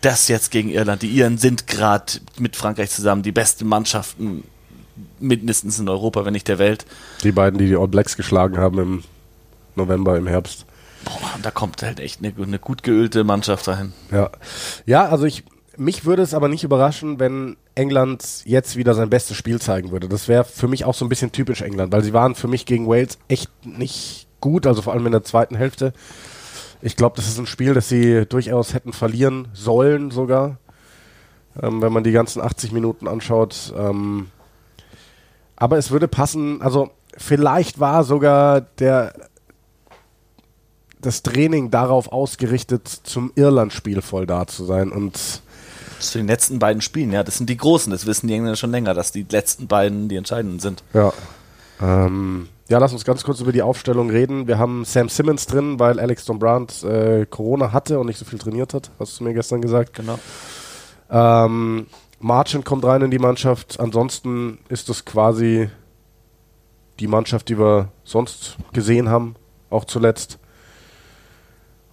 das 0.00 0.28
jetzt 0.28 0.50
gegen 0.50 0.70
Irland. 0.70 1.02
Die 1.02 1.08
Iren 1.08 1.38
sind 1.38 1.66
gerade 1.66 2.14
mit 2.38 2.56
Frankreich 2.56 2.90
zusammen 2.90 3.22
die 3.22 3.32
besten 3.32 3.66
Mannschaften 3.66 4.44
mindestens 5.20 5.78
in 5.78 5.88
Europa, 5.88 6.24
wenn 6.24 6.32
nicht 6.32 6.48
der 6.48 6.58
Welt. 6.58 6.86
Die 7.22 7.32
beiden, 7.32 7.58
die 7.58 7.66
die 7.66 7.76
All 7.76 7.88
Blacks 7.88 8.16
geschlagen 8.16 8.58
haben 8.58 8.78
im 8.78 9.04
November, 9.76 10.16
im 10.16 10.26
Herbst. 10.26 10.66
Boah, 11.04 11.38
da 11.42 11.50
kommt 11.50 11.82
halt 11.82 12.00
echt 12.00 12.22
eine, 12.22 12.32
eine 12.40 12.58
gut 12.58 12.82
geölte 12.82 13.24
Mannschaft 13.24 13.66
dahin. 13.66 13.92
Ja, 14.10 14.30
ja 14.84 15.08
also 15.08 15.24
ich, 15.24 15.44
mich 15.76 16.04
würde 16.04 16.22
es 16.22 16.34
aber 16.34 16.48
nicht 16.48 16.64
überraschen, 16.64 17.20
wenn 17.20 17.56
England 17.74 18.42
jetzt 18.44 18.76
wieder 18.76 18.94
sein 18.94 19.10
bestes 19.10 19.36
Spiel 19.36 19.60
zeigen 19.60 19.90
würde. 19.90 20.08
Das 20.08 20.28
wäre 20.28 20.44
für 20.44 20.68
mich 20.68 20.84
auch 20.84 20.94
so 20.94 21.04
ein 21.04 21.08
bisschen 21.08 21.32
typisch 21.32 21.62
England, 21.62 21.92
weil 21.92 22.02
sie 22.02 22.12
waren 22.12 22.34
für 22.34 22.48
mich 22.48 22.66
gegen 22.66 22.88
Wales 22.88 23.18
echt 23.28 23.50
nicht 23.64 24.26
gut, 24.40 24.66
also 24.66 24.82
vor 24.82 24.92
allem 24.92 25.06
in 25.06 25.12
der 25.12 25.22
zweiten 25.22 25.56
Hälfte. 25.56 25.92
Ich 26.82 26.96
glaube, 26.96 27.16
das 27.16 27.28
ist 27.28 27.38
ein 27.38 27.46
Spiel, 27.46 27.74
das 27.74 27.88
sie 27.88 28.26
durchaus 28.26 28.74
hätten 28.74 28.92
verlieren 28.92 29.48
sollen 29.52 30.10
sogar. 30.10 30.58
ähm, 31.60 31.80
wenn 31.80 31.92
man 31.92 32.04
die 32.04 32.12
ganzen 32.12 32.40
80 32.40 32.72
Minuten 32.72 33.08
anschaut. 33.08 33.72
Ähm, 33.76 34.28
aber 35.58 35.76
es 35.76 35.90
würde 35.90 36.08
passen, 36.08 36.62
also 36.62 36.90
vielleicht 37.16 37.80
war 37.80 38.04
sogar 38.04 38.60
der 38.60 39.12
das 41.00 41.22
Training 41.22 41.70
darauf 41.70 42.10
ausgerichtet, 42.10 42.88
zum 42.88 43.30
Irland-Spiel 43.36 44.02
voll 44.02 44.26
da 44.26 44.46
zu 44.46 44.64
sein 44.64 44.90
und 44.90 45.42
zu 46.00 46.18
den 46.18 46.26
letzten 46.26 46.58
beiden 46.58 46.80
Spielen, 46.80 47.12
ja, 47.12 47.22
das 47.22 47.38
sind 47.38 47.50
die 47.50 47.56
großen, 47.56 47.90
das 47.90 48.06
wissen 48.06 48.28
die 48.28 48.34
Engländer 48.34 48.56
schon 48.56 48.70
länger, 48.70 48.94
dass 48.94 49.12
die 49.12 49.26
letzten 49.28 49.66
beiden 49.66 50.08
die 50.08 50.16
entscheidenden 50.16 50.60
sind. 50.60 50.82
Ja. 50.92 51.12
Ähm, 51.80 52.48
ja, 52.68 52.78
lass 52.78 52.92
uns 52.92 53.04
ganz 53.04 53.24
kurz 53.24 53.40
über 53.40 53.52
die 53.52 53.62
Aufstellung 53.62 54.10
reden. 54.10 54.46
Wir 54.46 54.58
haben 54.58 54.84
Sam 54.84 55.08
Simmons 55.08 55.46
drin, 55.46 55.78
weil 55.80 55.98
Alex 55.98 56.24
Dombrandt 56.24 56.82
äh, 56.84 57.26
Corona 57.26 57.72
hatte 57.72 57.98
und 57.98 58.06
nicht 58.06 58.18
so 58.18 58.24
viel 58.24 58.38
trainiert 58.38 58.74
hat, 58.74 58.90
hast 58.98 59.18
du 59.18 59.24
mir 59.24 59.34
gestern 59.34 59.60
gesagt. 59.60 59.94
Genau. 59.94 60.18
Ähm, 61.10 61.86
Marchand 62.20 62.64
kommt 62.64 62.84
rein 62.84 63.02
in 63.02 63.10
die 63.10 63.18
Mannschaft. 63.18 63.78
Ansonsten 63.80 64.58
ist 64.68 64.88
das 64.88 65.04
quasi 65.04 65.68
die 66.98 67.06
Mannschaft, 67.06 67.48
die 67.48 67.58
wir 67.58 67.90
sonst 68.04 68.56
gesehen 68.72 69.08
haben, 69.08 69.36
auch 69.70 69.84
zuletzt. 69.84 70.38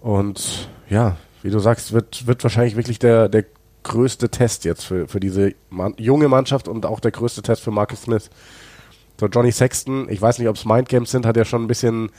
Und 0.00 0.68
ja, 0.88 1.16
wie 1.42 1.50
du 1.50 1.58
sagst, 1.58 1.92
wird, 1.92 2.26
wird 2.26 2.42
wahrscheinlich 2.42 2.76
wirklich 2.76 2.98
der, 2.98 3.28
der 3.28 3.44
größte 3.84 4.28
Test 4.30 4.64
jetzt 4.64 4.84
für, 4.84 5.06
für 5.06 5.20
diese 5.20 5.54
man 5.70 5.94
junge 5.96 6.28
Mannschaft 6.28 6.66
und 6.66 6.84
auch 6.86 6.98
der 6.98 7.12
größte 7.12 7.42
Test 7.42 7.62
für 7.62 7.70
Marcus 7.70 8.02
Smith. 8.02 8.30
So, 9.18 9.26
Johnny 9.26 9.52
Sexton, 9.52 10.08
ich 10.10 10.20
weiß 10.20 10.38
nicht, 10.38 10.48
ob 10.48 10.56
es 10.56 10.64
Mindgames 10.64 11.10
sind, 11.10 11.24
hat 11.24 11.36
ja 11.36 11.44
schon 11.44 11.62
ein 11.62 11.68
bisschen 11.68 12.10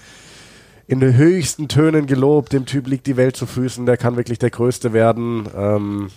in 0.88 1.02
den 1.02 1.16
höchsten 1.16 1.68
Tönen 1.68 2.08
gelobt. 2.08 2.54
Dem 2.54 2.66
Typ 2.66 2.88
liegt 2.88 3.06
die 3.06 3.18
Welt 3.18 3.36
zu 3.36 3.46
Füßen, 3.46 3.86
der 3.86 3.98
kann 3.98 4.16
wirklich 4.16 4.40
der 4.40 4.50
Größte 4.50 4.94
werden. 4.94 5.48
Ähm, 5.56 6.10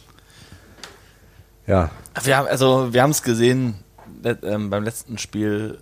ja. 1.71 1.91
Wir 2.23 2.37
haben, 2.37 2.49
also, 2.49 2.93
wir 2.93 3.03
haben 3.03 3.11
es 3.11 3.23
gesehen 3.23 3.77
äh, 4.25 4.35
beim 4.35 4.85
letzten 4.85 5.19
Spiel. 5.19 5.79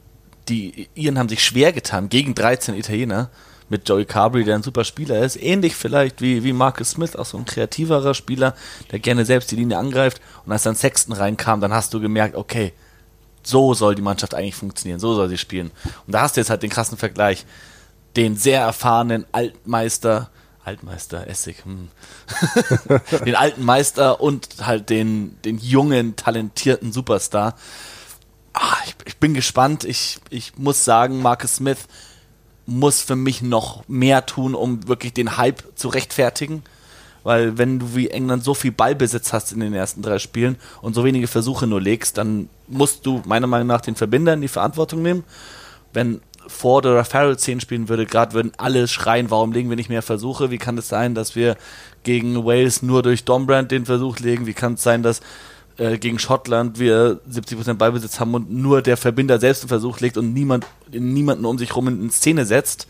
Die 0.48 0.88
Iren 0.94 1.18
haben 1.18 1.28
sich 1.28 1.42
schwer 1.42 1.72
getan 1.72 2.08
gegen 2.08 2.34
13 2.34 2.74
Italiener 2.74 3.30
mit 3.68 3.88
Joey 3.88 4.04
Carberry, 4.04 4.44
der 4.44 4.54
ein 4.54 4.62
super 4.62 4.84
Spieler 4.84 5.18
ist. 5.20 5.36
Ähnlich 5.36 5.76
vielleicht 5.76 6.22
wie, 6.22 6.44
wie 6.44 6.52
Marcus 6.52 6.90
Smith, 6.90 7.16
auch 7.16 7.26
so 7.26 7.36
ein 7.36 7.44
kreativerer 7.44 8.14
Spieler, 8.14 8.54
der 8.90 8.98
gerne 8.98 9.24
selbst 9.24 9.50
die 9.50 9.56
Linie 9.56 9.78
angreift. 9.78 10.20
Und 10.46 10.52
als 10.52 10.62
dann 10.62 10.74
Sexton 10.74 11.14
reinkam, 11.14 11.60
dann 11.60 11.72
hast 11.72 11.92
du 11.92 12.00
gemerkt, 12.00 12.34
okay, 12.34 12.72
so 13.42 13.74
soll 13.74 13.94
die 13.94 14.02
Mannschaft 14.02 14.34
eigentlich 14.34 14.54
funktionieren, 14.54 15.00
so 15.00 15.14
soll 15.14 15.28
sie 15.28 15.38
spielen. 15.38 15.70
Und 16.06 16.14
da 16.14 16.22
hast 16.22 16.36
du 16.36 16.40
jetzt 16.40 16.50
halt 16.50 16.62
den 16.62 16.70
krassen 16.70 16.98
Vergleich. 16.98 17.46
Den 18.16 18.36
sehr 18.36 18.60
erfahrenen 18.60 19.26
Altmeister, 19.32 20.30
Altmeister, 20.68 21.26
Essig, 21.26 21.64
hm. 21.64 21.88
den 23.24 23.34
alten 23.34 23.64
Meister 23.64 24.20
und 24.20 24.48
halt 24.60 24.90
den, 24.90 25.40
den 25.42 25.56
jungen, 25.56 26.14
talentierten 26.14 26.92
Superstar. 26.92 27.54
Ah, 28.52 28.76
ich, 28.84 28.94
ich 29.06 29.16
bin 29.16 29.32
gespannt. 29.32 29.84
Ich, 29.84 30.18
ich 30.28 30.58
muss 30.58 30.84
sagen, 30.84 31.22
Marcus 31.22 31.56
Smith 31.56 31.78
muss 32.66 33.00
für 33.00 33.16
mich 33.16 33.40
noch 33.40 33.88
mehr 33.88 34.26
tun, 34.26 34.54
um 34.54 34.86
wirklich 34.88 35.14
den 35.14 35.38
Hype 35.38 35.62
zu 35.74 35.88
rechtfertigen. 35.88 36.62
Weil 37.24 37.56
wenn 37.56 37.78
du 37.78 37.96
wie 37.96 38.10
England 38.10 38.44
so 38.44 38.52
viel 38.52 38.70
Ballbesitz 38.72 39.32
hast 39.32 39.52
in 39.52 39.60
den 39.60 39.72
ersten 39.72 40.02
drei 40.02 40.18
Spielen 40.18 40.56
und 40.82 40.94
so 40.94 41.02
wenige 41.02 41.28
Versuche 41.28 41.66
nur 41.66 41.80
legst, 41.80 42.18
dann 42.18 42.50
musst 42.66 43.06
du 43.06 43.22
meiner 43.24 43.46
Meinung 43.46 43.68
nach 43.68 43.80
den 43.80 43.96
Verbindern 43.96 44.42
die 44.42 44.48
Verantwortung 44.48 45.00
nehmen. 45.00 45.24
Wenn 45.94 46.20
Ford 46.48 46.86
oder 46.86 47.04
Farrell 47.04 47.38
10 47.38 47.60
spielen 47.60 47.88
würde, 47.88 48.06
gerade 48.06 48.32
würden 48.32 48.52
alle 48.56 48.88
schreien, 48.88 49.30
warum 49.30 49.52
legen 49.52 49.68
wir 49.68 49.76
nicht 49.76 49.90
mehr 49.90 50.02
Versuche? 50.02 50.50
Wie 50.50 50.58
kann 50.58 50.78
es 50.78 50.88
sein, 50.88 51.14
dass 51.14 51.36
wir 51.36 51.56
gegen 52.02 52.44
Wales 52.44 52.82
nur 52.82 53.02
durch 53.02 53.24
Dombrand 53.24 53.70
den 53.70 53.86
Versuch 53.86 54.18
legen? 54.18 54.46
Wie 54.46 54.54
kann 54.54 54.74
es 54.74 54.82
sein, 54.82 55.02
dass 55.02 55.20
äh, 55.76 55.98
gegen 55.98 56.18
Schottland 56.18 56.78
wir 56.78 57.20
70% 57.30 57.74
Ballbesitz 57.74 58.18
haben 58.18 58.34
und 58.34 58.50
nur 58.50 58.82
der 58.82 58.96
Verbinder 58.96 59.38
selbst 59.38 59.62
einen 59.62 59.68
Versuch 59.68 60.00
legt 60.00 60.16
und 60.16 60.32
niemand 60.32 60.66
niemanden 60.90 61.44
um 61.44 61.58
sich 61.58 61.76
rum 61.76 61.88
in 61.88 62.10
Szene 62.10 62.46
setzt? 62.46 62.88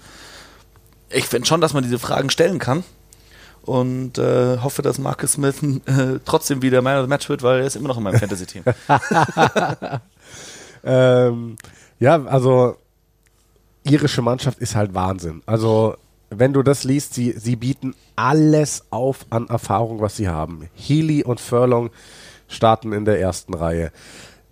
Ich 1.11 1.27
finde 1.27 1.47
schon, 1.47 1.61
dass 1.61 1.75
man 1.75 1.83
diese 1.83 1.99
Fragen 1.99 2.31
stellen 2.31 2.59
kann 2.59 2.85
und 3.63 4.19
äh, 4.19 4.59
hoffe, 4.59 4.83
dass 4.83 4.99
Marcus 4.99 5.33
Smith 5.33 5.63
äh, 5.63 6.21
trotzdem 6.25 6.63
wieder 6.63 6.81
Man 6.81 6.99
of 6.99 7.05
the 7.05 7.09
Match 7.09 7.29
wird, 7.29 7.43
weil 7.43 7.61
er 7.61 7.67
ist 7.67 7.77
immer 7.77 7.89
noch 7.89 7.99
in 7.99 8.03
meinem 8.05 8.19
Fantasy-Team. 8.19 8.65
ähm, 10.85 11.57
ja, 11.99 12.25
also 12.25 12.77
irische 13.89 14.23
Mannschaft 14.23 14.59
ist 14.59 14.75
halt 14.75 14.95
Wahnsinn. 14.95 15.43
Also 15.47 15.97
wenn 16.31 16.53
du 16.53 16.63
das 16.63 16.85
liest, 16.85 17.15
sie, 17.15 17.33
sie 17.33 17.57
bieten 17.57 17.95
alles 18.17 18.85
auf 18.91 19.27
an 19.31 19.49
Erfahrung, 19.49 20.01
was 20.01 20.17
sie 20.17 20.29
haben. 20.29 20.69
Healy 20.75 21.25
und 21.25 21.41
Furlong 21.41 21.91
starten 22.49 22.93
in 22.93 23.05
der 23.05 23.21
ersten 23.21 23.55
Reihe. 23.55 23.93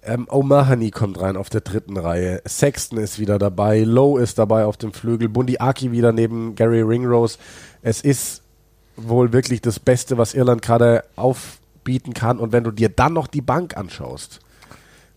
Ähm, 0.03 0.27
O'Mahony 0.29 0.91
kommt 0.91 1.21
rein 1.21 1.37
auf 1.37 1.51
der 1.51 1.63
dritten 1.63 1.97
Reihe. 1.97 2.41
Sexton 2.47 2.99
ist 2.99 3.19
wieder 3.19 3.39
dabei. 3.39 3.81
Lowe 3.81 4.23
ist 4.23 4.39
dabei 4.39 4.65
auf 4.65 4.77
dem 4.77 4.93
Flügel. 4.93 5.29
Bundi 5.29 5.59
Aki 5.59 5.93
wieder 5.93 6.13
neben 6.13 6.55
Gary 6.55 6.83
Ringrose. 6.83 7.39
Es 7.83 8.01
ist 8.01 8.43
wohl 8.97 9.33
wirklich 9.33 9.61
das 9.61 9.81
Beste, 9.81 10.17
was 10.17 10.35
Irland 10.35 10.63
gerade 10.63 11.05
aufbieten 11.17 12.15
kann. 12.15 12.39
Und 12.39 12.53
wenn 12.53 12.65
du 12.65 12.71
dir 12.71 12.89
dann 12.89 13.15
noch 13.15 13.27
die 13.27 13.43
Bank 13.43 13.77
anschaust, 13.77 14.41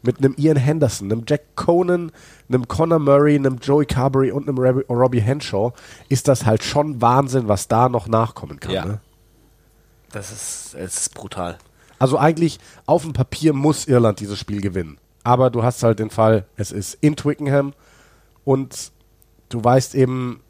mit 0.02 0.20
einem 0.20 0.34
Ian 0.38 0.58
Henderson, 0.58 1.12
einem 1.12 1.24
Jack 1.28 1.56
Conan, 1.56 2.12
einem 2.48 2.68
Conor 2.68 3.00
Murray, 3.00 3.36
einem 3.36 3.58
Joey 3.58 3.86
Carberry 3.86 4.32
und 4.32 4.48
einem 4.48 4.58
Robbie 4.58 5.22
Henshaw, 5.22 5.74
ist 6.08 6.28
das 6.28 6.46
halt 6.46 6.64
schon 6.64 7.02
Wahnsinn, 7.02 7.48
was 7.48 7.68
da 7.68 7.90
noch 7.90 8.08
nachkommen 8.08 8.60
kann. 8.60 8.72
Ja. 8.72 8.86
Ne? 8.86 9.02
Das 10.12 10.32
ist, 10.32 10.76
es 10.76 10.98
ist 10.98 11.14
brutal. 11.14 11.58
Also 12.00 12.18
eigentlich 12.18 12.60
auf 12.86 13.04
dem 13.04 13.14
Papier 13.14 13.54
muss 13.54 13.88
Irland 13.88 14.20
dieses 14.20 14.40
Spiel 14.40 14.62
gewinnen. 14.62 14.98
Aber 15.24 15.50
du 15.50 15.64
hast 15.64 15.84
halt 15.84 16.00
den 16.00 16.10
Fall, 16.10 16.46
es 16.56 16.72
ist 16.72 16.98
in 17.02 17.16
Twickenham 17.16 17.74
und 18.46 18.92
du 19.50 19.64
weißt 19.64 19.96
eben, 19.96 20.42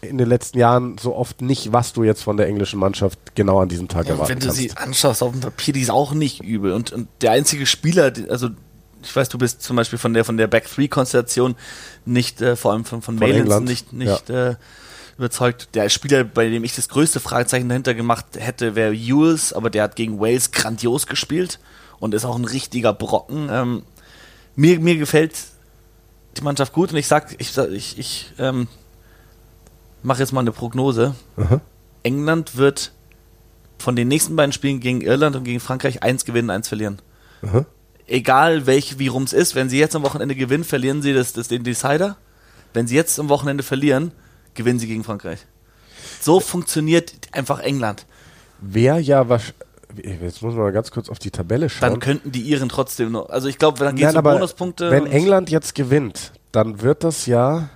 in 0.00 0.18
den 0.18 0.28
letzten 0.28 0.58
Jahren 0.58 0.98
so 0.98 1.14
oft 1.14 1.42
nicht, 1.42 1.72
was 1.72 1.92
du 1.92 2.04
jetzt 2.04 2.22
von 2.22 2.36
der 2.36 2.46
englischen 2.46 2.78
Mannschaft 2.78 3.34
genau 3.34 3.60
an 3.60 3.68
diesem 3.68 3.88
Tag 3.88 4.06
ja, 4.06 4.12
erwarten 4.12 4.30
Wenn 4.30 4.38
du 4.40 4.46
kannst. 4.46 4.60
sie 4.60 4.76
anschaust 4.76 5.22
auf 5.22 5.32
dem 5.32 5.40
Papier, 5.40 5.74
die 5.74 5.80
ist 5.80 5.90
auch 5.90 6.14
nicht 6.14 6.42
übel. 6.42 6.72
Und, 6.72 6.92
und 6.92 7.08
der 7.20 7.32
einzige 7.32 7.66
Spieler, 7.66 8.12
also 8.28 8.50
ich 9.04 9.14
weiß, 9.14 9.28
du 9.28 9.38
bist 9.38 9.62
zum 9.62 9.76
Beispiel 9.76 9.98
von 9.98 10.14
der 10.14 10.24
von 10.24 10.36
der 10.36 10.46
Back 10.46 10.68
Three 10.72 10.88
Konstellation 10.88 11.54
nicht, 12.04 12.40
äh, 12.40 12.56
vor 12.56 12.72
allem 12.72 12.84
von, 12.84 13.02
von, 13.02 13.18
von 13.18 13.28
Malins 13.28 13.60
nicht, 13.60 13.92
nicht 13.92 14.28
ja. 14.28 14.50
äh, 14.50 14.56
überzeugt. 15.18 15.68
Der 15.74 15.88
Spieler, 15.88 16.24
bei 16.24 16.48
dem 16.48 16.64
ich 16.64 16.74
das 16.74 16.88
größte 16.88 17.20
Fragezeichen 17.20 17.68
dahinter 17.68 17.94
gemacht 17.94 18.26
hätte, 18.36 18.74
wäre 18.74 18.94
Ewells, 18.94 19.52
aber 19.52 19.70
der 19.70 19.84
hat 19.84 19.96
gegen 19.96 20.20
Wales 20.20 20.50
grandios 20.50 21.06
gespielt 21.06 21.58
und 22.00 22.14
ist 22.14 22.24
auch 22.24 22.36
ein 22.36 22.44
richtiger 22.44 22.92
Brocken. 22.92 23.48
Ähm, 23.50 23.82
mir, 24.56 24.80
mir 24.80 24.96
gefällt 24.96 25.34
die 26.36 26.42
Mannschaft 26.42 26.72
gut 26.72 26.92
und 26.92 26.98
ich 26.98 27.06
sag, 27.06 27.34
ich, 27.38 27.56
ich, 27.56 27.98
ich 27.98 28.32
ähm, 28.38 28.66
mache 30.02 30.20
jetzt 30.20 30.32
mal 30.32 30.40
eine 30.40 30.52
Prognose. 30.52 31.14
Aha. 31.36 31.60
England 32.02 32.56
wird 32.56 32.92
von 33.78 33.96
den 33.96 34.08
nächsten 34.08 34.36
beiden 34.36 34.52
Spielen 34.52 34.80
gegen 34.80 35.00
Irland 35.00 35.36
und 35.36 35.44
gegen 35.44 35.60
Frankreich 35.60 36.02
eins 36.02 36.24
gewinnen, 36.24 36.50
eins 36.50 36.68
verlieren. 36.68 37.00
Aha. 37.42 37.66
Egal 38.06 38.66
welch, 38.66 38.98
wie 38.98 39.06
rum 39.06 39.22
es 39.22 39.32
ist, 39.32 39.54
wenn 39.54 39.68
sie 39.68 39.78
jetzt 39.78 39.96
am 39.96 40.02
Wochenende 40.02 40.34
gewinnen, 40.34 40.64
verlieren 40.64 41.02
sie 41.02 41.14
das, 41.14 41.32
das 41.32 41.48
den 41.48 41.64
Decider. 41.64 42.16
Wenn 42.72 42.86
sie 42.86 42.96
jetzt 42.96 43.18
am 43.18 43.28
Wochenende 43.28 43.62
verlieren, 43.62 44.12
gewinnen 44.54 44.78
sie 44.78 44.86
gegen 44.86 45.04
Frankreich. 45.04 45.40
So 46.20 46.40
funktioniert 46.40 47.12
einfach 47.32 47.60
England. 47.60 48.06
Wer 48.60 48.98
ja 48.98 49.28
wahrscheinlich 49.28 49.54
Jetzt 50.02 50.42
muss 50.42 50.54
man 50.54 50.64
mal 50.64 50.72
ganz 50.72 50.90
kurz 50.90 51.08
auf 51.08 51.18
die 51.18 51.30
Tabelle 51.30 51.68
schauen. 51.68 51.88
Dann 51.88 52.00
könnten 52.00 52.32
die 52.32 52.42
Iren 52.42 52.68
trotzdem 52.68 53.12
noch. 53.12 53.28
Also 53.28 53.48
ich 53.48 53.58
glaube, 53.58 53.78
dann 53.78 53.94
geht 53.94 54.08
es 54.08 54.14
um 54.14 54.22
Bonuspunkte. 54.22 54.90
Wenn 54.90 55.06
England 55.06 55.50
jetzt 55.50 55.74
gewinnt, 55.74 56.32
dann 56.52 56.82
wird 56.82 57.04
das 57.04 57.26
ja 57.26 57.68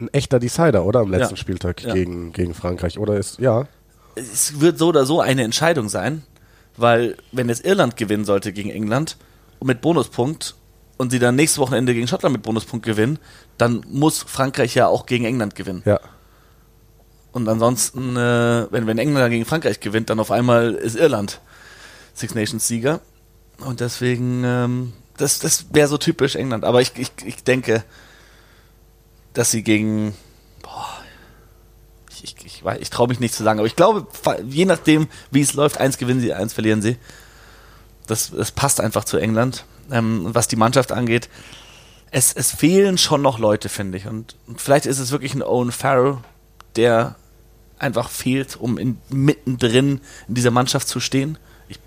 ein 0.00 0.08
echter 0.12 0.38
Decider, 0.38 0.84
oder? 0.84 1.00
Am 1.00 1.10
letzten 1.10 1.34
ja. 1.34 1.40
Spieltag 1.40 1.82
ja. 1.82 1.94
Gegen, 1.94 2.32
gegen 2.32 2.54
Frankreich. 2.54 2.98
Oder 2.98 3.18
ist, 3.18 3.38
ja. 3.38 3.66
Es 4.14 4.60
wird 4.60 4.78
so 4.78 4.88
oder 4.88 5.06
so 5.06 5.20
eine 5.20 5.42
Entscheidung 5.42 5.88
sein, 5.88 6.22
weil 6.76 7.16
wenn 7.32 7.48
jetzt 7.48 7.64
Irland 7.64 7.96
gewinnen 7.96 8.24
sollte 8.24 8.52
gegen 8.52 8.70
England 8.70 9.16
mit 9.62 9.80
Bonuspunkt 9.80 10.54
und 10.96 11.10
sie 11.10 11.18
dann 11.18 11.36
nächstes 11.36 11.58
Wochenende 11.58 11.94
gegen 11.94 12.06
Schottland 12.06 12.34
mit 12.34 12.42
Bonuspunkt 12.42 12.84
gewinnen, 12.84 13.18
dann 13.58 13.84
muss 13.88 14.22
Frankreich 14.22 14.74
ja 14.74 14.86
auch 14.86 15.06
gegen 15.06 15.24
England 15.24 15.54
gewinnen. 15.54 15.82
Ja. 15.84 16.00
Und 17.32 17.48
ansonsten, 17.48 18.16
äh, 18.16 18.66
wenn, 18.70 18.86
wenn 18.86 18.98
England 18.98 19.30
gegen 19.30 19.44
Frankreich 19.44 19.80
gewinnt, 19.80 20.10
dann 20.10 20.20
auf 20.20 20.30
einmal 20.30 20.74
ist 20.74 20.96
Irland 20.96 21.40
Six 22.14 22.34
Nations 22.34 22.66
Sieger. 22.66 23.00
Und 23.58 23.80
deswegen, 23.80 24.44
ähm, 24.44 24.92
das, 25.16 25.40
das 25.40 25.66
wäre 25.72 25.88
so 25.88 25.98
typisch 25.98 26.36
England. 26.36 26.64
Aber 26.64 26.80
ich, 26.80 26.92
ich, 26.96 27.10
ich 27.24 27.42
denke, 27.42 27.84
dass 29.32 29.50
sie 29.50 29.62
gegen. 29.62 30.14
Ich, 32.80 32.90
traue 32.90 33.08
mich 33.08 33.20
nicht 33.20 33.34
zu 33.34 33.42
sagen, 33.42 33.58
aber 33.58 33.66
ich 33.66 33.76
glaube, 33.76 34.06
je 34.48 34.64
nachdem, 34.64 35.08
wie 35.30 35.42
es 35.42 35.54
läuft, 35.54 35.78
eins 35.78 35.98
gewinnen 35.98 36.20
sie, 36.20 36.32
eins 36.32 36.52
verlieren 36.54 36.82
sie. 36.82 36.96
Das, 38.06 38.30
das 38.30 38.52
passt 38.52 38.80
einfach 38.80 39.04
zu 39.04 39.18
England. 39.18 39.64
Ähm, 39.90 40.22
was 40.32 40.48
die 40.48 40.56
Mannschaft 40.56 40.92
angeht, 40.92 41.28
es, 42.10 42.32
es 42.32 42.52
fehlen 42.52 42.96
schon 42.96 43.22
noch 43.22 43.38
Leute, 43.38 43.68
finde 43.68 43.98
ich. 43.98 44.06
Und, 44.06 44.36
und, 44.46 44.60
vielleicht 44.60 44.86
ist 44.86 44.98
es 44.98 45.10
wirklich 45.10 45.34
ein 45.34 45.42
Owen 45.42 45.72
Farrell, 45.72 46.18
der 46.76 47.16
einfach 47.78 48.08
fehlt, 48.08 48.56
um 48.56 48.78
in, 48.78 48.98
mittendrin 49.10 50.00
in 50.28 50.34
dieser 50.34 50.50
Mannschaft 50.50 50.88
zu 50.88 51.00
stehen. 51.00 51.38
Ich 51.68 51.78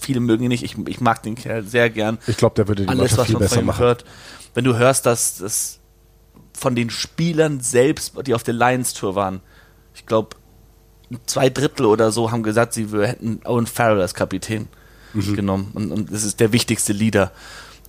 viele 0.00 0.20
mögen 0.20 0.44
ihn 0.44 0.48
nicht. 0.48 0.64
Ich, 0.64 0.76
ich 0.88 1.00
mag 1.00 1.22
den 1.22 1.36
Kerl 1.36 1.62
sehr 1.62 1.90
gern. 1.90 2.18
Ich 2.26 2.36
glaube, 2.36 2.54
der 2.56 2.68
würde 2.68 2.82
die 2.82 2.88
Alles, 2.88 2.98
Mannschaft 3.00 3.18
was 3.18 3.26
viel 3.26 3.34
man 3.34 3.42
von 3.42 3.48
besser 3.48 3.62
machen. 3.62 3.84
hört. 3.84 4.04
Wenn 4.54 4.64
du 4.64 4.76
hörst, 4.76 5.06
dass 5.06 5.38
das 5.38 5.78
von 6.52 6.74
den 6.74 6.90
Spielern 6.90 7.60
selbst, 7.60 8.14
die 8.26 8.34
auf 8.34 8.42
der 8.42 8.54
Lions 8.54 8.94
Tour 8.94 9.14
waren, 9.14 9.40
ich 9.96 10.06
glaube, 10.06 10.36
zwei 11.26 11.50
Drittel 11.50 11.86
oder 11.86 12.12
so 12.12 12.30
haben 12.30 12.42
gesagt, 12.44 12.74
sie 12.74 12.86
hätten 12.92 13.40
Owen 13.44 13.66
Farrell 13.66 14.00
als 14.00 14.14
Kapitän 14.14 14.68
Mhm. 15.16 15.34
genommen. 15.36 15.70
Und, 15.74 15.92
und 15.92 16.12
das 16.12 16.24
ist 16.24 16.40
der 16.40 16.52
wichtigste 16.52 16.92
Leader. 16.92 17.32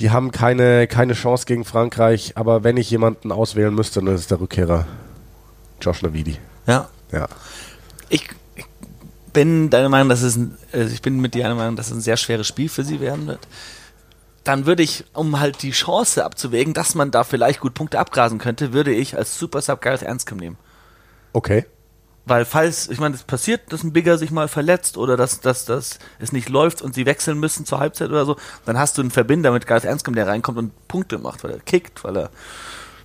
die 0.03 0.11
haben 0.11 0.31
keine, 0.31 0.85
keine 0.85 1.13
Chance 1.13 1.45
gegen 1.45 1.63
Frankreich. 1.63 2.33
Aber 2.35 2.65
wenn 2.65 2.75
ich 2.75 2.91
jemanden 2.91 3.31
auswählen 3.31 3.73
müsste, 3.73 4.01
dann 4.01 4.13
ist 4.13 4.19
es 4.19 4.27
der 4.27 4.41
Rückkehrer 4.41 4.85
Josh 5.79 6.01
Navidi. 6.01 6.37
Ja. 6.67 6.89
Ja. 7.13 7.29
Ich, 8.09 8.27
ich 8.55 8.65
bin 9.31 9.69
deiner 9.69 9.87
Meinung, 9.87 10.09
dass 10.09 10.21
es 10.21 10.35
ein, 10.35 10.57
also 10.73 10.93
ich 10.93 11.01
bin 11.01 11.21
mit 11.21 11.35
dir 11.35 11.45
einer 11.45 11.55
Meinung, 11.55 11.77
dass 11.77 11.87
es 11.87 11.93
ein 11.93 12.01
sehr 12.01 12.17
schweres 12.17 12.45
Spiel 12.47 12.67
für 12.67 12.83
sie 12.83 12.99
werden 12.99 13.27
wird. 13.27 13.47
Dann 14.43 14.65
würde 14.65 14.83
ich, 14.83 15.05
um 15.13 15.39
halt 15.39 15.63
die 15.63 15.71
Chance 15.71 16.25
abzuwägen, 16.25 16.73
dass 16.73 16.95
man 16.95 17.09
da 17.09 17.23
vielleicht 17.23 17.61
gut 17.61 17.73
Punkte 17.73 17.97
abgrasen 17.97 18.39
könnte, 18.39 18.73
würde 18.73 18.91
ich 18.91 19.17
als 19.17 19.39
Super 19.39 19.61
Sub 19.61 19.79
Gareth 19.79 20.05
Anscombe 20.05 20.43
nehmen. 20.43 20.57
Okay. 21.31 21.65
Weil 22.25 22.45
falls, 22.45 22.87
ich 22.87 22.99
meine, 22.99 23.15
es 23.15 23.23
passiert, 23.23 23.73
dass 23.73 23.83
ein 23.83 23.91
Bigger 23.91 24.17
sich 24.17 24.31
mal 24.31 24.47
verletzt 24.47 24.97
oder 24.97 25.17
dass, 25.17 25.41
dass, 25.41 25.65
dass 25.65 25.99
es 26.19 26.31
nicht 26.31 26.47
läuft 26.47 26.81
und 26.81 26.95
sie 26.95 27.05
wechseln 27.05 27.37
müssen 27.37 27.65
zur 27.65 27.79
Halbzeit 27.79 28.09
oder 28.09 28.25
so, 28.25 28.37
dann 28.65 28.77
hast 28.77 28.97
du 28.97 29.01
einen 29.01 29.11
Verbinder 29.11 29.51
mit 29.51 29.67
Gareth 29.67 29.85
Anscombe, 29.85 30.15
der 30.15 30.27
reinkommt 30.27 30.57
und 30.57 30.87
Punkte 30.87 31.17
macht, 31.17 31.43
weil 31.43 31.51
er 31.51 31.59
kickt, 31.59 32.03
weil 32.05 32.17
er 32.17 32.29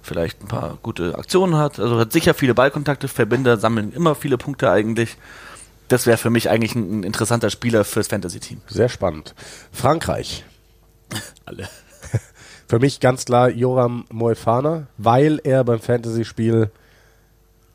vielleicht 0.02 0.42
ein 0.42 0.48
paar 0.48 0.78
gute 0.82 1.18
Aktionen 1.18 1.56
hat. 1.56 1.80
Also 1.80 1.98
hat 1.98 2.12
sicher 2.12 2.32
viele 2.32 2.54
Ballkontakte, 2.54 3.08
Verbinder 3.08 3.58
sammeln 3.58 3.92
immer 3.92 4.14
viele 4.14 4.38
Punkte 4.38 4.70
eigentlich. 4.70 5.16
Das 5.88 6.06
wäre 6.06 6.18
für 6.18 6.30
mich 6.30 6.48
eigentlich 6.48 6.76
ein, 6.76 7.00
ein 7.00 7.02
interessanter 7.02 7.50
Spieler 7.50 7.84
fürs 7.84 8.08
Fantasy-Team. 8.08 8.60
Sehr 8.68 8.88
spannend. 8.88 9.34
Frankreich. 9.72 10.44
Alle. 11.44 11.68
Für 12.68 12.78
mich 12.78 13.00
ganz 13.00 13.24
klar 13.24 13.48
Joram 13.48 14.04
Moefana, 14.10 14.88
weil 14.98 15.40
er 15.42 15.64
beim 15.64 15.80
Fantasy-Spiel 15.80 16.70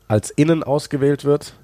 als 0.08 0.30
Innen 0.30 0.62
ausgewählt 0.62 1.24
wird, 1.24 1.54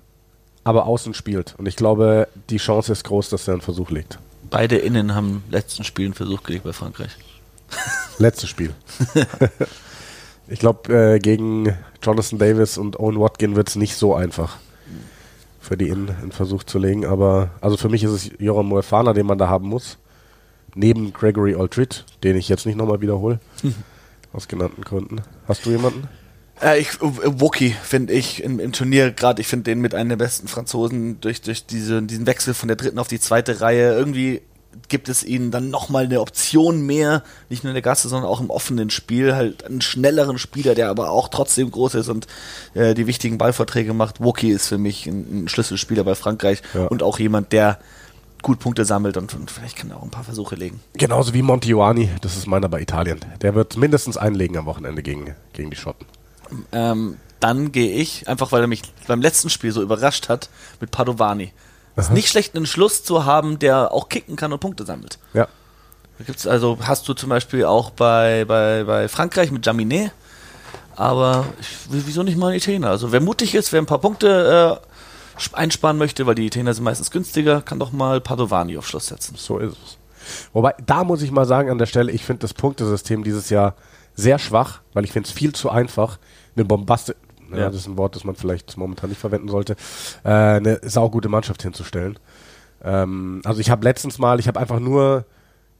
aber 0.64 0.86
außen 0.86 1.14
spielt. 1.14 1.54
Und 1.58 1.66
ich 1.66 1.76
glaube, 1.76 2.28
die 2.48 2.58
Chance 2.58 2.92
ist 2.92 3.04
groß, 3.04 3.30
dass 3.30 3.48
er 3.48 3.54
einen 3.54 3.60
Versuch 3.60 3.90
legt. 3.90 4.18
Beide 4.50 4.76
Innen 4.76 5.14
haben 5.14 5.44
letzten 5.50 5.84
Spielen 5.84 6.14
Versuch 6.14 6.42
gelegt 6.42 6.64
bei 6.64 6.72
Frankreich. 6.72 7.16
Letztes 8.18 8.48
Spiel. 8.48 8.74
ich 10.48 10.58
glaube, 10.58 10.92
äh, 10.92 11.18
gegen 11.18 11.76
Jonathan 12.02 12.38
Davis 12.38 12.78
und 12.78 12.98
Owen 12.98 13.20
Watkin 13.20 13.56
wird 13.56 13.68
es 13.68 13.76
nicht 13.76 13.96
so 13.96 14.14
einfach 14.14 14.56
für 15.60 15.76
die 15.76 15.88
Innen 15.88 16.14
einen 16.20 16.32
Versuch 16.32 16.64
zu 16.64 16.78
legen. 16.78 17.06
Aber 17.06 17.50
also 17.60 17.76
für 17.76 17.88
mich 17.88 18.02
ist 18.02 18.10
es 18.10 18.30
Joram 18.38 18.66
Moefana, 18.66 19.12
den 19.12 19.26
man 19.26 19.38
da 19.38 19.48
haben 19.48 19.68
muss. 19.68 19.98
Neben 20.74 21.12
Gregory 21.12 21.54
Aldrit, 21.54 22.04
den 22.22 22.36
ich 22.36 22.48
jetzt 22.48 22.66
nicht 22.66 22.76
nochmal 22.76 23.00
wiederhole. 23.00 23.40
aus 24.32 24.48
genannten 24.48 24.82
Gründen. 24.82 25.22
Hast 25.46 25.66
du 25.66 25.70
jemanden? 25.70 26.08
Äh, 26.62 26.80
ich, 26.80 27.00
Wookie 27.00 27.74
finde 27.82 28.12
ich 28.12 28.42
im, 28.42 28.60
im 28.60 28.72
Turnier 28.72 29.10
gerade, 29.12 29.40
ich 29.40 29.48
finde 29.48 29.64
den 29.64 29.80
mit 29.80 29.94
einem 29.94 30.10
der 30.10 30.16
besten 30.16 30.48
Franzosen 30.48 31.20
durch, 31.20 31.42
durch 31.42 31.66
diese, 31.66 32.02
diesen 32.02 32.26
Wechsel 32.26 32.54
von 32.54 32.68
der 32.68 32.76
dritten 32.76 32.98
auf 32.98 33.08
die 33.08 33.20
zweite 33.20 33.60
Reihe. 33.60 33.94
Irgendwie 33.94 34.42
gibt 34.88 35.08
es 35.08 35.24
ihnen 35.24 35.50
dann 35.50 35.70
nochmal 35.70 36.04
eine 36.04 36.20
Option 36.20 36.82
mehr, 36.86 37.24
nicht 37.48 37.64
nur 37.64 37.70
in 37.70 37.74
der 37.74 37.82
Gasse, 37.82 38.08
sondern 38.08 38.30
auch 38.30 38.40
im 38.40 38.50
offenen 38.50 38.90
Spiel. 38.90 39.34
Halt 39.34 39.64
einen 39.64 39.80
schnelleren 39.80 40.38
Spieler, 40.38 40.74
der 40.74 40.90
aber 40.90 41.10
auch 41.10 41.28
trotzdem 41.28 41.70
groß 41.70 41.94
ist 41.96 42.08
und 42.08 42.26
äh, 42.74 42.94
die 42.94 43.06
wichtigen 43.06 43.38
Ballvorträge 43.38 43.94
macht. 43.94 44.22
Wookie 44.22 44.50
ist 44.50 44.68
für 44.68 44.78
mich 44.78 45.06
ein, 45.06 45.44
ein 45.44 45.48
Schlüsselspieler 45.48 46.04
bei 46.04 46.14
Frankreich 46.14 46.62
Ja. 46.74 46.86
und 46.86 47.02
auch 47.02 47.18
jemand, 47.18 47.52
der 47.52 47.78
gut 48.42 48.58
Punkte 48.58 48.84
sammelt 48.84 49.16
und, 49.16 49.34
und 49.34 49.50
vielleicht 49.50 49.76
kann 49.76 49.90
er 49.90 49.98
auch 49.98 50.02
ein 50.02 50.10
paar 50.10 50.24
Versuche 50.24 50.54
legen. 50.54 50.80
Genauso 50.94 51.34
wie 51.34 51.42
Montiuani, 51.42 52.08
das 52.22 52.36
ist 52.36 52.46
meiner 52.46 52.68
bei 52.68 52.80
Italien. 52.80 53.20
Der 53.42 53.54
wird 53.54 53.76
mindestens 53.76 54.16
einlegen 54.16 54.56
am 54.56 54.66
Wochenende 54.66 55.02
gegen, 55.02 55.34
gegen 55.52 55.70
die 55.70 55.76
Schotten. 55.76 56.06
Ähm, 56.72 57.16
dann 57.40 57.72
gehe 57.72 57.92
ich, 57.92 58.28
einfach 58.28 58.52
weil 58.52 58.60
er 58.60 58.66
mich 58.66 58.82
beim 59.06 59.22
letzten 59.22 59.48
Spiel 59.48 59.72
so 59.72 59.80
überrascht 59.80 60.28
hat, 60.28 60.50
mit 60.80 60.90
Padovani. 60.90 61.52
Es 61.96 62.06
ist 62.06 62.12
nicht 62.12 62.28
schlecht, 62.28 62.54
einen 62.54 62.66
Schluss 62.66 63.02
zu 63.02 63.24
haben, 63.24 63.58
der 63.58 63.92
auch 63.92 64.08
kicken 64.08 64.36
kann 64.36 64.52
und 64.52 64.60
Punkte 64.60 64.84
sammelt. 64.84 65.18
Ja. 65.32 65.48
Da 66.18 66.24
gibt's 66.24 66.46
also, 66.46 66.78
hast 66.82 67.08
du 67.08 67.14
zum 67.14 67.30
Beispiel 67.30 67.64
auch 67.64 67.90
bei, 67.90 68.44
bei, 68.46 68.84
bei 68.84 69.08
Frankreich 69.08 69.50
mit 69.50 69.64
Jaminet, 69.64 70.12
aber 70.96 71.46
ich, 71.60 71.68
wieso 71.88 72.22
nicht 72.22 72.36
mal 72.36 72.48
einen 72.48 72.58
Italiener? 72.58 72.90
Also 72.90 73.10
wer 73.10 73.20
mutig 73.20 73.54
ist, 73.54 73.72
wer 73.72 73.80
ein 73.80 73.86
paar 73.86 74.00
Punkte 74.00 74.80
äh, 74.84 75.40
sp- 75.40 75.56
einsparen 75.56 75.96
möchte, 75.96 76.26
weil 76.26 76.34
die 76.34 76.46
Italiener 76.46 76.74
sind 76.74 76.84
meistens 76.84 77.10
günstiger, 77.10 77.62
kann 77.62 77.78
doch 77.78 77.90
mal 77.90 78.20
Padovani 78.20 78.76
auf 78.76 78.86
Schluss 78.86 79.06
setzen. 79.06 79.34
So 79.36 79.58
ist 79.58 79.72
es. 79.72 79.98
Wobei, 80.52 80.74
da 80.84 81.04
muss 81.04 81.22
ich 81.22 81.30
mal 81.30 81.46
sagen 81.46 81.70
an 81.70 81.78
der 81.78 81.86
Stelle, 81.86 82.12
ich 82.12 82.24
finde 82.24 82.40
das 82.40 82.52
Punktesystem 82.52 83.24
dieses 83.24 83.48
Jahr 83.48 83.74
sehr 84.14 84.38
schwach, 84.38 84.80
weil 84.92 85.04
ich 85.04 85.12
finde 85.12 85.26
es 85.26 85.32
viel 85.32 85.54
zu 85.54 85.70
einfach, 85.70 86.18
eine 86.56 86.64
Bombaste, 86.64 87.16
ja. 87.50 87.58
Ja. 87.58 87.66
das 87.66 87.76
ist 87.76 87.88
ein 87.88 87.96
Wort, 87.96 88.16
das 88.16 88.24
man 88.24 88.36
vielleicht 88.36 88.76
momentan 88.76 89.10
nicht 89.10 89.20
verwenden 89.20 89.48
sollte, 89.48 89.76
äh, 90.24 90.28
eine 90.28 90.80
saugute 90.82 91.28
Mannschaft 91.28 91.62
hinzustellen. 91.62 92.18
Ähm, 92.82 93.42
also 93.44 93.60
ich 93.60 93.70
habe 93.70 93.84
letztens 93.84 94.18
mal, 94.18 94.40
ich 94.40 94.48
habe 94.48 94.58
einfach 94.58 94.80
nur 94.80 95.24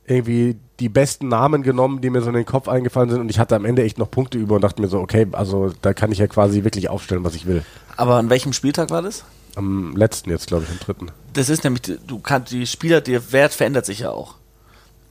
irgendwie 0.07 0.57
die 0.81 0.89
besten 0.89 1.29
Namen 1.29 1.63
genommen, 1.63 2.01
die 2.01 2.11
mir 2.11 2.21
so 2.21 2.29
in 2.29 2.35
den 2.35 2.47
Kopf 2.47 2.69
eingefallen 2.69 3.11
sind 3.11 3.21
und 3.21 3.31
ich 3.31 3.39
hatte 3.39 3.55
am 3.55 3.65
Ende 3.65 3.83
echt 3.83 3.99
noch 3.99 4.11
Punkte 4.11 4.39
über 4.39 4.57
und 4.57 4.63
dachte 4.63 4.83
mir 4.83 4.89
so, 4.89 4.99
okay, 4.99 5.27
also 5.33 5.73
da 5.83 5.95
kann 5.95 6.11
ich 6.11 6.19
ja 6.19 6.27
quasi 6.27 6.65
wirklich 6.65 6.89
aufstellen, 6.89 7.23
was 7.23 7.35
ich 7.35 7.47
will. 7.47 7.65
Aber 7.97 8.17
an 8.17 8.31
welchem 8.31 8.53
Spieltag 8.53 8.91
war 8.91 9.03
das? 9.03 9.25
Am 9.57 9.95
letzten 9.97 10.31
jetzt, 10.31 10.47
glaube 10.47 10.65
ich, 10.65 10.71
am 10.71 10.79
dritten. 10.79 11.07
Das 11.33 11.49
ist 11.49 11.65
nämlich, 11.65 11.83
du 12.07 12.19
kannst 12.19 12.53
die 12.53 12.67
Spieler, 12.67 13.01
der 13.01 13.33
Wert 13.33 13.53
verändert 13.53 13.87
sich 13.87 14.01
ja 14.01 14.11
auch. 14.11 14.37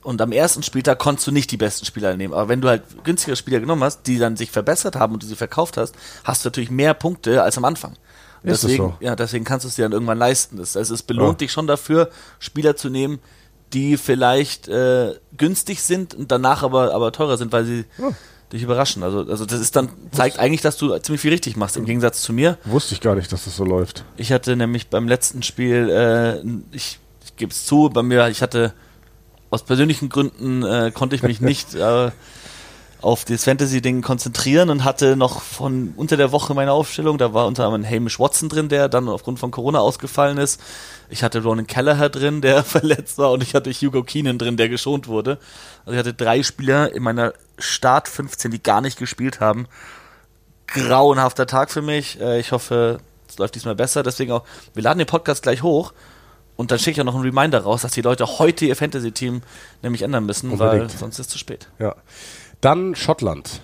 Und 0.02 0.22
am 0.22 0.32
ersten 0.32 0.62
Spieltag 0.62 0.98
konntest 0.98 1.26
du 1.26 1.30
nicht 1.32 1.50
die 1.50 1.56
besten 1.58 1.84
Spieler 1.84 2.16
nehmen. 2.16 2.32
Aber 2.32 2.48
wenn 2.48 2.60
du 2.62 2.68
halt 2.68 2.82
günstigere 3.04 3.36
Spieler 3.36 3.60
genommen 3.60 3.84
hast, 3.84 4.06
die 4.06 4.18
dann 4.18 4.36
sich 4.36 4.50
verbessert 4.50 4.96
haben 4.96 5.12
und 5.14 5.22
du 5.22 5.26
sie 5.26 5.36
verkauft 5.36 5.76
hast, 5.76 5.94
hast 6.24 6.44
du 6.44 6.48
natürlich 6.48 6.70
mehr 6.70 6.94
Punkte 6.94 7.42
als 7.42 7.58
am 7.58 7.64
Anfang. 7.66 7.92
Ist 8.42 8.54
es 8.54 8.60
deswegen, 8.62 8.82
so? 8.84 8.94
ja, 9.00 9.14
deswegen 9.14 9.44
kannst 9.44 9.64
du 9.64 9.68
es 9.68 9.74
dir 9.74 9.82
dann 9.82 9.92
irgendwann 9.92 10.16
leisten. 10.16 10.56
Das, 10.56 10.74
also 10.76 10.94
es 10.94 11.02
belohnt 11.02 11.32
Ja. 11.40 11.44
dich 11.46 11.52
schon 11.52 11.66
dafür, 11.66 12.08
Spieler 12.38 12.74
zu 12.76 12.88
nehmen, 12.88 13.18
die 13.74 13.98
vielleicht 13.98 14.68
äh, 14.68 15.14
günstig 15.36 15.82
sind 15.82 16.14
und 16.14 16.32
danach 16.32 16.62
aber, 16.62 16.94
aber 16.94 17.12
teurer 17.12 17.36
sind, 17.36 17.52
weil 17.52 17.66
sie 17.66 17.84
dich 18.52 18.62
überraschen. 18.62 19.02
Also, 19.02 19.20
also 19.20 19.44
das 19.44 19.60
ist 19.60 19.76
dann, 19.76 19.90
zeigt 20.10 20.38
eigentlich, 20.38 20.62
dass 20.62 20.76
du 20.78 20.96
ziemlich 20.98 21.20
viel 21.20 21.30
richtig 21.32 21.56
machst, 21.56 21.76
im 21.76 21.84
Gegensatz 21.84 22.22
zu 22.22 22.32
mir. 22.32 22.56
Wusste 22.64 22.94
ich 22.94 23.00
gar 23.02 23.14
nicht, 23.14 23.30
dass 23.30 23.44
das 23.44 23.54
so 23.54 23.64
läuft. 23.64 24.04
Ich 24.16 24.32
hatte 24.32 24.56
nämlich 24.56 24.88
beim 24.88 25.06
letzten 25.06 25.42
Spiel, 25.42 25.90
äh, 25.90 26.40
ich, 26.74 26.98
ich 27.24 27.36
gebe 27.36 27.52
es 27.52 27.66
zu, 27.66 27.90
bei 27.90 28.02
mir, 28.02 28.26
ich 28.28 28.40
hatte 28.42 28.72
aus 29.50 29.64
persönlichen 29.64 30.08
Gründen 30.08 30.62
äh, 30.62 30.92
konnte 30.92 31.16
ich 31.16 31.22
mich 31.22 31.40
nicht 31.40 31.74
äh, 31.74 32.10
auf 33.02 33.24
das 33.24 33.44
Fantasy-Ding 33.44 34.02
konzentrieren 34.02 34.68
und 34.68 34.84
hatte 34.84 35.16
noch 35.16 35.40
von 35.40 35.94
unter 35.96 36.16
der 36.16 36.32
Woche 36.32 36.54
meine 36.54 36.72
Aufstellung. 36.72 37.18
Da 37.18 37.32
war 37.32 37.46
unter 37.46 37.64
anderem 37.64 37.84
Hamish 37.84 38.20
Watson 38.20 38.48
drin, 38.48 38.68
der 38.68 38.88
dann 38.88 39.08
aufgrund 39.08 39.38
von 39.38 39.50
Corona 39.50 39.80
ausgefallen 39.80 40.38
ist. 40.38 40.60
Ich 41.08 41.22
hatte 41.22 41.42
Ronan 41.42 41.66
Kelleher 41.66 42.10
drin, 42.10 42.40
der 42.42 42.62
verletzt 42.64 43.18
war, 43.18 43.32
und 43.32 43.42
ich 43.42 43.54
hatte 43.54 43.70
Hugo 43.72 44.02
Keenan 44.02 44.38
drin, 44.38 44.56
der 44.56 44.68
geschont 44.68 45.08
wurde. 45.08 45.38
Also 45.84 45.92
ich 45.92 45.98
hatte 45.98 46.14
drei 46.14 46.42
Spieler 46.42 46.92
in 46.92 47.02
meiner 47.02 47.32
Start 47.58 48.08
15, 48.08 48.50
die 48.50 48.62
gar 48.62 48.80
nicht 48.80 48.98
gespielt 48.98 49.40
haben. 49.40 49.66
Grauenhafter 50.66 51.46
Tag 51.46 51.70
für 51.70 51.82
mich. 51.82 52.20
Äh, 52.20 52.38
ich 52.38 52.52
hoffe, 52.52 53.00
es 53.28 53.38
läuft 53.38 53.54
diesmal 53.54 53.74
besser. 53.74 54.02
Deswegen 54.02 54.32
auch, 54.32 54.44
wir 54.74 54.82
laden 54.82 54.98
den 54.98 55.06
Podcast 55.06 55.42
gleich 55.42 55.62
hoch. 55.62 55.92
Und 56.60 56.70
dann 56.70 56.78
schicke 56.78 56.90
ich 56.96 57.00
auch 57.00 57.06
noch 57.06 57.14
einen 57.14 57.24
Reminder 57.24 57.60
raus, 57.62 57.80
dass 57.80 57.92
die 57.92 58.02
Leute 58.02 58.38
heute 58.38 58.66
ihr 58.66 58.76
Fantasy-Team 58.76 59.40
nämlich 59.80 60.02
ändern 60.02 60.26
müssen, 60.26 60.58
weil 60.58 60.72
Unbedingt. 60.80 60.90
sonst 60.98 61.14
ist 61.18 61.28
es 61.28 61.32
zu 61.32 61.38
spät. 61.38 61.68
Ja. 61.78 61.94
Dann 62.60 62.94
Schottland. 62.94 63.62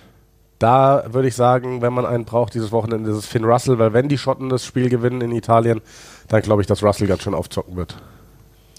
Da 0.57 1.03
würde 1.13 1.27
ich 1.27 1.35
sagen, 1.35 1.83
wenn 1.83 1.93
man 1.93 2.07
einen 2.07 2.25
braucht 2.25 2.55
dieses 2.55 2.71
Wochenende, 2.71 3.11
ist 3.11 3.17
es 3.17 3.25
Finn 3.27 3.43
Russell, 3.43 3.77
weil 3.77 3.93
wenn 3.93 4.09
die 4.09 4.17
Schotten 4.17 4.49
das 4.49 4.65
Spiel 4.65 4.89
gewinnen 4.89 5.21
in 5.21 5.31
Italien, 5.31 5.81
dann 6.27 6.41
glaube 6.41 6.63
ich, 6.63 6.67
dass 6.67 6.81
Russell 6.81 7.05
ganz 7.05 7.21
schön 7.21 7.35
aufzocken 7.35 7.75
wird. 7.75 7.97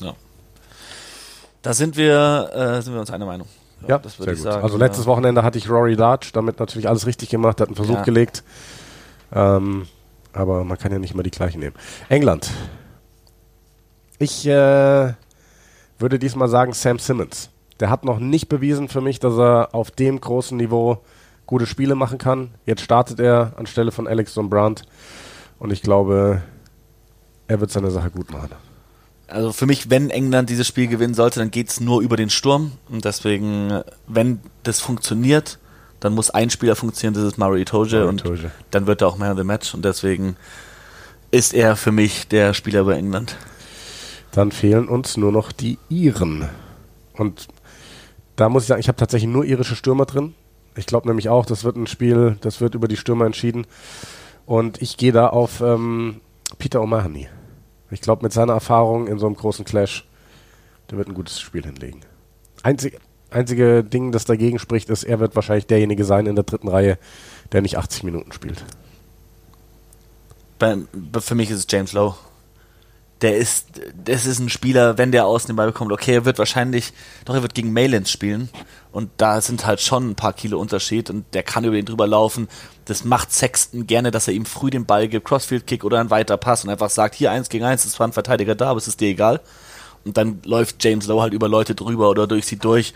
Ja. 0.00 0.14
Da 1.62 1.72
sind 1.72 1.96
wir, 1.96 2.50
äh, 2.52 2.82
sind 2.82 2.94
wir 2.94 3.00
uns 3.00 3.12
einer 3.12 3.24
Meinung. 3.26 3.46
Ja, 3.86 3.98
das 3.98 4.14
sehr 4.14 4.18
würde 4.18 4.32
ich 4.32 4.38
gut. 4.38 4.50
sagen. 4.52 4.64
also 4.64 4.78
letztes 4.78 5.06
Wochenende 5.06 5.44
hatte 5.44 5.58
ich 5.58 5.70
Rory 5.70 5.94
Darch, 5.94 6.32
damit 6.32 6.58
natürlich 6.58 6.88
alles 6.88 7.06
richtig 7.06 7.28
gemacht, 7.28 7.60
hat 7.60 7.68
einen 7.68 7.76
Versuch 7.76 7.94
Ja. 7.98 8.02
gelegt. 8.02 8.42
Ähm, 9.32 9.86
aber 10.32 10.64
man 10.64 10.76
kann 10.76 10.90
ja 10.90 10.98
nicht 10.98 11.14
immer 11.14 11.22
die 11.22 11.30
gleichen 11.30 11.60
nehmen. 11.60 11.76
England. 12.08 12.50
Ich 14.18 14.46
äh, 14.46 15.12
würde 15.98 16.18
diesmal 16.18 16.48
sagen 16.48 16.72
Sam 16.72 16.98
Simmons. 16.98 17.50
Der 17.80 17.90
hat 17.90 18.04
noch 18.04 18.18
nicht 18.18 18.48
bewiesen 18.48 18.88
für 18.88 19.00
mich, 19.00 19.20
dass 19.20 19.38
er 19.38 19.74
auf 19.74 19.90
dem 19.90 20.20
großen 20.20 20.56
Niveau 20.56 21.02
gute 21.46 21.66
Spiele 21.66 21.94
machen 21.94 22.18
kann. 22.18 22.50
Jetzt 22.66 22.82
startet 22.82 23.20
er 23.20 23.52
anstelle 23.56 23.92
von 23.92 24.06
Alex 24.06 24.34
Brandt 24.34 24.82
und 25.58 25.72
ich 25.72 25.82
glaube, 25.82 26.42
er 27.46 27.60
wird 27.60 27.70
seine 27.70 27.90
Sache 27.90 28.10
gut 28.10 28.30
machen. 28.30 28.50
Also 29.28 29.52
für 29.52 29.66
mich, 29.66 29.90
wenn 29.90 30.10
England 30.10 30.48
dieses 30.48 30.66
Spiel 30.66 30.88
gewinnen 30.88 31.14
sollte, 31.14 31.40
dann 31.40 31.50
geht 31.50 31.68
es 31.68 31.80
nur 31.80 32.00
über 32.00 32.16
den 32.16 32.30
Sturm. 32.30 32.72
Und 32.88 33.04
deswegen, 33.04 33.82
wenn 34.06 34.40
das 34.62 34.80
funktioniert, 34.80 35.58
dann 36.00 36.14
muss 36.14 36.30
ein 36.30 36.48
Spieler 36.50 36.76
funktionieren, 36.76 37.14
das 37.14 37.24
ist 37.24 37.38
Mario 37.38 37.60
Itoje. 37.60 38.06
Und 38.06 38.22
Itoje. 38.22 38.50
dann 38.70 38.86
wird 38.86 39.02
er 39.02 39.08
auch 39.08 39.18
Man 39.18 39.32
of 39.32 39.38
the 39.38 39.44
Match. 39.44 39.74
Und 39.74 39.84
deswegen 39.84 40.36
ist 41.30 41.52
er 41.52 41.76
für 41.76 41.92
mich 41.92 42.28
der 42.28 42.54
Spieler 42.54 42.84
bei 42.84 42.94
England. 42.94 43.36
Dann 44.32 44.52
fehlen 44.52 44.88
uns 44.88 45.16
nur 45.16 45.32
noch 45.32 45.52
die 45.52 45.78
Iren. 45.88 46.48
Und 47.14 47.48
da 48.36 48.48
muss 48.48 48.64
ich 48.64 48.68
sagen, 48.68 48.80
ich 48.80 48.88
habe 48.88 48.96
tatsächlich 48.96 49.30
nur 49.30 49.44
irische 49.44 49.74
Stürmer 49.74 50.06
drin. 50.06 50.34
Ich 50.76 50.86
glaube 50.86 51.08
nämlich 51.08 51.28
auch, 51.28 51.44
das 51.44 51.64
wird 51.64 51.76
ein 51.76 51.86
Spiel, 51.86 52.38
das 52.40 52.60
wird 52.60 52.74
über 52.74 52.86
die 52.86 52.96
Stürmer 52.96 53.26
entschieden. 53.26 53.66
Und 54.46 54.80
ich 54.80 54.96
gehe 54.96 55.12
da 55.12 55.28
auf 55.28 55.60
ähm, 55.60 56.20
Peter 56.58 56.80
O'Mahony. 56.80 57.26
Ich 57.90 58.00
glaube, 58.00 58.22
mit 58.22 58.32
seiner 58.32 58.52
Erfahrung 58.52 59.06
in 59.08 59.18
so 59.18 59.26
einem 59.26 59.34
großen 59.34 59.64
Clash, 59.64 60.06
der 60.90 60.98
wird 60.98 61.08
ein 61.08 61.14
gutes 61.14 61.40
Spiel 61.40 61.64
hinlegen. 61.64 62.00
Einzig, 62.62 62.98
einzige 63.30 63.82
Ding, 63.82 64.12
das 64.12 64.24
dagegen 64.24 64.58
spricht, 64.58 64.90
ist, 64.90 65.04
er 65.04 65.20
wird 65.20 65.34
wahrscheinlich 65.34 65.66
derjenige 65.66 66.04
sein 66.04 66.26
in 66.26 66.34
der 66.34 66.44
dritten 66.44 66.68
Reihe, 66.68 66.98
der 67.52 67.62
nicht 67.62 67.76
80 67.78 68.04
Minuten 68.04 68.32
spielt. 68.32 68.64
Bei, 70.58 70.76
für 71.20 71.34
mich 71.34 71.50
ist 71.50 71.58
es 71.58 71.66
James 71.68 71.92
Lowe. 71.92 72.16
Der 73.20 73.36
ist, 73.36 73.66
das 74.04 74.26
ist 74.26 74.38
ein 74.38 74.48
Spieler, 74.48 74.96
wenn 74.96 75.10
der 75.10 75.26
außen 75.26 75.48
den 75.48 75.56
Ball 75.56 75.66
bekommt, 75.66 75.90
okay, 75.90 76.14
er 76.14 76.24
wird 76.24 76.38
wahrscheinlich, 76.38 76.92
doch 77.24 77.34
er 77.34 77.42
wird 77.42 77.54
gegen 77.54 77.72
Maylands 77.72 78.12
spielen 78.12 78.48
und 78.92 79.10
da 79.16 79.40
sind 79.40 79.66
halt 79.66 79.80
schon 79.80 80.10
ein 80.10 80.14
paar 80.14 80.32
Kilo 80.32 80.58
Unterschied 80.60 81.10
und 81.10 81.24
der 81.34 81.42
kann 81.42 81.64
über 81.64 81.76
ihn 81.76 81.84
drüber 81.84 82.06
laufen. 82.06 82.48
Das 82.84 83.04
macht 83.04 83.32
Sexton 83.32 83.86
gerne, 83.86 84.12
dass 84.12 84.28
er 84.28 84.34
ihm 84.34 84.46
früh 84.46 84.70
den 84.70 84.86
Ball 84.86 85.08
gibt, 85.08 85.26
Crossfield-Kick 85.26 85.84
oder 85.84 85.98
ein 85.98 86.10
weiter 86.10 86.36
Pass 86.36 86.62
und 86.62 86.70
einfach 86.70 86.90
sagt, 86.90 87.16
hier 87.16 87.32
eins 87.32 87.48
gegen 87.48 87.64
eins, 87.64 87.84
ist 87.84 87.92
zwar 87.92 88.06
ein 88.06 88.12
Verteidiger 88.12 88.54
da, 88.54 88.70
aber 88.70 88.78
es 88.78 88.88
ist 88.88 89.00
dir 89.00 89.08
egal. 89.08 89.40
Und 90.04 90.16
dann 90.16 90.40
läuft 90.44 90.82
James 90.82 91.06
Lowe 91.06 91.20
halt 91.20 91.34
über 91.34 91.48
Leute 91.48 91.74
drüber 91.74 92.08
oder 92.08 92.26
durch 92.26 92.46
sie 92.46 92.56
durch 92.56 92.94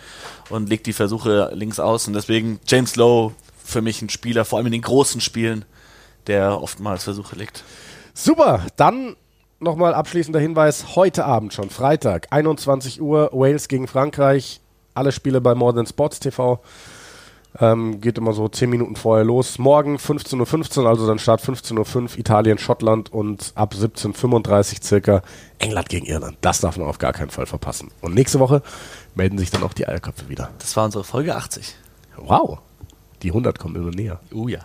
und 0.51 0.69
legt 0.69 0.87
die 0.87 0.93
Versuche 0.93 1.51
links 1.53 1.81
aus 1.81 2.07
und 2.07 2.15
deswegen 2.15 2.61
James 2.67 2.97
Lowe 2.97 3.35
für 3.65 3.83
mich 3.83 4.01
ein 4.03 4.09
Spieler, 4.09 4.45
vor 4.45 4.59
allem 4.59 4.67
in 4.67 4.73
den 4.73 4.83
großen 4.83 5.21
Spielen, 5.21 5.65
der 6.27 6.63
oftmals 6.63 7.05
Versuche 7.05 7.37
legt. 7.37 7.65
Super, 8.15 8.67
dann 8.77 9.17
nochmal 9.63 9.95
abschließender 9.95 10.41
Hinweis, 10.41 10.97
heute 10.97 11.25
Abend 11.25 11.55
schon, 11.55 11.71
Freitag, 11.71 12.27
21 12.31 13.01
Uhr, 13.01 13.31
Wales 13.33 13.69
gegen 13.69 13.87
Frankreich, 13.87 14.61
alle 14.95 15.13
Spiele 15.13 15.41
bei 15.41 15.55
More 15.55 15.75
Than 15.75 15.87
Sports 15.87 16.21
TV. 16.21 16.61
Ähm, 17.61 18.01
geht 18.01 18.17
immer 18.17 18.33
so 18.33 18.49
10 18.49 18.71
Minuten 18.71 18.97
vorher 18.97 19.25
los. 19.25 19.59
Morgen 19.59 19.97
15.15 19.97 20.81
Uhr, 20.81 20.89
also 20.89 21.07
dann 21.07 21.19
Start 21.19 21.43
15.05 21.43 21.97
Uhr, 21.97 22.19
Italien, 22.19 22.57
Schottland 22.57 23.13
und 23.13 23.53
ab 23.55 23.75
17.35 23.75 24.49
Uhr 24.57 24.83
circa 24.83 25.23
England 25.59 25.91
gegen 25.91 26.07
Irland. 26.07 26.39
Das 26.41 26.61
darf 26.61 26.79
man 26.79 26.87
auf 26.87 26.97
gar 26.97 27.13
keinen 27.13 27.31
Fall 27.31 27.45
verpassen. 27.45 27.91
Und 28.01 28.15
nächste 28.15 28.41
Woche 28.41 28.63
melden 29.15 29.37
sich 29.37 29.51
dann 29.51 29.63
auch 29.63 29.75
die 29.75 29.87
Eierköpfe 29.87 30.31
wieder. 30.31 30.51
Das 30.61 30.75
war 30.79 30.87
unsere 30.87 31.05
Folge 31.05 31.37
80. 31.37 31.75
Wow, 32.17 32.61
die 33.23 33.29
100 33.29 33.59
kommen 33.59 33.77
immer 33.77 33.91
näher. 33.91 34.21
Oh 34.33 34.49
ja. 34.49 34.61